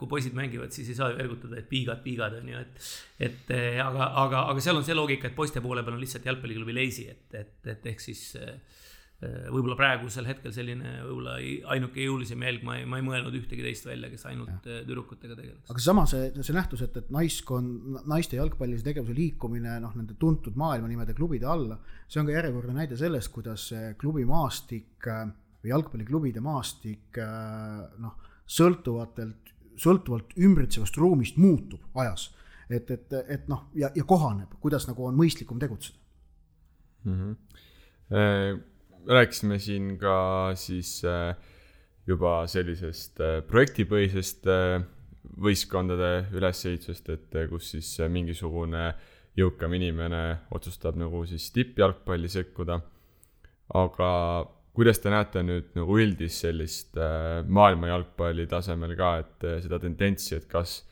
kui 0.00 0.08
poisid 0.08 0.36
mängivad, 0.38 0.72
siis 0.72 0.88
ei 0.94 0.96
saa 0.96 1.10
ju 1.12 1.20
ergutada, 1.20 1.58
et 1.60 1.68
piigad, 1.68 2.00
piigad 2.06 2.38
on 2.40 2.48
ju, 2.54 2.62
et. 2.64 2.88
et 3.28 3.52
aga, 3.84 4.08
aga, 4.24 4.46
aga 4.54 4.64
seal 4.64 4.80
on 4.80 4.86
see 4.86 4.96
loogika, 4.96 5.28
et 5.28 5.36
poiste 5.36 5.60
poole 5.64 5.84
peal 5.84 5.98
on 5.98 6.00
lihtsalt 6.00 6.24
jalgpalliklubi 6.32 6.78
Leisi, 6.80 7.04
et, 7.12 7.28
et, 7.36 7.60
et 7.74 7.92
ehk 7.92 8.00
siis 8.00 8.30
võib-olla 9.22 9.76
praegusel 9.78 10.26
hetkel 10.28 10.52
selline 10.52 10.96
võib-olla 11.04 11.36
ainuke 11.72 12.02
jõulisem 12.02 12.42
jälg, 12.44 12.64
ma 12.66 12.76
ei, 12.80 12.86
ma 12.88 12.98
ei 12.98 13.04
mõelnud 13.06 13.36
ühtegi 13.38 13.62
teist 13.64 13.86
välja, 13.86 14.10
kes 14.12 14.26
ainult 14.28 14.50
ja. 14.66 14.80
Äh, 14.80 14.82
tüdrukutega 14.88 15.36
tegeleks. 15.38 15.70
aga 15.70 15.80
seesama, 15.80 16.04
see, 16.10 16.28
see 16.40 16.56
nähtus, 16.56 16.82
et, 16.84 16.98
et 17.00 17.12
naiskond, 17.14 18.00
naiste 18.10 18.38
jalgpallilise 18.40 18.86
tegevuse 18.88 19.16
liikumine 19.16 19.78
noh, 19.84 19.94
nende 19.96 20.18
tuntud 20.20 20.58
maailmanimede 20.60 21.16
klubide 21.16 21.48
alla, 21.50 21.78
see 22.08 22.20
on 22.20 22.28
ka 22.28 22.36
järjekordne 22.36 22.76
näide 22.80 22.98
sellest, 23.00 23.32
kuidas 23.34 23.68
klubimaastik 24.00 25.08
äh, 25.08 25.24
või 25.62 25.72
jalgpalliklubide 25.72 26.44
maastik 26.44 27.22
noh, 28.02 28.18
sõltuvatelt, 28.44 29.54
sõltuvalt 29.80 30.36
ümbritsevast 30.36 30.98
ruumist 31.00 31.40
muutub 31.40 31.86
ajas. 32.02 32.28
et, 32.68 32.90
et, 32.90 33.12
et 33.30 33.48
noh, 33.48 33.70
ja, 33.78 33.88
ja 33.94 34.04
kohaneb, 34.04 34.58
kuidas 34.60 34.88
nagu 34.90 35.06
on 35.06 35.16
mõistlikum 35.16 35.58
tegutseda 35.62 35.98
mm. 37.08 37.18
-hmm 38.12 38.72
rääkisime 39.06 39.58
siin 39.58 39.98
ka 39.98 40.50
siis 40.54 41.02
äh, 41.04 41.36
juba 42.06 42.44
sellisest 42.46 43.20
äh, 43.20 43.40
projektipõhisest 43.48 44.48
äh, 44.50 44.84
võistkondade 45.40 46.28
ülesehitusest, 46.36 47.08
et 47.08 47.36
kus 47.48 47.70
siis 47.74 47.88
mingisugune 48.12 48.90
jõukam 49.38 49.72
inimene 49.74 50.24
otsustab 50.54 50.98
nagu 51.00 51.24
siis 51.26 51.48
tippjalgpalli 51.52 52.28
sekkuda. 52.28 52.80
aga 53.74 54.10
kuidas 54.76 54.98
te 55.00 55.10
näete 55.10 55.42
nüüd 55.42 55.72
nagu 55.74 55.96
üldist 55.98 56.44
sellist 56.44 56.98
maailma 57.48 57.88
jalgpalli 57.88 58.46
tasemel 58.46 58.92
ka, 58.96 59.16
et 59.18 59.46
seda 59.64 59.78
tendentsi, 59.80 60.34
et 60.36 60.46
kas 60.46 60.82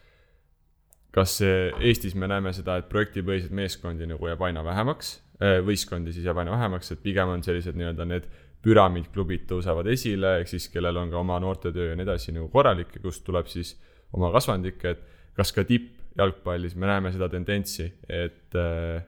kas 1.12 1.42
Eestis 1.44 2.14
me 2.16 2.26
näeme 2.26 2.54
seda, 2.56 2.78
et 2.80 2.88
projektipõhiseid 2.88 3.52
meeskondi 3.52 4.08
nagu 4.08 4.26
jääb 4.26 4.42
aina 4.48 4.64
vähemaks 4.64 5.18
Äh, 5.31 5.31
võistkondi 5.66 6.12
siis 6.14 6.26
jääb 6.28 6.38
aina 6.43 6.53
vähemaks, 6.55 6.93
et 6.95 7.03
pigem 7.03 7.32
on 7.32 7.43
sellised 7.43 7.78
nii-öelda 7.78 8.07
need 8.09 8.28
püramiidklubid 8.62 9.47
tõusevad 9.51 9.88
esile, 9.90 10.36
ehk 10.40 10.51
siis 10.53 10.68
kellel 10.70 11.01
on 11.01 11.11
ka 11.11 11.18
oma 11.18 11.38
noortetöö 11.43 11.90
ja 11.90 11.97
nii 11.99 12.07
edasi 12.07 12.34
nagu 12.36 12.49
korralik 12.53 12.95
ja 12.95 13.03
kust 13.03 13.24
tuleb 13.26 13.51
siis 13.51 13.74
oma 14.14 14.30
kasvandik, 14.34 14.84
et 14.86 15.03
kas 15.36 15.53
ka 15.55 15.64
tippjalgpallis 15.66 16.76
me 16.78 16.90
näeme 16.90 17.12
seda 17.14 17.28
tendentsi, 17.32 17.88
et, 18.09 18.55
äh, 18.59 19.03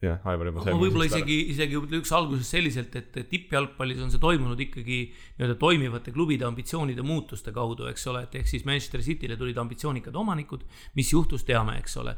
jah, 0.00 0.20
Aivar 0.32 0.48
juba 0.48 0.64
võib-olla 0.80 1.06
isegi, 1.10 1.36
isegi 1.52 1.76
ütleks 1.76 2.12
alguses 2.16 2.48
selliselt, 2.48 2.94
et 2.96 3.18
tippjalgpallis 3.28 4.00
on 4.00 4.12
see 4.12 4.20
toimunud 4.22 4.60
ikkagi 4.64 5.00
nii-öelda 5.12 5.56
toimivate 5.60 6.14
klubide 6.14 6.46
ambitsioonide 6.48 7.04
muutuste 7.04 7.52
kaudu, 7.52 7.84
eks 7.90 8.06
ole, 8.08 8.22
et 8.24 8.38
ehk 8.40 8.48
siis 8.48 8.64
Manchester 8.68 9.04
City'le 9.04 9.36
tulid 9.40 9.58
ambitsioonikad 9.60 10.16
omanikud, 10.16 10.64
mis 10.96 11.12
juhtus, 11.12 11.44
teame, 11.48 11.76
eks 11.82 11.98
ole. 12.00 12.14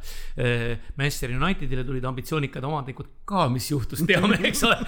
Manchester 0.99 1.35
Unitedile 1.35 1.85
tulid 1.89 2.07
ambitsioonikad 2.07 2.65
omanikud 2.69 3.11
ka, 3.27 3.49
mis 3.53 3.67
juhtus, 3.73 4.05
teame, 4.07 4.39
eks 4.51 4.63
ole. 4.69 4.79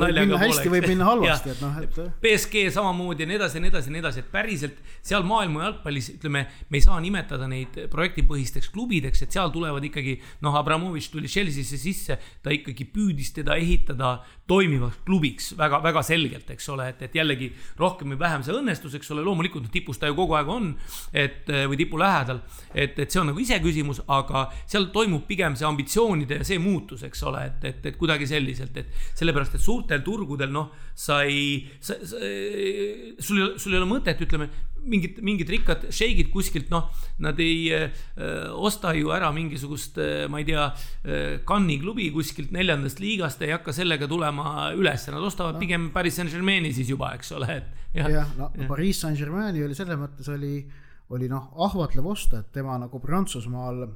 võib 0.00 0.22
minna 0.22 0.40
hästi, 0.40 0.72
võib 0.72 0.88
minna 0.88 1.10
halvasti, 1.10 1.52
et 1.52 1.62
noh, 1.64 1.76
et 1.84 2.00
BSG 2.24 2.64
samamoodi 2.72 3.26
ja 3.26 3.30
nii 3.32 3.40
edasi 3.40 3.60
ja 3.60 3.64
nii 3.66 3.72
edasi 3.74 3.92
ja 3.92 3.96
nii 3.96 4.04
edasi, 4.04 4.24
et 4.24 4.32
päriselt 4.32 4.80
seal 5.04 5.28
maailma 5.28 5.66
jalgpallis 5.66 6.12
ütleme, 6.16 6.46
me 6.72 6.80
ei 6.80 6.84
saa 6.84 6.98
nimetada 7.04 7.48
neid 7.50 7.76
projektipõhisteks 7.92 8.72
klubideks, 8.72 9.24
et 9.24 9.36
seal 9.36 9.52
tulevad 9.52 9.84
ikkagi 9.88 10.18
noh, 10.44 10.56
Abramovitš 10.56 11.12
tuli 11.12 11.30
Chelsea'sse 11.30 11.76
sisse, 11.80 11.97
ta 12.42 12.52
ikkagi 12.54 12.86
püüdis 12.92 13.32
teda 13.36 13.56
ehitada 13.58 14.18
toimivaks 14.48 15.02
klubiks 15.06 15.50
väga-väga 15.58 16.02
selgelt, 16.06 16.50
eks 16.54 16.68
ole, 16.72 16.88
et, 16.92 17.02
et 17.04 17.18
jällegi 17.18 17.50
rohkem 17.80 18.14
või 18.14 18.20
vähem 18.22 18.44
see 18.46 18.56
õnnestus, 18.56 18.96
eks 18.96 19.12
ole, 19.14 19.24
loomulikult 19.26 19.66
noh, 19.66 19.72
tipus 19.72 20.00
ta 20.00 20.08
ju 20.08 20.16
kogu 20.18 20.36
aeg 20.38 20.52
on, 20.52 20.70
et 21.12 21.50
või 21.68 21.80
tipu 21.80 22.00
lähedal, 22.00 22.40
et, 22.72 22.96
et 22.98 23.10
see 23.10 23.20
on 23.22 23.30
nagu 23.32 23.42
iseküsimus, 23.42 24.02
aga 24.08 24.46
seal 24.64 24.88
toimub 24.94 25.26
pigem 25.28 25.56
see 25.58 25.68
ambitsioonide 25.68 26.40
ja 26.40 26.48
see 26.48 26.60
muutus, 26.62 27.04
eks 27.08 27.24
ole, 27.28 27.44
et, 27.50 27.68
et, 27.72 27.90
et 27.92 28.00
kuidagi 28.00 28.28
selliselt, 28.30 28.76
et 28.80 28.94
sellepärast, 29.18 29.58
et 29.58 29.64
suurtel 29.64 30.04
turgudel 30.06 30.52
noh, 30.54 30.72
sa 30.98 31.22
ei, 31.28 31.66
sa, 31.80 31.98
sa, 32.00 32.22
sul 33.20 33.42
ei, 33.44 33.52
sul 33.58 33.74
ei 33.74 33.80
ole 33.82 33.90
mõtet, 33.90 34.20
ütleme 34.24 34.48
mingid, 34.90 35.20
mingid 35.24 35.50
rikkad 35.52 35.88
šeigid 35.94 36.30
kuskilt, 36.32 36.70
noh, 36.72 36.88
nad 37.24 37.38
ei 37.42 37.68
äh, 37.74 38.04
osta 38.54 38.94
ju 38.96 39.12
ära 39.14 39.30
mingisugust 39.34 40.00
äh,, 40.02 40.26
ma 40.30 40.42
ei 40.42 40.48
tea 40.48 40.66
äh,, 40.68 41.38
Cannes'i 41.48 41.80
klubi 41.82 42.08
kuskilt 42.14 42.52
neljandast 42.54 43.02
liigast, 43.02 43.42
ei 43.44 43.54
hakka 43.54 43.74
sellega 43.76 44.08
tulema 44.10 44.70
üles, 44.76 45.08
nad 45.12 45.24
ostavad 45.24 45.58
no. 45.58 45.62
pigem 45.62 45.90
Paris 45.94 46.18
Saint-Germaini 46.20 46.72
siis 46.76 46.90
juba, 46.92 47.12
eks 47.18 47.32
ole, 47.38 47.60
et 47.60 47.96
jah 47.96 48.12
ja,, 48.12 48.26
no 48.38 48.50
ja. 48.54 48.66
Pariis 48.68 49.00
Saint-Germaini 49.04 49.64
oli 49.66 49.76
selles 49.78 49.98
mõttes 50.00 50.28
oli, 50.32 50.60
oli 51.14 51.30
noh, 51.30 51.52
ahvatlev 51.68 52.12
osta, 52.12 52.42
et 52.42 52.52
tema 52.54 52.76
nagu 52.80 53.00
Prantsusmaal 53.02 53.86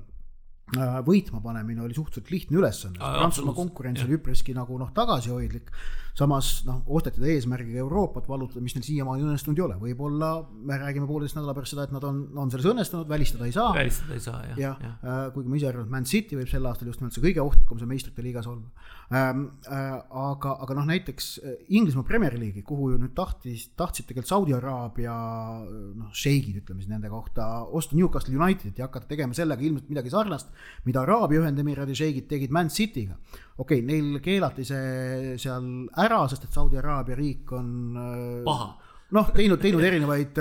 võitma 1.05 1.43
panemine 1.45 1.83
oli 1.85 1.95
suhteliselt 1.95 2.31
lihtne 2.33 2.57
ülesanne, 2.61 2.97
Prantsusmaa 2.97 3.55
konkurents 3.57 4.05
oli 4.07 4.17
üpriski 4.17 4.55
nagu 4.57 4.79
noh, 4.81 4.93
tagasihoidlik. 4.97 5.69
Samas 6.19 6.49
noh, 6.69 6.83
osteti 6.93 7.23
ta 7.23 7.29
eesmärgiga 7.33 7.81
Euroopat 7.81 8.27
vallutada, 8.29 8.61
mis 8.65 8.75
neil 8.77 8.85
siiamaani 8.85 9.25
õnnestunud 9.25 9.59
ei 9.59 9.65
ole, 9.65 9.77
võib-olla 9.81 10.33
me 10.53 10.77
räägime 10.83 11.07
pooleteist 11.09 11.39
nädala 11.39 11.55
pärast 11.57 11.73
seda, 11.73 11.87
et 11.89 11.95
nad 11.95 12.05
on, 12.05 12.19
on 12.37 12.53
selles 12.53 12.69
õnnestunud, 12.69 13.09
välistada 13.09 13.49
ei 13.49 13.55
saa. 13.57 13.71
välistada 13.77 14.19
ei 14.19 14.25
saa 14.25 14.43
jah 14.51 14.59
jah 14.61 14.83
ja. 14.85 14.91
ja., 15.01 15.15
kuigi 15.33 15.49
ma 15.49 15.57
ise 15.57 15.71
arvan, 15.71 15.87
et 15.89 15.95
Man 15.95 16.09
City 16.09 16.37
võib 16.37 16.51
sel 16.53 16.69
aastal 16.69 16.91
just 16.91 17.01
nimelt 17.01 17.17
see 17.17 17.25
kõige 17.25 17.41
ohtlikum 17.45 17.81
see 17.81 17.89
meistrite 17.89 18.25
liigas 18.25 18.49
olla 18.51 18.91
ähm,. 19.13 19.47
Äh, 19.73 19.95
aga, 20.23 20.57
aga 20.65 20.75
noh, 20.77 20.87
näiteks 20.89 21.29
Inglismaa 21.73 22.05
Premier 22.05 22.35
League'i, 22.37 22.65
kuhu 22.67 22.91
ju 22.93 22.99
nüüd 23.01 23.15
tahtis, 23.17 23.69
tahtsid 23.79 24.09
tegelikult 24.09 24.29
Saudi 24.29 24.57
Araabia 24.57 25.15
noh, 25.65 26.11
šeigid, 26.17 26.59
ütleme 26.61 26.83
siis 26.83 26.91
nende 26.91 27.09
kohta, 27.13 27.47
osta 27.73 27.97
Newcastle 27.97 28.37
Unitedit 28.37 28.81
ja 28.81 28.89
hakata 28.89 29.09
tegema 29.09 29.37
sellega 29.37 29.65
ilmselt 29.65 29.89
midagi 29.93 30.13
sarnast, 30.13 30.53
mida 30.85 31.05
Araabia 31.07 31.41
Ühendemiraadi 31.45 31.97
šeigid 31.97 32.29
tegid 32.29 32.53
Man 32.53 32.69
City'ga. 32.73 33.17
okei 33.63 33.81
okay,, 33.81 33.87
neil 33.87 34.21
keelati 34.25 34.65
see 34.67 35.37
seal 35.41 35.67
ära, 36.05 36.23
sest 36.31 36.49
et 36.49 36.55
Saudi 36.55 36.81
Araabia 36.81 37.19
riik 37.19 37.53
on 37.59 37.69
paha 38.47 38.73
noh, 39.13 39.29
teinud, 39.35 39.61
teinud 39.61 39.85
erinevaid, 39.85 40.41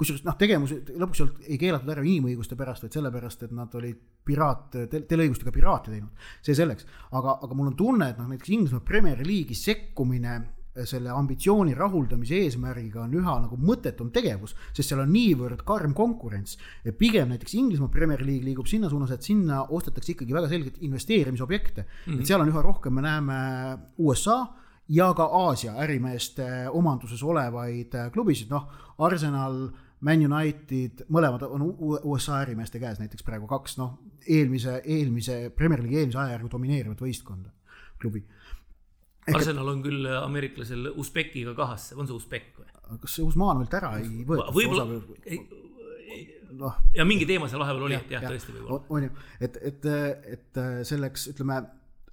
kusjuures 0.00 0.24
noh, 0.26 0.36
tegevusi 0.40 0.78
lõpuks 1.00 1.26
ei 1.44 1.58
keelatud 1.60 1.92
ära 1.92 2.04
inimõiguste 2.06 2.56
pärast, 2.58 2.86
vaid 2.86 2.96
sellepärast, 2.96 3.44
et 3.46 3.52
nad 3.56 3.74
olid 3.78 4.00
piraat 4.26 4.78
te, 4.88 5.02
teleõigustega 5.08 5.52
piraate 5.54 5.92
teinud. 5.92 6.32
see 6.44 6.56
selleks, 6.56 6.88
aga, 7.12 7.38
aga 7.44 7.58
mul 7.58 7.72
on 7.72 7.76
tunne, 7.78 8.08
et 8.12 8.18
noh, 8.20 8.30
näiteks 8.32 8.52
Inglismaa 8.56 8.84
Premier 8.86 9.20
League'i 9.26 9.58
sekkumine 9.58 10.40
selle 10.88 11.10
ambitsiooni 11.12 11.74
rahuldamise 11.76 12.38
eesmärgiga 12.46 13.02
on 13.02 13.12
üha 13.18 13.34
nagu 13.42 13.58
mõttetum 13.60 14.08
tegevus, 14.14 14.54
sest 14.72 14.88
seal 14.88 15.02
on 15.02 15.10
niivõrd 15.12 15.60
karm 15.68 15.92
konkurents. 15.92 16.56
pigem 16.96 17.28
näiteks 17.28 17.58
Inglismaa 17.60 17.92
Premier 17.92 18.24
League 18.24 18.46
liigub 18.46 18.66
sinna 18.66 18.88
suunas, 18.88 19.12
et 19.12 19.22
sinna 19.22 19.66
ostetakse 19.68 20.14
ikkagi 20.14 20.32
väga 20.32 20.48
selgelt 20.48 20.80
investeerimisobjekte 20.80 21.82
mm, 21.82 22.12
-hmm. 22.12 22.20
et 22.20 22.26
seal 22.26 22.40
on 22.40 22.48
üha 22.48 22.62
rohkem, 22.64 22.94
me 22.94 23.02
näeme 23.02 23.36
USA 23.98 24.46
ja 24.88 25.12
ka 25.14 25.24
Aasia 25.24 25.74
ärimeeste 25.82 26.46
omanduses 26.70 27.22
olevaid 27.22 27.94
klubisid, 28.12 28.50
noh, 28.50 28.68
Arsenal, 29.02 29.68
Man 30.02 30.24
United, 30.26 31.04
mõlemad 31.14 31.44
on 31.46 31.64
USA 31.78 32.40
ärimeeste 32.42 32.80
käes 32.82 32.98
näiteks 32.98 33.22
praegu 33.26 33.46
kaks, 33.50 33.76
noh, 33.78 34.00
eelmise, 34.26 34.80
eelmise 34.84 35.44
Premier 35.54 35.82
League'i 35.84 36.02
eelmise 36.02 36.18
ajajärgu 36.18 36.50
domineerivat 36.50 37.04
võistkonda, 37.04 37.52
klubi. 38.02 38.24
Arsenal 39.30 39.68
on 39.70 39.82
küll 39.84 40.08
ameeriklasel 40.18 40.90
Usbekiga 40.98 41.54
kahasse, 41.54 41.94
on 41.94 42.08
see 42.10 42.16
Usbek 42.18 42.54
või? 42.58 42.70
kas 43.02 43.14
see 43.14 43.24
Usmanovilt 43.24 43.74
ära 43.78 43.92
ei 44.02 44.24
võetud? 44.26 44.50
võib-olla, 44.56 44.84
noh. 46.58 46.80
ja 46.92 47.06
mingi 47.08 47.28
teema 47.30 47.46
seal 47.48 47.62
vahepeal 47.62 47.86
oli, 47.86 47.96
et 47.96 48.10
jah 48.16 48.26
ja,, 48.26 48.32
tõesti 48.34 48.56
võib-olla. 48.56 48.82
on 48.90 49.06
ju, 49.06 49.12
et, 49.46 49.60
et, 49.70 49.86
et 50.34 50.60
selleks 50.90 51.30
ütleme 51.30 51.62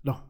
noh 0.07 0.21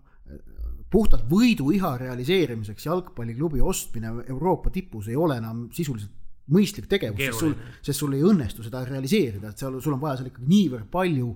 puhtalt 0.89 1.27
võiduiha 1.29 1.95
realiseerimiseks 2.01 2.85
jalgpalliklubi 2.85 3.61
ostmine 3.61 4.13
Euroopa 4.27 4.71
tipus 4.73 5.09
ei 5.11 5.15
ole 5.19 5.37
enam 5.37 5.67
sisuliselt 5.75 6.15
mõistlik 6.49 6.89
tegevus, 6.89 7.21
sest 7.21 7.43
sul, 7.43 7.55
sest 7.85 8.01
sul 8.01 8.17
ei 8.17 8.25
õnnestu 8.25 8.65
seda 8.65 8.81
realiseerida, 8.87 9.51
et 9.51 9.61
seal 9.61 9.77
sul 9.83 9.95
on 9.95 10.01
vaja 10.01 10.19
seal 10.19 10.31
ikkagi 10.31 10.49
niivõrd 10.49 10.89
palju 10.91 11.29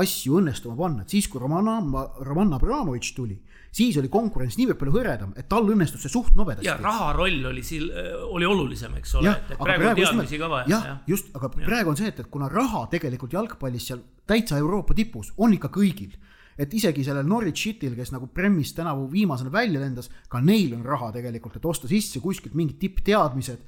asju 0.00 0.36
õnnestuma 0.38 0.76
panna, 0.78 1.02
et 1.02 1.10
siis 1.10 1.26
kui 1.26 1.40
Roman, 1.42 1.90
Roman 2.22 2.54
Abramovitš 2.54 3.10
tuli, 3.16 3.34
siis 3.74 3.98
oli 3.98 4.10
konkurents 4.12 4.54
niivõrd 4.60 4.78
palju 4.78 4.94
hõredam, 4.94 5.32
et 5.38 5.48
tal 5.50 5.66
õnnestus 5.66 6.04
see 6.06 6.12
suht 6.12 6.38
nobedasti. 6.38 6.68
ja 6.68 6.76
raha 6.78 7.10
roll 7.18 7.50
oli 7.50 7.64
sil-, 7.66 7.90
oli 8.30 8.46
olulisem, 8.46 8.94
eks 9.02 9.16
ole, 9.18 9.34
et 9.34 9.58
praegu 9.58 9.90
on 9.90 9.98
teadmisi 9.98 10.38
ka 10.38 10.50
vaja. 10.52 10.70
jah 10.70 10.88
ja., 10.92 10.96
just, 11.10 11.34
aga 11.34 11.50
ja. 11.56 11.66
praegu 11.66 11.90
on 11.90 11.98
see, 11.98 12.14
et, 12.14 12.22
et 12.22 12.30
kuna 12.30 12.50
raha 12.52 12.86
tegelikult 12.94 13.34
jalgpallis 13.34 13.90
seal 13.90 14.04
täitsa 14.30 14.62
Euroopa 14.62 14.94
tipus 14.94 15.34
on 15.42 15.58
ikka 15.58 15.72
kõigil 15.74 16.14
et 16.60 16.74
isegi 16.76 17.04
sellel 17.06 17.24
Norwich 17.28 17.62
Cityl, 17.62 17.94
kes 17.96 18.12
nagu 18.12 18.28
Premis 18.34 18.74
tänavu 18.76 19.06
viimasena 19.10 19.52
välja 19.52 19.80
lendas, 19.80 20.10
ka 20.28 20.42
neil 20.44 20.74
on 20.76 20.84
raha 20.84 21.08
tegelikult, 21.14 21.56
et 21.56 21.64
osta 21.64 21.88
sisse 21.88 22.20
kuskilt 22.20 22.56
mingid 22.58 22.76
tippteadmised 22.82 23.62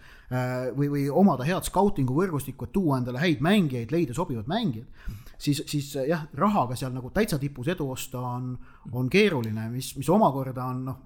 või, 0.77 0.91
või 0.93 1.07
omada 1.09 1.47
head 1.49 1.65
skautingu 1.69 2.17
võrgustikku, 2.19 2.69
et 2.69 2.75
tuua 2.77 3.01
endale 3.01 3.23
häid 3.23 3.41
mängijaid, 3.45 3.95
leida 3.95 4.17
sobivad 4.17 4.51
mängijad. 4.51 5.09
siis, 5.39 5.63
siis 5.67 5.95
jah, 6.09 6.27
rahaga 6.37 6.77
seal 6.77 6.93
nagu 6.93 7.11
täitsa 7.11 7.39
tipus 7.41 7.69
edu 7.73 7.89
osta 7.91 8.21
on, 8.21 8.53
on 8.93 9.09
keeruline, 9.11 9.69
mis, 9.73 9.95
mis 9.97 10.09
omakorda 10.13 10.69
on 10.69 10.85
noh, 10.85 11.03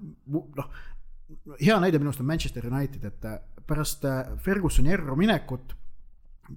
noh. 0.58 0.70
hea 1.60 1.78
näide 1.80 1.98
minu 1.98 2.10
arust 2.10 2.20
on 2.20 2.30
Manchester 2.32 2.66
United, 2.66 3.04
et 3.04 3.66
pärast 3.66 4.04
Fergusoni 4.42 4.90
erru 4.94 5.16
minekut 5.18 5.74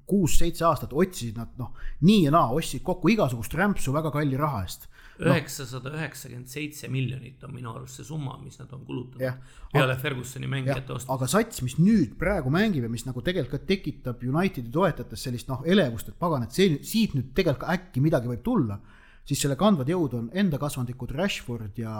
kuus-seitse 0.10 0.66
aastat 0.66 0.94
otsisid 0.94 1.38
nad 1.38 1.54
noh, 1.58 1.74
nii 2.06 2.26
ja 2.28 2.34
naa 2.34 2.52
ostsid 2.54 2.84
kokku 2.86 3.10
igasugust 3.14 3.54
rämpsu 3.58 3.94
väga 3.94 4.12
kalli 4.14 4.38
raha 4.38 4.62
eest 4.66 4.90
üheksasada 5.20 5.92
üheksakümmend 5.98 6.52
seitse 6.52 6.88
miljonit 6.92 7.44
on 7.44 7.54
minu 7.56 7.74
arust 7.74 8.00
see 8.00 8.08
summa, 8.08 8.38
mis 8.44 8.60
nad 8.62 8.72
on 8.76 8.86
kulutanud 8.88 9.42
peale 9.74 9.96
Fergusoni 10.00 10.48
mängijate 10.50 10.96
ostmist. 10.96 11.12
aga 11.16 11.30
sats, 11.30 11.64
mis 11.66 11.76
nüüd 11.80 12.16
praegu 12.20 12.52
mängib 12.54 12.88
ja 12.88 12.92
mis 12.92 13.06
nagu 13.08 13.24
tegelikult 13.26 13.60
ka 13.60 13.72
tekitab 13.74 14.24
Unitedi 14.24 14.72
toetajates 14.74 15.26
sellist 15.28 15.52
noh, 15.52 15.66
elevust, 15.66 16.12
et 16.12 16.20
pagan, 16.20 16.46
et 16.48 16.56
see 16.56 16.80
siit 16.86 17.18
nüüd 17.18 17.34
tegelikult 17.38 17.70
äkki 17.74 18.04
midagi 18.04 18.32
võib 18.32 18.46
tulla, 18.46 18.80
siis 19.28 19.44
selle 19.44 19.60
kandvad 19.60 19.92
jõud 19.92 20.16
on 20.18 20.30
enda 20.34 20.60
kasvandikud 20.62 21.12
Rashford 21.18 21.82
ja 21.82 21.98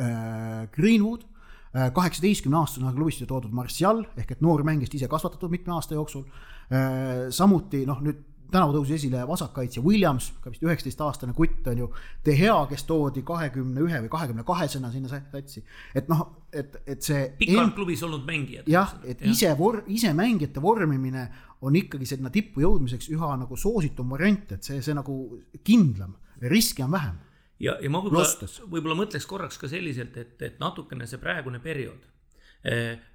äh, 0.00 0.64
Greenwood 0.74 1.28
kaheksateistkümne 1.70 2.58
aastasena 2.58 2.90
klubisse 2.90 3.26
toodud 3.30 3.52
Martial 3.54 4.02
ehk 4.18 4.32
et 4.34 4.40
noor 4.42 4.64
mängijast 4.66 4.96
ise 4.98 5.08
kasvatatud 5.10 5.52
mitme 5.52 5.76
aasta 5.76 5.94
jooksul 5.94 6.24
äh,. 6.26 7.28
samuti 7.30 7.84
noh, 7.86 8.00
nüüd 8.02 8.24
tänavu 8.52 8.74
tõusis 8.76 9.00
esile 9.00 9.22
vasakkaitsja 9.28 9.82
Williams, 9.84 10.30
ka 10.42 10.52
vist 10.52 10.64
üheksateistaastane 10.66 11.34
kutt 11.36 11.68
on 11.72 11.84
ju, 11.84 11.88
De 12.26 12.34
Gea, 12.38 12.56
kes 12.70 12.84
toodi 12.88 13.22
kahekümne 13.26 13.84
ühe 13.84 14.02
või 14.04 14.12
kahekümne 14.12 14.44
kahesena 14.46 14.90
sinna 14.92 15.10
satsi. 15.10 15.64
et 15.94 16.10
noh, 16.10 16.26
et, 16.52 16.76
et 16.86 17.02
see. 17.02 17.30
pikalt 17.38 17.74
klubis 17.78 18.02
olnud 18.06 18.26
mängijad. 18.26 18.68
jah, 18.70 18.94
et 19.04 19.20
ja. 19.20 19.30
ise 19.30 19.54
vor-, 19.58 19.82
ise 19.86 20.12
mängijate 20.16 20.62
vormimine 20.62 21.28
on 21.60 21.76
ikkagi 21.76 22.06
sinna 22.06 22.30
tippu 22.30 22.64
jõudmiseks 22.64 23.10
üha 23.12 23.34
nagu 23.40 23.56
soositum 23.56 24.10
variant, 24.10 24.52
et 24.56 24.64
see, 24.64 24.80
see 24.82 24.96
nagu 24.96 25.16
kindlam, 25.64 26.16
riski 26.40 26.82
on 26.82 26.94
vähem 26.96 27.18
ja, 27.60 27.76
ja 27.80 27.92
ma 27.92 28.02
võib-olla, 28.04 28.48
võib-olla 28.72 28.98
mõtleks 29.02 29.28
korraks 29.28 29.60
ka 29.60 29.68
selliselt, 29.70 30.16
et, 30.20 30.36
et 30.42 30.60
natukene 30.62 31.06
see 31.08 31.20
praegune 31.22 31.60
periood, 31.62 32.06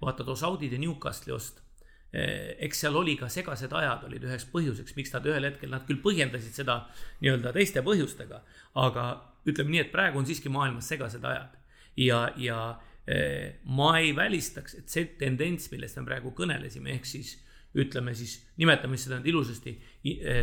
vaata 0.01 0.25
too 0.25 0.35
Newcastle'i 0.77 1.33
ost, 1.35 1.64
eks 2.15 2.83
seal 2.85 2.95
oli 2.95 3.17
ka 3.19 3.27
segased 3.31 3.73
ajad 3.75 4.05
olid 4.07 4.23
üheks 4.27 4.47
põhjuseks, 4.53 4.95
miks 4.95 5.13
nad 5.15 5.25
ühel 5.27 5.49
hetkel, 5.49 5.71
nad 5.73 5.85
küll 5.87 6.01
põhjendasid 6.03 6.55
seda 6.55 6.81
nii-öelda 7.21 7.51
teiste 7.55 7.83
põhjustega, 7.85 8.41
aga 8.81 9.05
ütleme 9.45 9.73
nii, 9.73 9.85
et 9.85 9.93
praegu 9.93 10.21
on 10.21 10.27
siiski 10.27 10.51
maailmas 10.53 10.87
segased 10.91 11.25
ajad 11.25 11.57
ja, 11.99 12.27
ja 12.37 12.59
ma 13.69 13.89
ei 13.99 14.15
välistaks, 14.17 14.79
et 14.79 14.89
see 14.89 15.09
tendents, 15.19 15.69
millest 15.71 15.99
me 15.99 16.07
praegu 16.07 16.31
kõnelesime, 16.37 16.95
ehk 16.95 17.09
siis 17.09 17.35
ütleme 17.75 18.13
siis, 18.15 18.37
nimetame 18.57 18.97
seda 18.97 19.19
nüüd 19.19 19.33
ilusasti, 19.33 19.73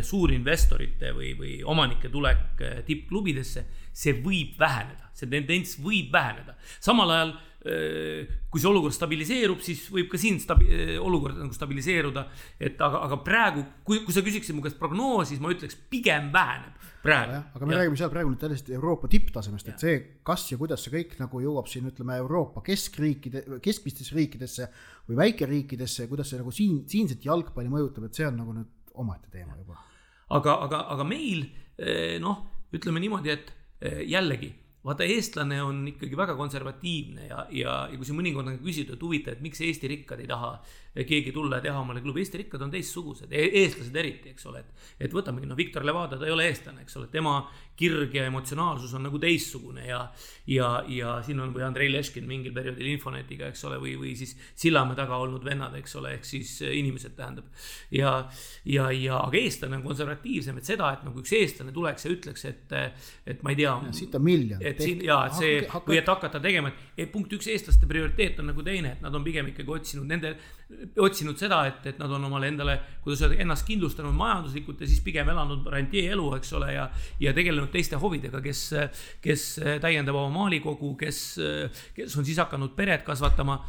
suurinvestorite 0.04 1.14
või, 1.16 1.32
või 1.38 1.54
omanike 1.64 2.10
tulek 2.12 2.60
tippklubidesse, 2.86 3.64
see 3.92 4.18
võib 4.20 4.58
väheneda, 4.60 5.08
see 5.16 5.30
tendents 5.32 5.78
võib 5.80 6.12
väheneda. 6.12 6.54
samal 6.80 7.10
ajal 7.10 7.32
kui 7.62 8.58
see 8.58 8.68
olukord 8.68 8.94
stabiliseerub, 8.94 9.60
siis 9.62 9.84
võib 9.94 10.08
ka 10.10 10.18
siin 10.18 10.40
stabi-, 10.42 10.96
olukord 10.98 11.38
nagu 11.38 11.54
stabiliseeruda. 11.54 12.24
et 12.58 12.80
aga, 12.82 13.04
aga 13.06 13.18
praegu, 13.22 13.62
kui, 13.86 14.00
kui 14.02 14.14
sa 14.14 14.24
küsiksid 14.24 14.56
mu 14.56 14.64
käest 14.64 14.80
prognoosi, 14.80 15.32
siis 15.32 15.42
ma 15.42 15.52
ütleks, 15.54 15.76
pigem 15.90 16.32
väheneb 16.34 16.88
praegu. 17.04 17.38
aga 17.54 17.66
me 17.66 17.76
ja. 17.76 17.82
räägime 17.82 18.00
seal 18.00 18.10
praegu 18.10 18.32
nüüd 18.32 18.42
täiesti 18.42 18.74
Euroopa 18.74 19.10
tipptasemest, 19.12 19.70
et 19.70 19.84
see, 19.84 20.00
kas 20.26 20.48
ja 20.50 20.58
kuidas 20.58 20.82
see 20.82 20.94
kõik 20.94 21.14
nagu 21.20 21.42
jõuab 21.44 21.70
siin, 21.70 21.86
ütleme, 21.92 22.18
Euroopa 22.24 22.64
keskriikide, 22.66 23.44
keskmistesse 23.62 24.16
riikidesse 24.18 24.68
või 25.10 25.20
väikeriikidesse, 25.22 26.08
kuidas 26.10 26.32
see 26.32 26.42
nagu 26.42 26.54
siin, 26.54 26.82
siinset 26.90 27.22
jalgpalli 27.28 27.70
mõjutab, 27.70 28.08
et 28.08 28.18
see 28.18 28.26
on 28.26 28.40
nagu 28.42 28.56
nüüd 28.58 28.96
omaette 28.98 29.30
teema 29.30 29.54
juba. 29.60 29.78
aga, 30.34 30.58
aga, 30.66 30.82
aga 30.96 31.06
meil 31.06 31.46
noh, 32.22 32.42
ütleme 32.74 33.02
niimoodi, 33.02 33.30
et 33.30 33.54
jällegi 34.10 34.50
vaata, 34.84 35.06
eestlane 35.06 35.60
on 35.62 35.84
ikkagi 35.92 36.18
väga 36.18 36.34
konservatiivne 36.38 37.28
ja, 37.28 37.44
ja, 37.54 37.76
ja 37.90 37.98
kui 37.98 38.08
siin 38.08 38.18
mõnikord 38.18 38.50
on 38.50 38.58
küsitud, 38.62 38.96
et 38.96 39.04
huvitav, 39.06 39.36
et 39.36 39.44
miks 39.44 39.62
Eesti 39.62 39.90
rikkad 39.92 40.22
ei 40.24 40.30
taha 40.30 40.56
keegi 40.92 41.32
tulla 41.32 41.56
ja 41.56 41.68
teha 41.68 41.80
omale 41.80 42.02
klubi, 42.04 42.20
Eesti 42.20 42.42
rikkad 42.42 42.62
on 42.66 42.72
teistsugused 42.72 43.32
e, 43.32 43.46
eestlased 43.62 43.96
eriti, 43.96 44.32
eks 44.34 44.44
ole, 44.50 44.60
et. 44.60 44.88
et 45.06 45.14
võtamegi, 45.14 45.48
noh, 45.48 45.56
Viktor 45.56 45.86
Levada, 45.88 46.18
ta 46.20 46.28
ei 46.28 46.34
ole 46.34 46.50
eestlane, 46.50 46.84
eks 46.84 46.98
ole, 47.00 47.08
tema 47.12 47.38
kirg 47.76 48.12
ja 48.14 48.26
emotsionaalsus 48.28 48.92
on 48.94 49.06
nagu 49.06 49.18
teistsugune 49.18 49.86
ja. 49.86 50.02
ja, 50.46 50.68
ja 50.92 51.14
siin 51.24 51.40
on 51.40 51.54
või 51.54 51.64
Andrei 51.64 51.88
Leškin 51.92 52.26
mingil 52.28 52.52
perioodil 52.54 52.90
Infonetiga, 52.92 53.48
eks 53.48 53.64
ole, 53.68 53.78
või, 53.80 53.94
või 54.00 54.12
siis 54.18 54.34
Sillamäe 54.60 54.98
taga 54.98 55.16
olnud 55.22 55.44
vennad, 55.46 55.74
eks 55.80 55.96
ole, 55.96 56.12
ehk 56.18 56.28
siis 56.28 56.52
inimesed 56.66 57.16
tähendab. 57.16 57.48
ja, 57.90 58.12
ja, 58.68 58.90
ja, 58.92 59.22
aga 59.24 59.40
eestlane 59.40 59.78
on 59.80 59.86
konservatiivsem, 59.86 60.60
et 60.60 60.68
seda, 60.68 60.92
et 60.92 61.06
nagu 61.08 61.24
üks 61.24 61.32
eestlane 61.38 61.72
tuleks 61.72 62.06
ja 62.06 62.12
ütleks, 62.12 62.44
et, 62.50 62.76
et 63.26 63.42
ma 63.42 63.54
ei 63.54 63.60
tea. 63.62 63.74
siit 63.96 64.20
on 64.20 64.26
miljon. 64.28 64.60
et 64.60 64.84
siin 64.84 65.00
ja, 65.06 65.22
et 65.30 65.38
see 65.40 65.54
hakka, 65.62 65.78
hakka. 65.78 65.92
või 65.94 66.02
et 66.02 66.12
hakata 66.12 66.42
tegema, 66.44 66.74
et 66.96 67.12
punkt 67.14 67.32
üks, 67.32 67.48
eestlaste 67.48 67.88
prioriteet 67.88 68.44
on 68.44 68.52
nagu 68.52 68.66
teine, 68.66 68.98
et 68.98 69.04
nad 69.04 69.16
on 69.16 69.24
pigem 69.24 69.48
ikkagi 69.54 69.78
otsinud 69.80 70.12
nende 70.12 70.36
otsinud 71.02 71.38
seda, 71.38 71.62
et, 71.70 71.86
et 71.92 71.98
nad 72.00 72.10
on 72.12 72.24
omale 72.28 72.48
endale, 72.50 72.76
kuidas 73.04 73.22
öelda, 73.24 73.38
ennast 73.42 73.66
kindlustanud 73.68 74.14
majanduslikult 74.16 74.82
ja 74.82 74.88
siis 74.90 75.02
pigem 75.04 75.28
elanud 75.32 75.66
rantjee-elu, 75.72 76.26
eks 76.38 76.52
ole, 76.58 76.72
ja, 76.74 76.86
ja 77.22 77.34
tegelenud 77.36 77.70
teiste 77.72 77.98
hovidega, 78.02 78.42
kes, 78.44 78.62
kes 79.24 79.46
täiendab 79.82 80.18
oma 80.18 80.32
maalikogu, 80.42 80.94
kes, 81.00 81.22
kes 81.96 82.16
on 82.18 82.28
siis 82.28 82.40
hakanud 82.42 82.76
peret 82.78 83.04
kasvatama. 83.06 83.60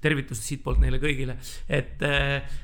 tervitused 0.00 0.42
siitpoolt 0.42 0.80
neile 0.82 0.98
kõigile, 1.02 1.36
et 1.68 2.02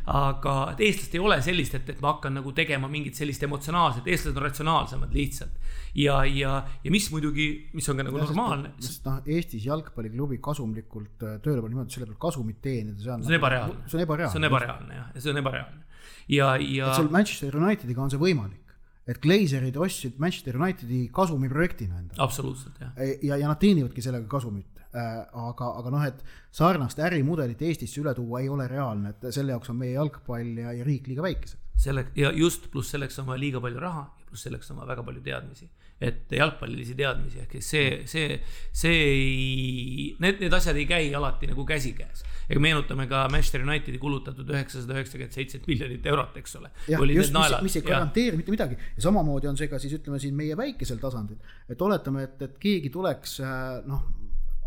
aga 0.07 0.57
et 0.73 0.83
eestlased 0.87 1.17
ei 1.17 1.23
ole 1.23 1.39
sellist, 1.45 1.77
et, 1.79 1.89
et 1.95 2.03
ma 2.03 2.15
hakkan 2.15 2.37
nagu 2.39 2.53
tegema 2.57 2.91
mingit 2.91 3.19
sellist 3.19 3.43
emotsionaalset, 3.47 4.07
eestlased 4.07 4.37
on 4.37 4.47
ratsionaalsemad 4.47 5.15
lihtsalt 5.17 5.73
ja, 5.95 6.23
ja, 6.25 6.55
ja 6.85 6.95
mis 6.95 7.11
muidugi, 7.13 7.49
mis 7.77 7.89
on 7.93 8.01
ka 8.01 8.07
nagu 8.07 8.21
ja, 8.21 8.27
normaalne. 8.31 8.73
sest 8.81 9.05
noh, 9.09 9.21
Eestis 9.27 9.67
jalgpalliklubi 9.69 10.41
kasumlikult 10.43 11.21
tööle 11.21 11.61
panna 11.61 11.75
niimoodi, 11.75 11.97
selle 11.97 12.09
pealt 12.09 12.23
kasumit 12.23 12.63
teenida, 12.65 12.99
see 13.03 13.13
on. 13.13 13.25
see 13.25 13.35
on 13.35 13.39
ebareaalne. 13.39 13.85
see 13.87 13.99
on 13.99 14.07
ebareaalne. 14.07 14.33
see 14.33 14.43
on 14.43 14.51
ebareaalne 14.51 14.99
jah, 14.99 15.15
see 15.19 15.35
on 15.35 15.43
ebareaalne. 15.43 15.87
ja, 16.33 16.51
ja. 16.57 16.91
et 16.91 17.01
sul 17.03 17.13
Manchester 17.13 17.61
Unitediga 17.61 18.05
on 18.05 18.13
see 18.15 18.23
võimalik 18.23 18.63
et 19.07 19.19
Glazerid 19.23 19.77
ostsid 19.83 20.19
Manchester 20.23 20.57
Unitedi 20.61 21.09
kasumiprojektina 21.15 21.99
endale. 21.99 22.21
absoluutselt, 22.23 22.79
jah. 22.81 22.93
Ja, 23.23 23.37
ja 23.37 23.51
nad 23.51 23.61
teenivadki 23.61 24.05
sellega 24.05 24.29
kasumit 24.31 24.81
äh,. 24.95 25.25
aga, 25.33 25.73
aga 25.81 25.93
noh, 25.95 26.05
et 26.07 26.23
sarnast 26.55 27.01
ärimudelit 27.03 27.63
Eestisse 27.67 28.01
üle 28.03 28.15
tuua 28.15 28.45
ei 28.45 28.51
ole 28.53 28.69
reaalne, 28.71 29.15
et 29.17 29.35
selle 29.35 29.57
jaoks 29.57 29.73
on 29.75 29.81
meie 29.83 29.97
jalgpall 29.97 30.63
ja, 30.65 30.75
ja 30.79 30.87
riik 30.87 31.11
liiga 31.11 31.25
väikesed. 31.27 31.59
selle 31.83 32.07
ja 32.17 32.31
just, 32.37 32.71
pluss 32.71 32.95
selleks 32.95 33.19
on 33.19 33.27
vaja 33.27 33.43
liiga 33.43 33.61
palju 33.61 33.81
raha 33.83 34.07
ja 34.21 34.29
pluss 34.29 34.47
selleks 34.47 34.71
on 34.71 34.79
vaja 34.81 34.93
väga 34.95 35.07
palju 35.09 35.25
teadmisi 35.27 35.71
et 36.03 36.33
jalgpallilisi 36.35 36.95
teadmisi, 36.99 37.43
ehk 37.45 37.57
see, 37.63 38.03
see, 38.11 38.39
see 38.75 39.03
ei, 39.07 40.07
need, 40.23 40.41
need 40.43 40.55
asjad 40.57 40.79
ei 40.81 40.87
käi 40.89 41.11
alati 41.15 41.51
nagu 41.51 41.65
käsikäes. 41.69 42.25
ega 42.51 42.61
meenutame 42.61 43.07
ka 43.09 43.23
Manchester 43.31 43.63
Unitedi 43.63 44.01
kulutatud 44.03 44.51
üheksasada 44.51 44.97
üheksakümmend 44.99 45.37
seitse 45.37 45.61
miljonit 45.67 46.07
eurot, 46.11 46.35
eks 46.43 46.57
ole. 46.59 46.73
mis, 46.89 47.31
mis 47.69 47.79
ei 47.79 47.85
garanteeri 47.87 48.41
mitte 48.41 48.55
midagi 48.55 48.79
ja 48.81 49.05
samamoodi 49.07 49.51
on 49.53 49.61
see 49.61 49.71
ka 49.71 49.79
siis 49.83 49.95
ütleme 50.01 50.19
siin 50.23 50.35
meie 50.39 50.59
väikesel 50.59 50.99
tasandil, 51.03 51.39
et 51.71 51.87
oletame, 51.87 52.27
et, 52.27 52.43
et 52.49 52.59
keegi 52.63 52.91
tuleks 52.93 53.39
äh, 53.47 53.79
noh 53.87 54.11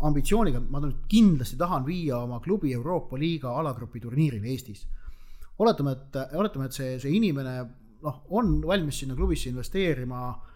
ambitsiooniga, 0.06 0.60
ma 0.72 0.80
nüüd 0.84 1.06
kindlasti 1.08 1.56
tahan 1.56 1.84
viia 1.86 2.18
oma 2.20 2.40
klubi 2.44 2.72
Euroopa 2.76 3.16
liiga 3.20 3.54
alagrupi 3.60 4.00
turniirile 4.00 4.52
Eestis. 4.52 4.86
oletame, 5.58 5.96
et, 5.96 6.18
oletame, 6.36 6.68
et 6.68 6.80
see, 6.80 6.98
see 7.00 7.16
inimene 7.16 7.56
noh, 8.04 8.20
on 8.36 8.58
valmis 8.64 9.04
sinna 9.04 9.16
klubisse 9.16 9.48
investeerima 9.52 10.26
Äh, 10.28 10.52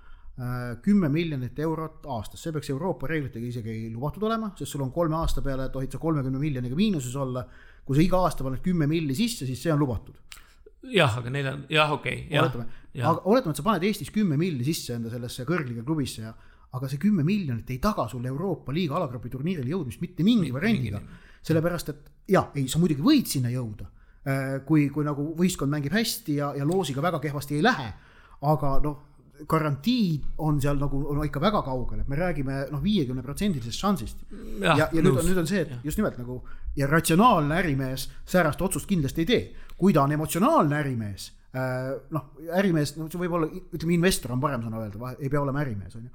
kümme 0.82 1.08
miljonit 1.12 1.58
eurot 1.60 2.06
aastas, 2.08 2.40
see 2.40 2.52
peaks 2.54 2.70
Euroopa 2.72 3.08
reeglitega 3.10 3.44
isegi 3.44 3.74
lubatud 3.92 4.22
olema, 4.24 4.52
sest 4.56 4.72
sul 4.72 4.84
on 4.86 4.92
kolme 4.94 5.18
aasta 5.18 5.42
peale 5.44 5.66
tohid 5.68 5.92
sa 5.92 5.98
kolmekümne 6.00 6.38
miljoniga 6.40 6.76
miinuses 6.78 7.16
olla. 7.16 7.44
kui 7.84 7.96
sa 7.96 8.02
iga 8.04 8.20
aasta 8.22 8.44
paned 8.46 8.60
kümme 8.62 8.86
milli 8.86 9.14
sisse, 9.16 9.46
siis 9.46 9.60
see 9.62 9.72
on 9.72 9.80
lubatud. 9.80 10.14
jah, 10.94 11.18
aga 11.18 11.30
neil 11.30 11.46
on, 11.50 11.66
jah, 11.68 11.92
okei 11.92 12.26
okay,. 12.26 12.38
oletame, 12.40 12.64
aga 13.02 13.20
oletame, 13.24 13.50
et 13.50 13.60
sa 13.60 13.66
paned 13.66 13.84
Eestis 13.84 14.10
kümme 14.14 14.38
milli 14.40 14.64
sisse 14.64 14.94
enda 14.94 15.12
sellesse 15.12 15.44
kõrgliga 15.44 15.84
klubisse 15.84 16.22
ja 16.22 16.32
aga 16.72 16.88
see 16.88 17.02
kümme 17.02 17.24
miljonit 17.26 17.70
ei 17.70 17.80
taga 17.82 18.06
sulle 18.08 18.30
Euroopa 18.30 18.72
liiga 18.72 18.96
alagrupi 18.96 19.30
turniirile 19.32 19.72
jõudmist 19.72 20.00
mitte 20.00 20.24
mingi 20.26 20.52
variandiga. 20.54 21.00
sellepärast, 21.42 21.88
et 21.88 22.10
jaa, 22.28 22.50
ei, 22.54 22.68
sa 22.68 22.78
muidugi 22.78 23.00
võid 23.00 23.26
sinna 23.26 23.48
jõuda. 23.48 23.86
Äh, 24.28 24.58
kui, 24.66 24.90
kui 24.92 25.04
nagu 25.04 25.30
võistkond 25.36 25.72
mängib 25.72 25.94
hästi 25.96 26.34
ja, 26.36 26.50
ja 26.52 26.66
loosiga 26.68 27.00
väga 27.02 27.18
kehvasti 27.20 27.56
ei 27.56 27.62
lähe. 27.64 27.92
aga 28.40 28.80
noh 28.84 29.09
garantii 29.48 30.20
on 30.38 30.60
seal 30.60 30.78
nagu 30.80 31.00
no 31.14 31.24
ikka 31.24 31.40
väga 31.42 31.62
kaugel, 31.66 32.02
et 32.02 32.08
me 32.08 32.18
räägime 32.18 32.64
noh, 32.70 32.82
viiekümne 32.82 33.22
protsendilisest 33.22 33.80
šansist. 33.80 34.24
ja, 34.60 34.76
ja, 34.76 34.88
nüüd 34.92 35.16
on, 35.16 35.24
nüüd 35.26 35.40
on 35.42 35.50
see, 35.50 35.64
et 35.64 35.84
just 35.86 36.00
nimelt 36.00 36.18
nagu 36.20 36.40
ja 36.76 36.88
ratsionaalne 36.90 37.58
ärimees 37.60 38.08
säärast 38.28 38.62
otsust 38.62 38.88
kindlasti 38.88 39.24
ei 39.24 39.30
tee. 39.32 39.44
kui 39.76 39.92
ta 39.96 40.02
on 40.02 40.12
emotsionaalne 40.12 40.76
ärimees 40.76 41.30
äh, 41.56 41.94
noh, 42.10 42.26
ärimees, 42.58 42.94
no 42.98 43.08
see 43.10 43.20
võib 43.22 43.38
olla, 43.38 43.48
ütleme, 43.48 43.96
investor 43.96 44.34
on 44.34 44.42
parem 44.42 44.66
sõna 44.66 44.82
öelda, 44.84 45.14
ei 45.18 45.30
pea 45.32 45.40
olema 45.40 45.64
ärimees, 45.64 45.96
on 45.96 46.04
ju 46.04 46.10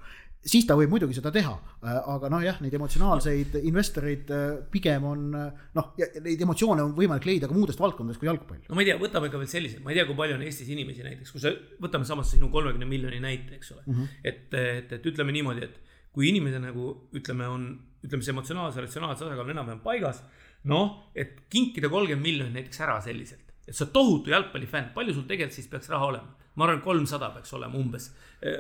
siis 0.45 0.65
ta 0.67 0.75
võib 0.77 0.91
muidugi 0.93 1.15
seda 1.17 1.31
teha, 1.33 1.53
äh, 1.81 1.95
aga 2.13 2.29
noh, 2.31 2.43
jah, 2.45 2.59
neid 2.63 2.75
emotsionaalseid 2.77 3.57
investoreid 3.63 4.31
äh, 4.33 4.43
pigem 4.71 5.07
on 5.09 5.23
äh, 5.39 5.63
noh, 5.77 5.89
neid 5.97 6.43
emotsioone 6.45 6.85
on 6.85 6.93
võimalik 6.97 7.25
leida 7.29 7.49
ka 7.49 7.57
muudest 7.57 7.81
valdkondadest 7.81 8.21
kui 8.21 8.29
jalgpall. 8.29 8.61
no 8.67 8.77
ma 8.77 8.85
ei 8.85 8.91
tea, 8.91 8.99
võtame 9.01 9.31
ka 9.33 9.41
veel 9.41 9.49
selliseid, 9.51 9.81
ma 9.85 9.93
ei 9.93 9.99
tea, 9.99 10.05
kui 10.09 10.17
palju 10.19 10.37
on 10.37 10.45
Eestis 10.45 10.69
inimesi 10.73 11.05
näiteks, 11.05 11.33
kui 11.33 11.41
sa, 11.41 11.53
võtame 11.81 12.07
samas 12.07 12.29
sinu 12.35 12.51
kolmekümne 12.53 12.89
miljoni 12.89 13.21
näite, 13.23 13.57
eks 13.57 13.73
ole 13.73 13.83
mm. 13.85 13.95
-hmm. 13.97 14.21
et, 14.31 14.59
et, 14.61 14.95
et 14.99 15.09
ütleme 15.11 15.33
niimoodi, 15.35 15.65
et 15.65 15.81
kui 16.15 16.29
inimene 16.29 16.61
nagu 16.61 16.91
ütleme, 17.17 17.49
on, 17.49 17.65
ütleme, 18.05 18.23
see 18.23 18.35
emotsionaalse, 18.35 18.85
ratsionaalse 18.85 19.25
tasakaal 19.25 19.49
on 19.49 19.57
enam-vähem 19.57 19.81
paigas. 19.83 20.23
noh, 20.65 21.11
et 21.13 21.45
kinkida 21.49 21.89
kolmkümmend 21.89 22.25
miljonit 22.25 22.53
näiteks 22.53 22.79
ära 22.81 23.01
selliselt, 23.01 23.51
et 23.67 23.73
sa 23.73 23.83
oled 23.83 23.93
tohutu 23.93 24.31
jalgpallifänn, 24.33 24.93
palju 24.93 25.13
sul 25.13 25.27
tegelikult 25.29 25.57
siis 25.57 25.67
peaks 25.69 25.89
raha 25.89 26.05
olema? 26.13 26.37
ma 26.55 26.63
arvan, 26.65 26.81
kolmsada 26.81 27.29
peaks 27.35 27.51
olema 27.53 27.77
umbes 27.77 28.13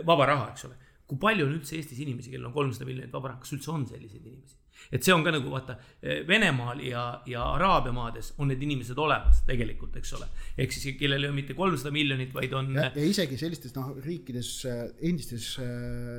vaba 0.05 0.25
raha, 0.27 0.49
eks 0.51 0.65
ole 0.67 0.75
kui 1.05 1.21
palju 1.21 1.47
on 1.47 1.57
üldse 1.57 1.77
Eestis 1.77 2.01
inimesi, 2.01 2.31
kellel 2.33 2.49
on 2.49 2.55
kolmsada 2.55 2.87
miljonit 2.87 3.13
vaba 3.13 3.31
raha, 3.31 3.41
kas 3.43 3.55
üldse 3.57 3.73
on 3.73 3.87
selliseid 3.89 4.23
inimesi? 4.25 4.61
et 4.91 5.05
see 5.05 5.13
on 5.15 5.23
ka 5.25 5.31
nagu 5.33 5.49
vaata 5.49 5.77
Venemaal 6.27 6.81
ja, 6.83 7.05
ja 7.29 7.45
Araabia 7.55 7.93
maades 7.95 8.33
on 8.37 8.51
need 8.51 8.61
inimesed 8.61 8.99
olemas 9.01 9.41
tegelikult, 9.47 9.95
eks 9.97 10.13
ole. 10.17 10.27
ehk 10.57 10.75
siis 10.75 10.97
kellel 10.99 11.23
ei 11.23 11.29
ole 11.31 11.37
mitte 11.39 11.55
kolmsada 11.57 11.93
miljonit, 11.95 12.33
vaid 12.35 12.53
on. 12.53 12.73
ja 12.75 12.91
isegi 13.01 13.39
sellistes 13.39 13.75
noh, 13.77 13.95
riikides, 14.05 14.51
endistes 14.99 15.55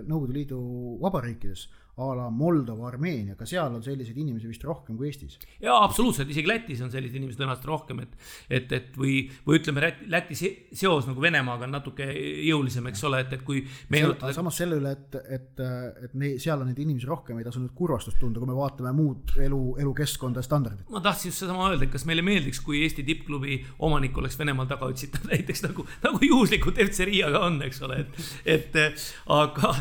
Nõukogude 0.07 0.39
Liidu 0.39 0.61
vabariikides 1.03 1.67
a 1.97 2.15
la 2.15 2.29
Moldova, 2.29 2.91
Armeenia, 2.91 3.35
ka 3.39 3.47
seal 3.49 3.73
on 3.73 3.81
selliseid 3.81 4.19
inimesi 4.21 4.51
vist 4.51 4.65
rohkem 4.69 4.99
kui 4.99 5.09
Eestis. 5.09 5.39
jaa, 5.63 5.79
absoluutselt, 5.81 6.29
isegi 6.29 6.51
Lätis 6.51 6.83
on 6.85 6.91
selliseid 6.93 7.17
inimesi 7.23 7.39
tõenäoliselt 7.41 7.69
rohkem, 7.71 8.03
et, 8.05 8.13
et, 8.53 8.75
et 8.77 8.99
või, 9.01 9.23
või 9.47 9.63
ütleme, 9.63 9.89
Läti 10.13 10.37
seos 10.37 11.09
nagu 11.09 11.25
Venemaaga 11.25 11.65
on 11.65 11.73
natuke 11.73 12.05
jõulisem, 12.45 12.91
eks 12.91 13.05
ole, 13.09 13.23
et, 13.25 13.33
et 13.39 13.47
kui 13.47 13.63
meenutada. 13.95 14.35
samas 14.37 14.61
selle 14.61 14.77
üle, 14.77 14.93
et, 14.93 15.17
et, 15.39 15.65
et 16.05 16.19
ne, 16.21 16.35
seal 16.43 16.61
on 16.61 16.69
neid 16.69 16.85
inimesi 16.85 17.09
rohkem, 17.09 17.41
ei 17.41 17.49
tasu 17.49 17.65
nüüd 17.65 17.73
kurvastust 17.81 18.21
tunda, 18.21 18.45
kui 18.45 18.53
me 18.53 18.59
vaatame 18.61 18.93
muud 18.97 19.33
elu, 19.49 19.63
elukeskkonda 19.87 20.45
ja 20.45 20.51
standardit. 20.51 20.85
ma 20.93 21.01
tahtsin 21.01 21.33
just 21.33 21.47
sedasama 21.47 21.73
öelda, 21.73 21.89
et 21.89 21.97
kas 21.97 22.05
meile 22.05 22.27
meeldiks, 22.29 22.61
kui 22.61 22.85
Eesti 22.85 23.07
tippklubi 23.09 23.63
omanik 23.89 24.21
oleks 24.21 24.37
Venemaal 24.37 24.69
taga 24.69 24.93
otsitud 24.93 25.25
näiteks 25.33 25.65
nagu, 25.71 25.89
nagu 26.05 26.21
juhuslikult 26.29 26.77
FC 26.91 27.09
Riiaga 27.09 27.47
on, 27.49 27.63
eks 27.65 27.81
ole, 27.89 28.05
et, 28.05 28.25
et 28.59 28.81
aga 29.33 29.77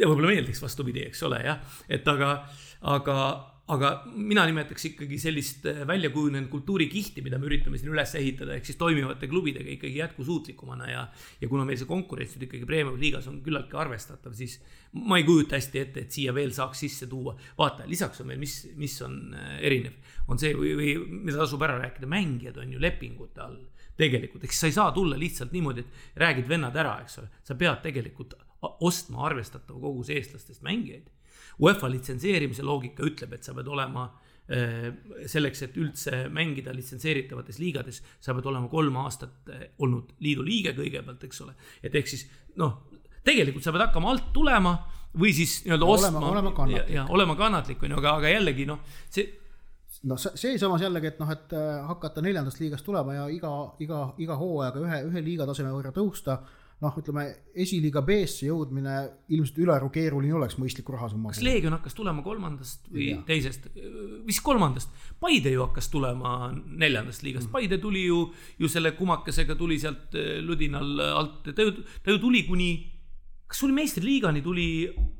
ja 0.00 0.08
võib-olla 0.08 0.34
meeldiks 0.34 0.62
vastupidi, 0.64 1.04
eks 1.10 1.22
ole, 1.28 1.40
jah, 1.44 1.60
et 1.92 2.06
aga, 2.08 2.30
aga, 2.88 3.16
aga 3.70 3.90
mina 4.16 4.46
nimetaks 4.48 4.88
ikkagi 4.90 5.18
sellist 5.20 5.66
äh, 5.68 5.82
välja 5.88 6.10
kujunenud 6.14 6.48
kultuurikihti, 6.52 7.22
mida 7.26 7.38
me 7.38 7.48
üritame 7.50 7.78
siin 7.78 7.92
üles 7.92 8.14
ehitada, 8.18 8.56
ehk 8.56 8.68
siis 8.68 8.80
toimivate 8.80 9.28
klubidega 9.30 9.70
ikkagi 9.76 10.00
jätkusuutlikumana 10.00 10.90
ja. 10.90 11.06
ja 11.42 11.50
kuna 11.50 11.66
meil 11.68 11.78
see 11.80 11.90
konkurents 11.90 12.36
nüüd 12.36 12.48
ikkagi 12.48 12.68
Premium 12.68 12.98
liigas 13.00 13.28
on 13.30 13.40
küllaltki 13.44 13.78
arvestatav, 13.80 14.34
siis 14.38 14.58
ma 14.96 15.20
ei 15.20 15.26
kujuta 15.28 15.58
hästi 15.58 15.84
ette, 15.84 16.06
et 16.06 16.16
siia 16.16 16.34
veel 16.36 16.54
saaks 16.56 16.84
sisse 16.86 17.10
tuua. 17.10 17.36
vaata, 17.58 17.88
lisaks 17.90 18.24
on 18.24 18.32
meil, 18.32 18.40
mis, 18.42 18.62
mis 18.80 18.96
on 19.06 19.20
äh, 19.36 19.58
erinev, 19.68 20.16
on 20.28 20.40
see 20.40 20.54
või, 20.56 20.74
või 20.78 20.94
mida 21.20 21.42
tasub 21.42 21.62
ära 21.66 21.78
rääkida, 21.82 22.08
mängijad 22.10 22.62
on 22.62 22.72
ju 22.76 22.82
lepingute 22.82 23.44
all 23.44 23.60
tegelikult, 24.00 24.46
eks 24.48 24.62
sa 24.62 24.68
ei 24.70 24.72
saa 24.72 24.92
tulla 24.96 25.18
lihtsalt 25.20 25.52
niimoodi, 25.52 25.84
et 25.84 26.22
räägid 26.22 26.48
vennad 26.48 26.76
ära, 26.80 26.96
eks 27.04 27.20
ole, 27.20 27.28
sa 27.44 27.56
pead 27.58 27.82
tegelikult 27.84 28.38
ostma 28.62 29.24
arvestatava 29.28 29.80
koguse 29.80 30.16
eestlastest 30.18 30.62
mängijaid 30.66 31.08
UEFA 31.60 31.90
litsenseerimise 31.92 32.64
loogika 32.64 33.04
ütleb, 33.06 33.34
et 33.36 33.46
sa 33.46 33.54
pead 33.56 33.68
olema 33.68 34.06
äh, 34.06 34.90
selleks, 35.28 35.64
et 35.66 35.76
üldse 35.80 36.22
mängida 36.32 36.72
litsenseeritavates 36.76 37.60
liigades, 37.60 38.00
sa 38.20 38.34
pead 38.36 38.48
olema 38.50 38.70
kolm 38.72 38.96
aastat 39.02 39.50
äh, 39.52 39.66
olnud 39.84 40.14
liidu 40.24 40.46
liige 40.46 40.74
kõigepealt, 40.78 41.26
eks 41.28 41.44
ole. 41.44 41.56
et 41.82 41.94
ehk 42.00 42.08
siis 42.08 42.26
noh, 42.60 42.78
tegelikult 43.26 43.66
sa 43.66 43.74
pead 43.74 43.88
hakkama 43.88 44.14
alt 44.14 44.32
tulema 44.36 44.76
või 45.20 45.34
siis 45.34 45.60
nii-öelda 45.66 45.90
ostma. 45.90 46.24
olema 46.30 46.54
kannatlik. 46.56 46.94
ja 46.94 47.04
olema 47.10 47.36
kannatlik, 47.36 47.84
on 47.84 47.94
ju, 47.96 48.00
aga, 48.00 48.16
aga 48.22 48.32
jällegi 48.36 48.66
noh, 48.70 48.80
see 49.10 49.28
noh, 50.08 50.20
see 50.20 50.56
samas 50.58 50.80
jällegi, 50.86 51.12
et 51.12 51.20
noh, 51.20 51.34
et 51.34 51.52
äh, 51.56 51.82
hakata 51.90 52.24
neljandast 52.24 52.62
liigast 52.62 52.86
tulema 52.86 53.18
ja 53.18 53.28
iga, 53.32 53.52
iga, 53.84 54.06
iga 54.22 54.40
hooajaga 54.40 54.84
ühe, 54.86 55.04
ühe 55.10 55.24
liiga 55.26 55.48
taseme 55.50 55.74
võrra 55.74 55.92
tõusta 55.92 56.40
noh, 56.80 56.96
ütleme 56.96 57.24
esiliiga 57.52 58.02
B-sse 58.04 58.46
jõudmine 58.48 58.94
ilmselt 59.34 59.58
ülearu 59.60 59.90
keeruline 59.92 60.34
oleks 60.38 60.56
mõistliku 60.60 60.94
rahasumma. 60.94 61.32
kas 61.34 61.42
Leegion 61.44 61.76
hakkas 61.76 61.96
tulema 61.96 62.24
kolmandast 62.24 62.88
või 62.92 63.10
ja. 63.10 63.20
teisest, 63.28 63.68
vist 64.26 64.42
kolmandast? 64.46 64.94
Paide 65.20 65.52
ju 65.52 65.64
hakkas 65.66 65.90
tulema 65.92 66.34
neljandast 66.54 67.24
liigast 67.26 67.48
mm., 67.48 67.54
Paide 67.54 67.80
tuli 67.82 68.06
ju, 68.06 68.22
ju 68.58 68.72
selle 68.72 68.94
kumakesega 68.96 69.56
tuli 69.60 69.78
sealt 69.82 70.16
eh, 70.16 70.38
ludinal 70.44 71.04
alt, 71.10 71.52
ta 71.52 71.68
ju, 71.68 71.76
ta 72.00 72.14
ju 72.14 72.20
tuli 72.22 72.46
kuni, 72.48 72.72
kas 73.50 73.60
tuli 73.64 73.76
meistriliigani, 73.76 74.44
tuli 74.44 74.68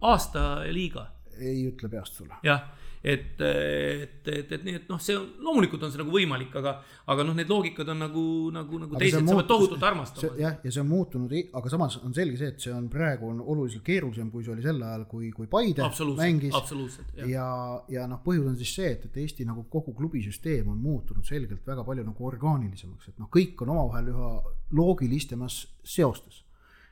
aasta 0.00 0.66
liiga? 0.72 1.10
ei 1.40 1.62
ütle 1.70 1.88
peast 1.88 2.18
sulle. 2.20 2.36
jah 2.44 2.66
et, 3.02 3.40
et, 3.40 4.28
et, 4.28 4.50
et 4.52 4.64
nii, 4.64 4.74
et 4.76 4.88
noh, 4.90 4.98
see 5.00 5.14
on, 5.16 5.24
loomulikult 5.40 5.86
on 5.86 5.92
see 5.92 6.00
nagu 6.02 6.12
võimalik, 6.12 6.52
aga, 6.60 6.74
aga 7.12 7.24
noh, 7.24 7.36
need 7.38 7.48
loogikad 7.48 7.88
on 7.94 8.02
nagu, 8.04 8.24
nagu, 8.52 8.80
nagu 8.82 8.96
aga 8.96 9.00
teised, 9.00 9.24
sa 9.24 9.36
pead 9.38 9.48
tohutult 9.48 9.86
armastama. 9.88 10.32
jah, 10.40 10.58
ja 10.60 10.72
see 10.74 10.82
on 10.82 10.90
muutunud, 10.90 11.32
aga 11.56 11.72
samas 11.72 11.96
on 12.04 12.12
selge 12.16 12.36
see, 12.42 12.50
et 12.52 12.66
see 12.66 12.74
on 12.76 12.90
praegu 12.92 13.30
on 13.32 13.40
oluliselt 13.40 13.86
keerulisem, 13.86 14.28
kui 14.34 14.44
see 14.44 14.52
oli 14.52 14.66
sel 14.66 14.82
ajal, 14.84 15.06
kui, 15.08 15.30
kui 15.32 15.48
Paide 15.50 15.88
mängis. 16.20 16.52
ja, 17.30 17.48
ja 17.88 18.04
noh, 18.10 18.20
põhjus 18.26 18.52
on 18.52 18.60
siis 18.60 18.74
see, 18.76 18.92
et, 18.98 19.08
et 19.08 19.18
Eesti 19.24 19.48
nagu 19.48 19.64
kogu 19.72 19.96
klubisüsteem 19.96 20.68
on 20.68 20.84
muutunud 20.84 21.24
selgelt 21.24 21.64
väga 21.66 21.86
palju 21.88 22.04
nagu 22.04 22.30
orgaanilisemaks, 22.34 23.14
et 23.14 23.18
noh, 23.24 23.32
kõik 23.32 23.64
on 23.64 23.72
omavahel 23.78 24.12
üha 24.12 24.30
loogilisemas 24.76 25.62
seostes. 25.88 26.44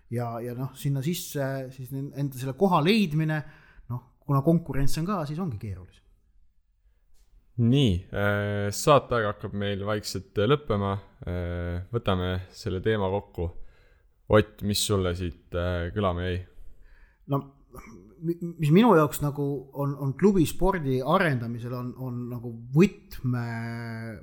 ja, 0.09 0.39
ja 0.41 0.57
noh, 0.57 0.73
sinna 0.73 1.05
sisse 1.05 1.69
siis 1.77 1.93
enda 1.93 2.33
selle 2.41 2.57
koha 2.57 2.81
leidmine 2.81 3.43
kuna 4.29 4.45
konkurents 4.45 4.99
on 5.01 5.09
ka, 5.09 5.23
siis 5.29 5.41
ongi 5.41 5.59
keerulisem. 5.61 6.05
nii, 7.59 7.95
äh, 8.15 8.69
saateaeg 8.71 9.33
hakkab 9.33 9.55
meil 9.59 9.81
vaikselt 9.87 10.37
äh, 10.39 10.47
lõppema. 10.47 10.93
Äh, 11.27 11.89
võtame 11.91 12.29
selle 12.55 12.79
teema 12.85 13.09
kokku. 13.11 13.49
Ott, 14.37 14.61
mis 14.69 14.83
sulle 14.85 15.15
siit 15.17 15.57
kõlama 15.95 16.27
jäi? 16.27 16.43
no 17.33 17.39
mis 18.21 18.71
minu 18.75 18.91
jaoks 18.99 19.23
nagu 19.23 19.45
on, 19.81 19.95
on 20.05 20.13
klubispordi 20.21 20.99
arendamisel 21.01 21.73
on, 21.79 21.89
on 22.03 22.21
nagu 22.33 22.51
võtme, 22.75 23.45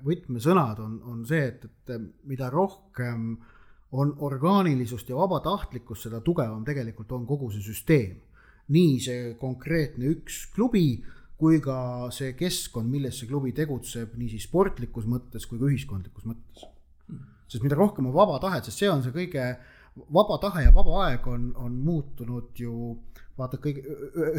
võtmesõnad 0.05 0.81
on, 0.83 0.95
on 1.09 1.25
see, 1.27 1.41
et, 1.49 1.65
et 1.65 2.07
mida 2.29 2.51
rohkem 2.53 3.33
on 3.95 4.13
orgaanilisust 4.27 5.09
ja 5.09 5.17
vabatahtlikkust, 5.17 6.07
seda 6.07 6.21
tugevam 6.25 6.63
tegelikult 6.67 7.13
on 7.17 7.25
kogu 7.29 7.49
see 7.53 7.65
süsteem 7.65 8.19
nii 8.73 8.95
see 9.03 9.35
konkreetne 9.41 10.09
üks 10.15 10.45
klubi 10.55 11.03
kui 11.39 11.59
ka 11.63 12.09
see 12.15 12.33
keskkond, 12.37 12.89
milles 12.89 13.19
see 13.19 13.29
klubi 13.29 13.51
tegutseb 13.55 14.15
nii 14.17 14.31
siis 14.31 14.47
sportlikus 14.47 15.07
mõttes 15.09 15.47
kui 15.49 15.59
ka 15.59 15.67
ühiskondlikus 15.67 16.27
mõttes. 16.29 16.69
sest 17.47 17.63
mida 17.63 17.77
rohkem 17.77 18.07
on 18.07 18.15
vaba 18.15 18.39
tahet, 18.41 18.65
sest 18.65 18.81
see 18.81 18.89
on 18.89 19.03
see 19.03 19.13
kõige, 19.13 19.43
vaba 20.15 20.39
tahe 20.41 20.65
ja 20.65 20.71
vaba 20.75 21.03
aeg 21.05 21.27
on, 21.29 21.51
on 21.61 21.75
muutunud 21.85 22.55
ju 22.57 22.95
vaata 23.35 23.59
kõige, 23.59 23.83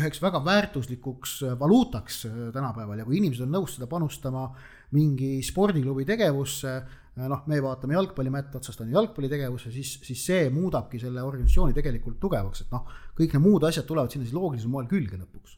üheks 0.01 0.23
väga 0.25 0.41
väärtuslikuks 0.45 1.39
valuutaks 1.61 2.23
tänapäeval 2.55 3.03
ja 3.03 3.05
kui 3.05 3.21
inimesed 3.21 3.45
on 3.45 3.53
nõus 3.59 3.77
seda 3.77 3.89
panustama 3.91 4.49
mingi 4.97 5.37
spordiklubi 5.45 6.07
tegevusse, 6.09 6.73
noh, 7.21 7.43
me 7.51 7.61
vaatame 7.61 7.97
jalgpalli 7.97 8.33
mätt 8.33 8.57
otsast 8.57 8.81
on 8.85 8.93
jalgpallitegevusse, 8.93 9.73
siis, 9.75 9.99
siis 10.07 10.25
see 10.31 10.49
muudabki 10.55 11.01
selle 11.03 11.25
organisatsiooni 11.25 11.77
tegelikult 11.77 12.19
tugevaks, 12.23 12.65
et 12.65 12.73
noh, 12.73 12.89
kõik 13.17 13.37
need 13.37 13.45
muud 13.45 13.65
asjad 13.69 13.87
tulevad 13.89 14.13
sinna 14.13 14.27
siis 14.27 14.37
loogilisel 14.37 14.73
moel 14.73 14.89
külge 14.91 15.21
lõpuks. 15.21 15.57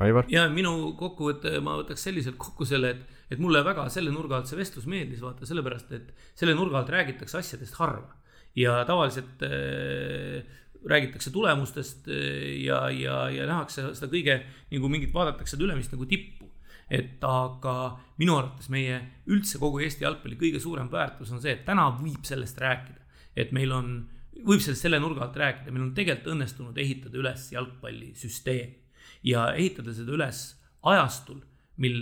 Aivar? 0.00 0.28
ja 0.30 0.44
minu 0.48 0.92
kokkuvõte, 0.96 1.56
ma 1.60 1.74
võtaks 1.80 2.04
selliselt 2.06 2.38
kokku 2.40 2.64
selle, 2.68 2.92
et, 2.94 3.16
et 3.34 3.40
mulle 3.42 3.60
väga 3.66 3.88
selle 3.92 4.12
nurga 4.14 4.38
alt 4.38 4.48
see 4.48 4.58
vestlus 4.58 4.86
meeldis, 4.88 5.20
vaata 5.24 5.48
sellepärast, 5.48 5.90
et 5.96 6.12
selle 6.38 6.54
nurga 6.56 6.78
alt 6.80 6.92
räägitakse 6.94 7.40
asjadest 7.42 7.76
harva 7.80 8.14
ja 8.56 8.78
tavaliselt 8.88 9.42
äh, 9.44 10.46
räägitakse 10.86 11.32
tulemustest 11.34 12.08
äh, 12.08 12.62
ja, 12.62 12.86
ja, 12.94 13.26
ja 13.34 13.48
nähakse 13.50 13.90
seda 13.98 14.08
kõige 14.12 14.38
nagu 14.70 14.92
mingit, 14.92 15.12
vaadatakse 15.12 15.56
seda 15.56 15.66
ülemist 15.66 15.92
nagu 15.92 16.06
tippu 16.08 16.46
et 16.86 17.22
aga 17.26 17.96
minu 18.20 18.36
arvates 18.38 18.68
meie 18.70 19.00
üldse 19.32 19.58
kogu 19.58 19.80
Eesti 19.82 20.06
jalgpalli 20.06 20.38
kõige 20.38 20.60
suurem 20.62 20.88
väärtus 20.92 21.32
on 21.34 21.42
see, 21.42 21.56
et 21.56 21.64
täna 21.66 21.88
võib 21.98 22.22
sellest 22.26 22.58
rääkida. 22.62 23.02
et 23.36 23.50
meil 23.52 23.72
on, 23.72 23.88
võib 24.46 24.62
sellest 24.62 24.86
selle 24.86 25.00
nurga 25.02 25.26
alt 25.26 25.38
rääkida, 25.40 25.72
meil 25.74 25.88
on 25.88 25.94
tegelikult 25.96 26.34
õnnestunud 26.34 26.78
ehitada 26.82 27.18
üles 27.20 27.48
jalgpallisüsteem. 27.52 28.74
ja 29.26 29.48
ehitada 29.54 29.94
seda 29.94 30.12
üles 30.14 30.42
ajastul, 30.82 31.40
mil 31.82 31.96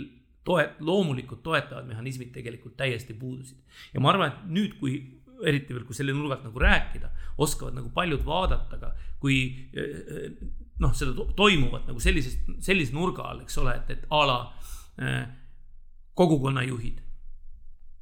toet-, 0.45 0.79
loomulikult 0.79 1.43
toetavad 1.43 1.87
mehhanismid 1.87 2.31
tegelikult 2.33 2.77
täiesti 2.77 3.13
puudusid. 3.13 3.57
ja 3.93 3.99
ma 3.99 4.13
arvan, 4.13 4.31
et 4.31 4.51
nüüd, 4.51 4.77
kui 4.79 4.99
eriti 5.43 5.73
veel, 5.73 5.83
kui 5.85 5.95
selle 5.95 6.13
nurga 6.13 6.37
alt 6.37 6.45
nagu 6.47 6.59
rääkida, 6.59 7.09
oskavad 7.37 7.75
nagu 7.75 7.89
paljud 7.93 8.23
vaadata 8.25 8.79
ka, 8.79 8.93
kui 9.19 9.41
eh, 9.73 10.31
noh, 10.79 10.93
seda 10.95 11.27
toimuvat 11.35 11.89
nagu 11.89 11.99
sellisest, 11.99 12.47
sellise 12.63 12.95
nurga 12.95 13.27
all, 13.27 13.41
eks 13.43 13.57
ole, 13.59 13.75
et, 13.75 13.97
et 13.97 14.07
a 14.09 14.23
la 14.29 14.39
Äh, 15.01 15.27
kogukonnajuhid 16.13 17.01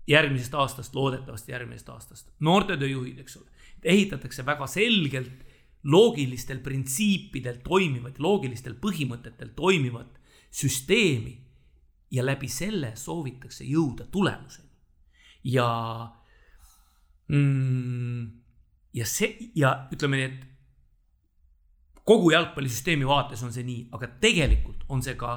järgmisest 0.07 0.53
aastast, 0.53 0.95
loodetavasti 0.95 1.51
järgmisest 1.51 1.87
aastast, 1.89 2.27
noortetööjuhid, 2.39 3.17
eks 3.23 3.37
ole. 3.37 3.47
Ehitatakse 3.85 4.45
väga 4.45 4.67
selgelt 4.67 5.43
loogilistel 5.83 6.61
printsiipidel 6.63 7.59
toimivat, 7.63 8.19
loogilistel 8.19 8.75
põhimõtetel 8.79 9.51
toimivat 9.55 10.19
süsteemi 10.53 11.35
ja 12.13 12.23
läbi 12.25 12.47
selle 12.47 12.93
soovitakse 12.95 13.65
jõuda 13.67 14.07
tulemuseni. 14.11 14.69
ja 15.43 15.67
mm, 17.27 18.27
ja 18.93 19.05
see 19.05 19.51
ja 19.55 19.73
ütleme 19.91 20.19
nii, 20.19 20.27
et 20.29 22.03
kogu 22.07 22.31
jalgpallisüsteemi 22.31 23.07
vaates 23.07 23.43
on 23.43 23.51
see 23.55 23.65
nii, 23.67 23.87
aga 23.91 24.07
tegelikult 24.23 24.85
on 24.89 25.03
see 25.03 25.17
ka 25.19 25.35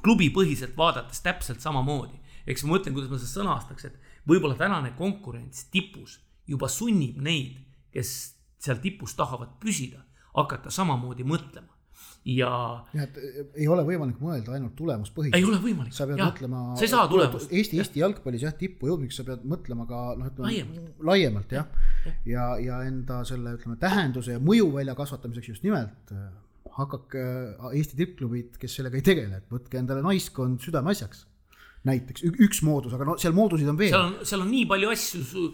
klubipõhiselt 0.00 0.76
vaadates 0.76 1.22
täpselt 1.24 1.60
samamoodi. 1.60 2.18
eks 2.46 2.64
ma 2.64 2.74
mõtlen, 2.74 2.92
kuidas 2.96 3.10
ma 3.10 3.20
seda 3.20 3.32
sõnastaks, 3.32 3.86
et 3.86 3.96
võib-olla 4.28 4.58
tänane 4.58 4.92
konkurents 4.98 5.68
tipus 5.70 6.18
juba 6.50 6.68
sunnib 6.70 7.20
neid, 7.22 7.58
kes 7.94 8.14
seal 8.60 8.80
tipus 8.82 9.14
tahavad 9.18 9.56
püsida, 9.62 10.02
hakata 10.36 10.72
samamoodi 10.74 11.26
mõtlema 11.26 11.80
ja. 12.28 12.50
jah, 12.94 13.06
et 13.06 13.56
ei 13.58 13.68
ole 13.70 13.84
võimalik 13.86 14.20
mõelda 14.22 14.54
ainult 14.56 14.74
tulemuspõhiselt. 14.78 15.38
ei 15.38 15.46
ole 15.46 15.60
võimalik. 15.62 15.94
sa 15.96 16.06
pead 16.08 16.20
ja, 16.20 16.28
mõtlema. 16.28 16.62
sa 16.76 16.86
ei 16.86 16.92
saa 16.92 17.06
tulemust. 17.10 17.52
Eesti, 17.52 17.80
Eesti 17.80 18.02
jalgpallis 18.02 18.44
jah, 18.44 18.54
tippu 18.56 18.90
jõudmiseks 18.90 19.22
sa 19.22 19.26
pead 19.30 19.46
mõtlema 19.48 19.86
ka 19.88 20.02
noh, 20.18 20.28
ütleme 20.28 20.50
laiemalt, 20.50 21.00
laiemalt 21.10 21.56
jah 21.56 21.72
ja. 22.04 22.14
ja, 22.34 22.46
ja 22.66 22.82
enda 22.88 23.22
selle 23.28 23.56
ütleme 23.56 23.78
tähenduse 23.80 24.36
ja 24.36 24.42
mõju 24.42 24.70
välja 24.76 24.96
kasvatamiseks 24.98 25.54
just 25.54 25.66
nimelt 25.66 26.12
hakake 26.76 27.24
äh, 27.24 27.74
Eesti 27.78 27.98
tippklubid, 27.98 28.54
kes 28.60 28.78
sellega 28.78 29.00
ei 29.00 29.06
tegele, 29.06 29.40
et 29.40 29.52
võtke 29.52 29.80
endale 29.80 30.04
naiskond 30.04 30.62
südameasjaks. 30.64 31.26
Näiteks 31.88 32.24
üks 32.28 32.58
moodus, 32.66 32.92
aga 32.92 33.06
no 33.08 33.14
seal 33.20 33.32
moodusid 33.32 33.68
on 33.72 33.78
veel. 33.78 33.94
seal 33.94 34.02
on, 34.04 34.16
seal 34.28 34.42
on 34.44 34.50
nii 34.52 34.66
palju 34.68 34.90
asju, 34.92 35.44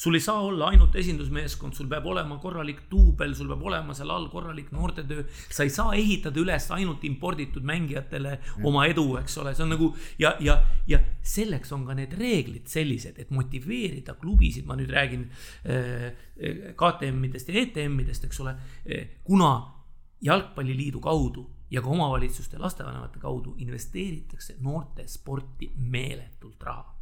sul 0.00 0.18
ei 0.18 0.24
saa 0.24 0.42
olla 0.44 0.68
ainult 0.68 0.96
esindusmeeskond, 1.00 1.72
sul 1.76 1.88
peab 1.88 2.08
olema 2.12 2.36
korralik 2.42 2.82
duubel, 2.90 3.32
sul 3.38 3.48
peab 3.48 3.64
olema 3.70 3.96
seal 3.96 4.12
all 4.12 4.28
korralik 4.32 4.68
noortetöö. 4.76 5.24
sa 5.48 5.64
ei 5.64 5.72
saa 5.72 5.94
ehitada 5.96 6.42
üles 6.42 6.68
ainult 6.76 7.06
imporditud 7.08 7.64
mängijatele 7.64 8.34
ja. 8.36 8.56
oma 8.68 8.84
edu, 8.90 9.06
eks 9.22 9.38
ole, 9.40 9.54
see 9.56 9.64
on 9.64 9.72
nagu 9.72 9.88
ja, 10.20 10.34
ja, 10.44 10.58
ja 10.90 11.00
selleks 11.24 11.72
on 11.72 11.86
ka 11.88 11.96
need 11.96 12.12
reeglid 12.20 12.68
sellised, 12.68 13.16
et 13.22 13.32
motiveerida 13.32 14.18
klubisid, 14.20 14.68
ma 14.68 14.76
nüüd 14.76 14.92
räägin 14.92 15.24
äh, 15.64 16.10
KTM-idest 16.76 17.48
ja 17.48 17.64
ETM-idest, 17.64 18.28
eks 18.28 18.44
ole, 18.44 18.58
kuna 19.24 19.54
Jalgpalliliidu 20.20 21.00
kaudu 21.00 21.46
ja 21.70 21.82
ka 21.82 21.88
omavalitsuste 21.88 22.58
lastevanemate 22.58 23.18
kaudu 23.18 23.54
investeeritakse 23.58 24.56
noorte 24.60 25.08
sporti 25.08 25.72
meeletult 25.76 26.62
raha. 26.62 26.96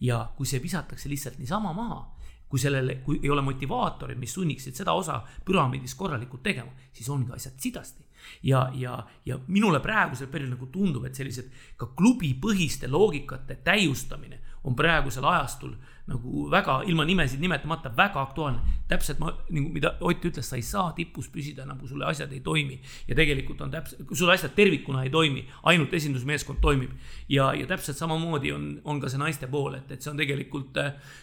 ja 0.00 0.32
kui 0.36 0.46
see 0.46 0.62
visatakse 0.62 1.08
lihtsalt 1.08 1.38
niisama 1.38 1.72
maha, 1.72 2.02
kui 2.48 2.58
sellele, 2.58 2.94
kui 3.04 3.20
ei 3.22 3.30
ole 3.30 3.42
motivaatorid, 3.42 4.18
mis 4.18 4.34
sunniksid 4.34 4.74
seda 4.74 4.92
osa 4.92 5.22
püramiidis 5.44 5.94
korralikult 5.94 6.42
tegema, 6.42 6.70
siis 6.92 7.08
ongi 7.10 7.32
asjad 7.34 7.58
sidasti 7.58 8.04
ja, 8.42 8.70
ja, 8.74 9.06
ja 9.26 9.38
minule 9.46 9.80
praegusel 9.80 10.26
perioodil 10.26 10.56
nagu 10.56 10.66
tundub, 10.72 11.04
et 11.08 11.18
sellised 11.18 11.50
ka 11.76 11.90
klubipõhiste 11.98 12.90
loogikate 12.90 13.58
täiustamine 13.64 14.40
on 14.64 14.76
praegusel 14.76 15.24
ajastul 15.24 15.76
nagu 16.08 16.48
väga, 16.50 16.80
ilma 16.88 17.04
nimesid 17.04 17.40
nimetamata, 17.40 17.90
väga 17.96 18.22
aktuaalne. 18.22 18.76
täpselt 18.88 19.18
ma, 19.20 19.28
nagu 19.52 19.68
mida 19.68 19.90
Ott 20.00 20.24
ütles, 20.24 20.46
sa 20.48 20.56
ei 20.56 20.62
saa 20.64 20.92
tipus 20.96 21.26
püsida 21.28 21.66
kui 21.78 21.88
sulle 21.88 22.06
asjad 22.08 22.32
ei 22.32 22.40
toimi. 22.40 22.80
ja 23.08 23.14
tegelikult 23.14 23.60
on 23.60 23.70
täpselt, 23.70 24.06
kui 24.08 24.16
sul 24.16 24.30
asjad 24.30 24.54
tervikuna 24.56 25.02
ei 25.04 25.10
toimi, 25.10 25.44
ainult 25.64 25.92
esindusmeeskond 25.92 26.60
toimib. 26.60 26.90
ja, 27.28 27.52
ja 27.54 27.66
täpselt 27.66 27.96
samamoodi 27.96 28.52
on, 28.52 28.80
on 28.84 29.00
ka 29.00 29.08
see 29.08 29.18
naiste 29.18 29.46
pool, 29.46 29.74
et, 29.74 29.90
et 29.92 30.02
see 30.02 30.10
on 30.10 30.16
tegelikult, 30.16 30.78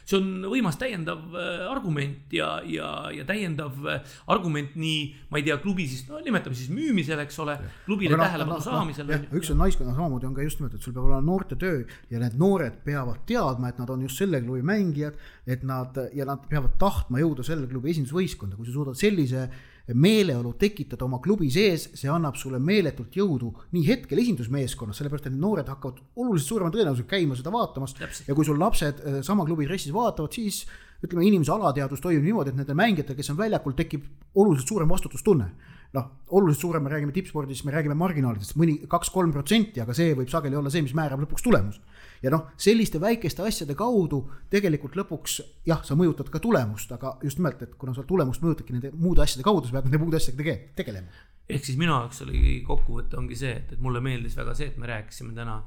see 0.05 0.19
on 0.19 0.45
võimas 0.51 0.77
täiendav 0.77 1.33
äh, 1.33 1.65
argument 1.71 2.33
ja, 2.33 2.61
ja, 2.65 3.09
ja 3.11 3.25
täiendav 3.25 3.81
äh, 3.89 4.15
argument 4.27 4.75
nii, 4.75 5.15
ma 5.31 5.41
ei 5.41 5.47
tea, 5.49 5.57
klubi 5.63 5.87
siis, 5.89 6.05
no 6.09 6.21
nimetame 6.21 6.55
siis 6.55 6.69
müümisel, 6.69 7.19
eks 7.25 7.39
ole, 7.41 7.57
klubile 7.87 8.13
no, 8.17 8.23
tähelepanu 8.23 8.61
no, 8.61 8.67
saamisel 8.69 9.09
no,. 9.09 9.21
üks 9.41 9.49
on 9.49 9.61
naiskonna, 9.63 9.97
samamoodi 9.97 10.29
on 10.29 10.37
ka 10.37 10.45
just 10.45 10.61
nimelt, 10.61 10.77
et 10.77 10.85
sul 10.85 10.93
peab 10.93 11.09
olema 11.09 11.25
noortetöö 11.25 11.81
ja 12.13 12.21
need 12.21 12.37
noored 12.37 12.83
peavad 12.85 13.24
teadma, 13.27 13.69
et 13.69 13.79
nad 13.81 13.89
on 13.93 14.03
just 14.05 14.21
selle 14.21 14.41
klubi 14.43 14.63
mängijad, 14.65 15.15
et 15.47 15.63
nad 15.67 15.97
ja 16.15 16.27
nad 16.27 16.43
peavad 16.49 16.77
tahtma 16.81 17.21
jõuda 17.21 17.45
selle 17.45 17.69
klubi 17.69 17.93
esindusvõistkonda, 17.93 18.57
kui 18.57 18.67
sa 18.67 18.75
suudad 18.75 18.99
sellise 18.99 19.47
meeleolu 19.93 20.55
tekitada 20.57 21.05
oma 21.05 21.19
klubi 21.21 21.51
sees, 21.53 21.91
see 21.93 22.09
annab 22.09 22.39
sulle 22.41 22.57
meeletult 22.57 23.13
jõudu 23.13 23.51
nii 23.75 23.83
hetkel 23.85 24.21
esindusmeeskonnas, 24.23 24.97
sellepärast 24.97 25.29
et 25.29 25.37
noored 25.37 25.69
hakkavad 25.69 26.01
oluliselt 26.17 26.49
suurema 26.49 26.73
tõenäosusega 26.73 27.11
käima 27.11 27.37
seda 27.37 27.53
vaatamas. 27.53 27.93
ja 28.27 28.33
kui 28.33 28.45
sul 28.45 28.59
lapsed 28.59 29.03
eh, 29.05 29.21
sama 29.21 29.45
klubi 29.45 29.67
dressis 29.69 29.93
vaatavad, 29.93 30.33
siis 30.33 30.65
ütleme, 31.05 31.27
inimese 31.27 31.53
alateadvus 31.53 32.01
toimub 32.01 32.25
niimoodi, 32.25 32.49
et 32.49 32.57
nendel 32.57 32.77
mängijatel, 32.79 33.15
kes 33.15 33.29
on 33.29 33.37
väljakul, 33.37 33.75
tekib 33.77 34.07
oluliselt 34.33 34.73
suurem 34.73 34.89
vastutustunne 34.89 35.51
noh, 35.95 36.07
oluliselt 36.35 36.61
suurem, 36.61 36.83
me 36.83 36.91
räägime 36.91 37.13
tippspordis, 37.15 37.63
me 37.65 37.73
räägime 37.73 37.95
marginaalidest, 37.99 38.55
mõni 38.59 38.77
kaks-kolm 38.91 39.31
protsenti, 39.35 39.81
aga 39.83 39.95
see 39.95 40.15
võib 40.17 40.31
sageli 40.31 40.57
olla 40.59 40.71
see, 40.73 40.83
mis 40.85 40.95
määrab 40.97 41.23
lõpuks 41.23 41.45
tulemuse. 41.45 41.79
Ja 42.23 42.31
noh, 42.33 42.47
selliste 42.61 43.01
väikeste 43.01 43.43
asjade 43.45 43.75
kaudu 43.77 44.21
tegelikult 44.51 44.97
lõpuks 44.99 45.37
jah, 45.67 45.83
sa 45.85 45.97
mõjutad 45.99 46.29
ka 46.31 46.41
tulemust, 46.43 46.91
aga 46.95 47.15
just 47.23 47.39
nimelt, 47.41 47.61
et 47.65 47.75
kuna 47.79 47.95
sa 47.95 48.05
tulemust 48.07 48.43
mõjutadki 48.45 48.75
nende 48.75 48.91
muude 48.95 49.23
asjade 49.25 49.45
kaudu, 49.45 49.67
sa 49.67 49.77
pead 49.77 49.89
nende 49.89 50.01
muude 50.03 50.19
asjadega 50.19 50.43
tege 50.43 50.73
tegelema. 50.81 51.23
ehk 51.49 51.65
siis 51.65 51.77
minu 51.77 51.93
jaoks 51.93 52.21
oli 52.25 52.59
kokkuvõte 52.67 53.17
ongi 53.19 53.37
see, 53.39 53.53
et, 53.61 53.75
et 53.75 53.81
mulle 53.81 54.01
meeldis 54.03 54.37
väga 54.37 54.55
see, 54.57 54.71
et 54.73 54.77
me 54.81 54.89
rääkisime 54.89 55.35
täna 55.37 55.61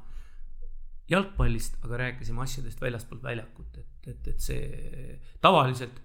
jalgpallist, 1.09 1.79
aga 1.85 2.03
rääkisime 2.03 2.43
asjadest 2.45 2.81
väljaspoolt 2.81 3.23
väljakut, 3.23 3.77
et, 3.77 4.11
et, 4.11 4.27
et 4.33 4.39
see 4.43 5.17
tavaliselt 5.41 5.97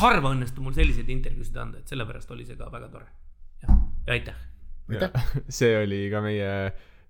harva 0.00 0.34
õnnestub 0.34 0.64
mul 0.64 0.76
selliseid 0.76 1.08
intervjuusid 1.08 1.56
anda, 1.56 1.80
et 1.80 1.88
sellepärast 1.88 2.30
oli 2.34 2.44
see 2.48 2.58
ka 2.58 2.68
väga 2.72 2.90
tore 2.92 3.08
ja 3.62 4.14
aitäh. 4.16 4.46
see 5.60 5.74
oli 5.78 6.02
ka 6.12 6.22
meie 6.24 6.50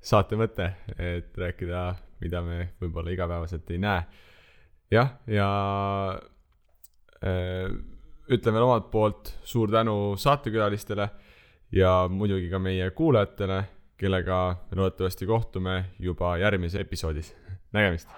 saate 0.01 0.39
mõte, 0.41 0.71
et 0.97 1.37
rääkida, 1.37 1.83
mida 2.21 2.43
me 2.43 2.71
võib-olla 2.81 3.15
igapäevaselt 3.15 3.71
ei 3.71 3.79
näe. 3.79 4.03
jah, 4.91 5.15
ja 5.27 5.49
äh, 7.25 7.71
ütlen 8.31 8.55
veel 8.55 8.67
omalt 8.67 8.91
poolt 8.91 9.35
suur 9.45 9.71
tänu 9.71 10.17
saatekülalistele 10.17 11.09
ja 11.73 11.95
muidugi 12.11 12.51
ka 12.51 12.59
meie 12.59 12.91
kuulajatele, 12.91 13.65
kellega 14.01 14.41
loodetavasti 14.75 15.27
kohtume 15.27 15.85
juba 15.99 16.37
järgmises 16.41 16.81
episoodis. 16.81 17.35
nägemist 17.73 18.09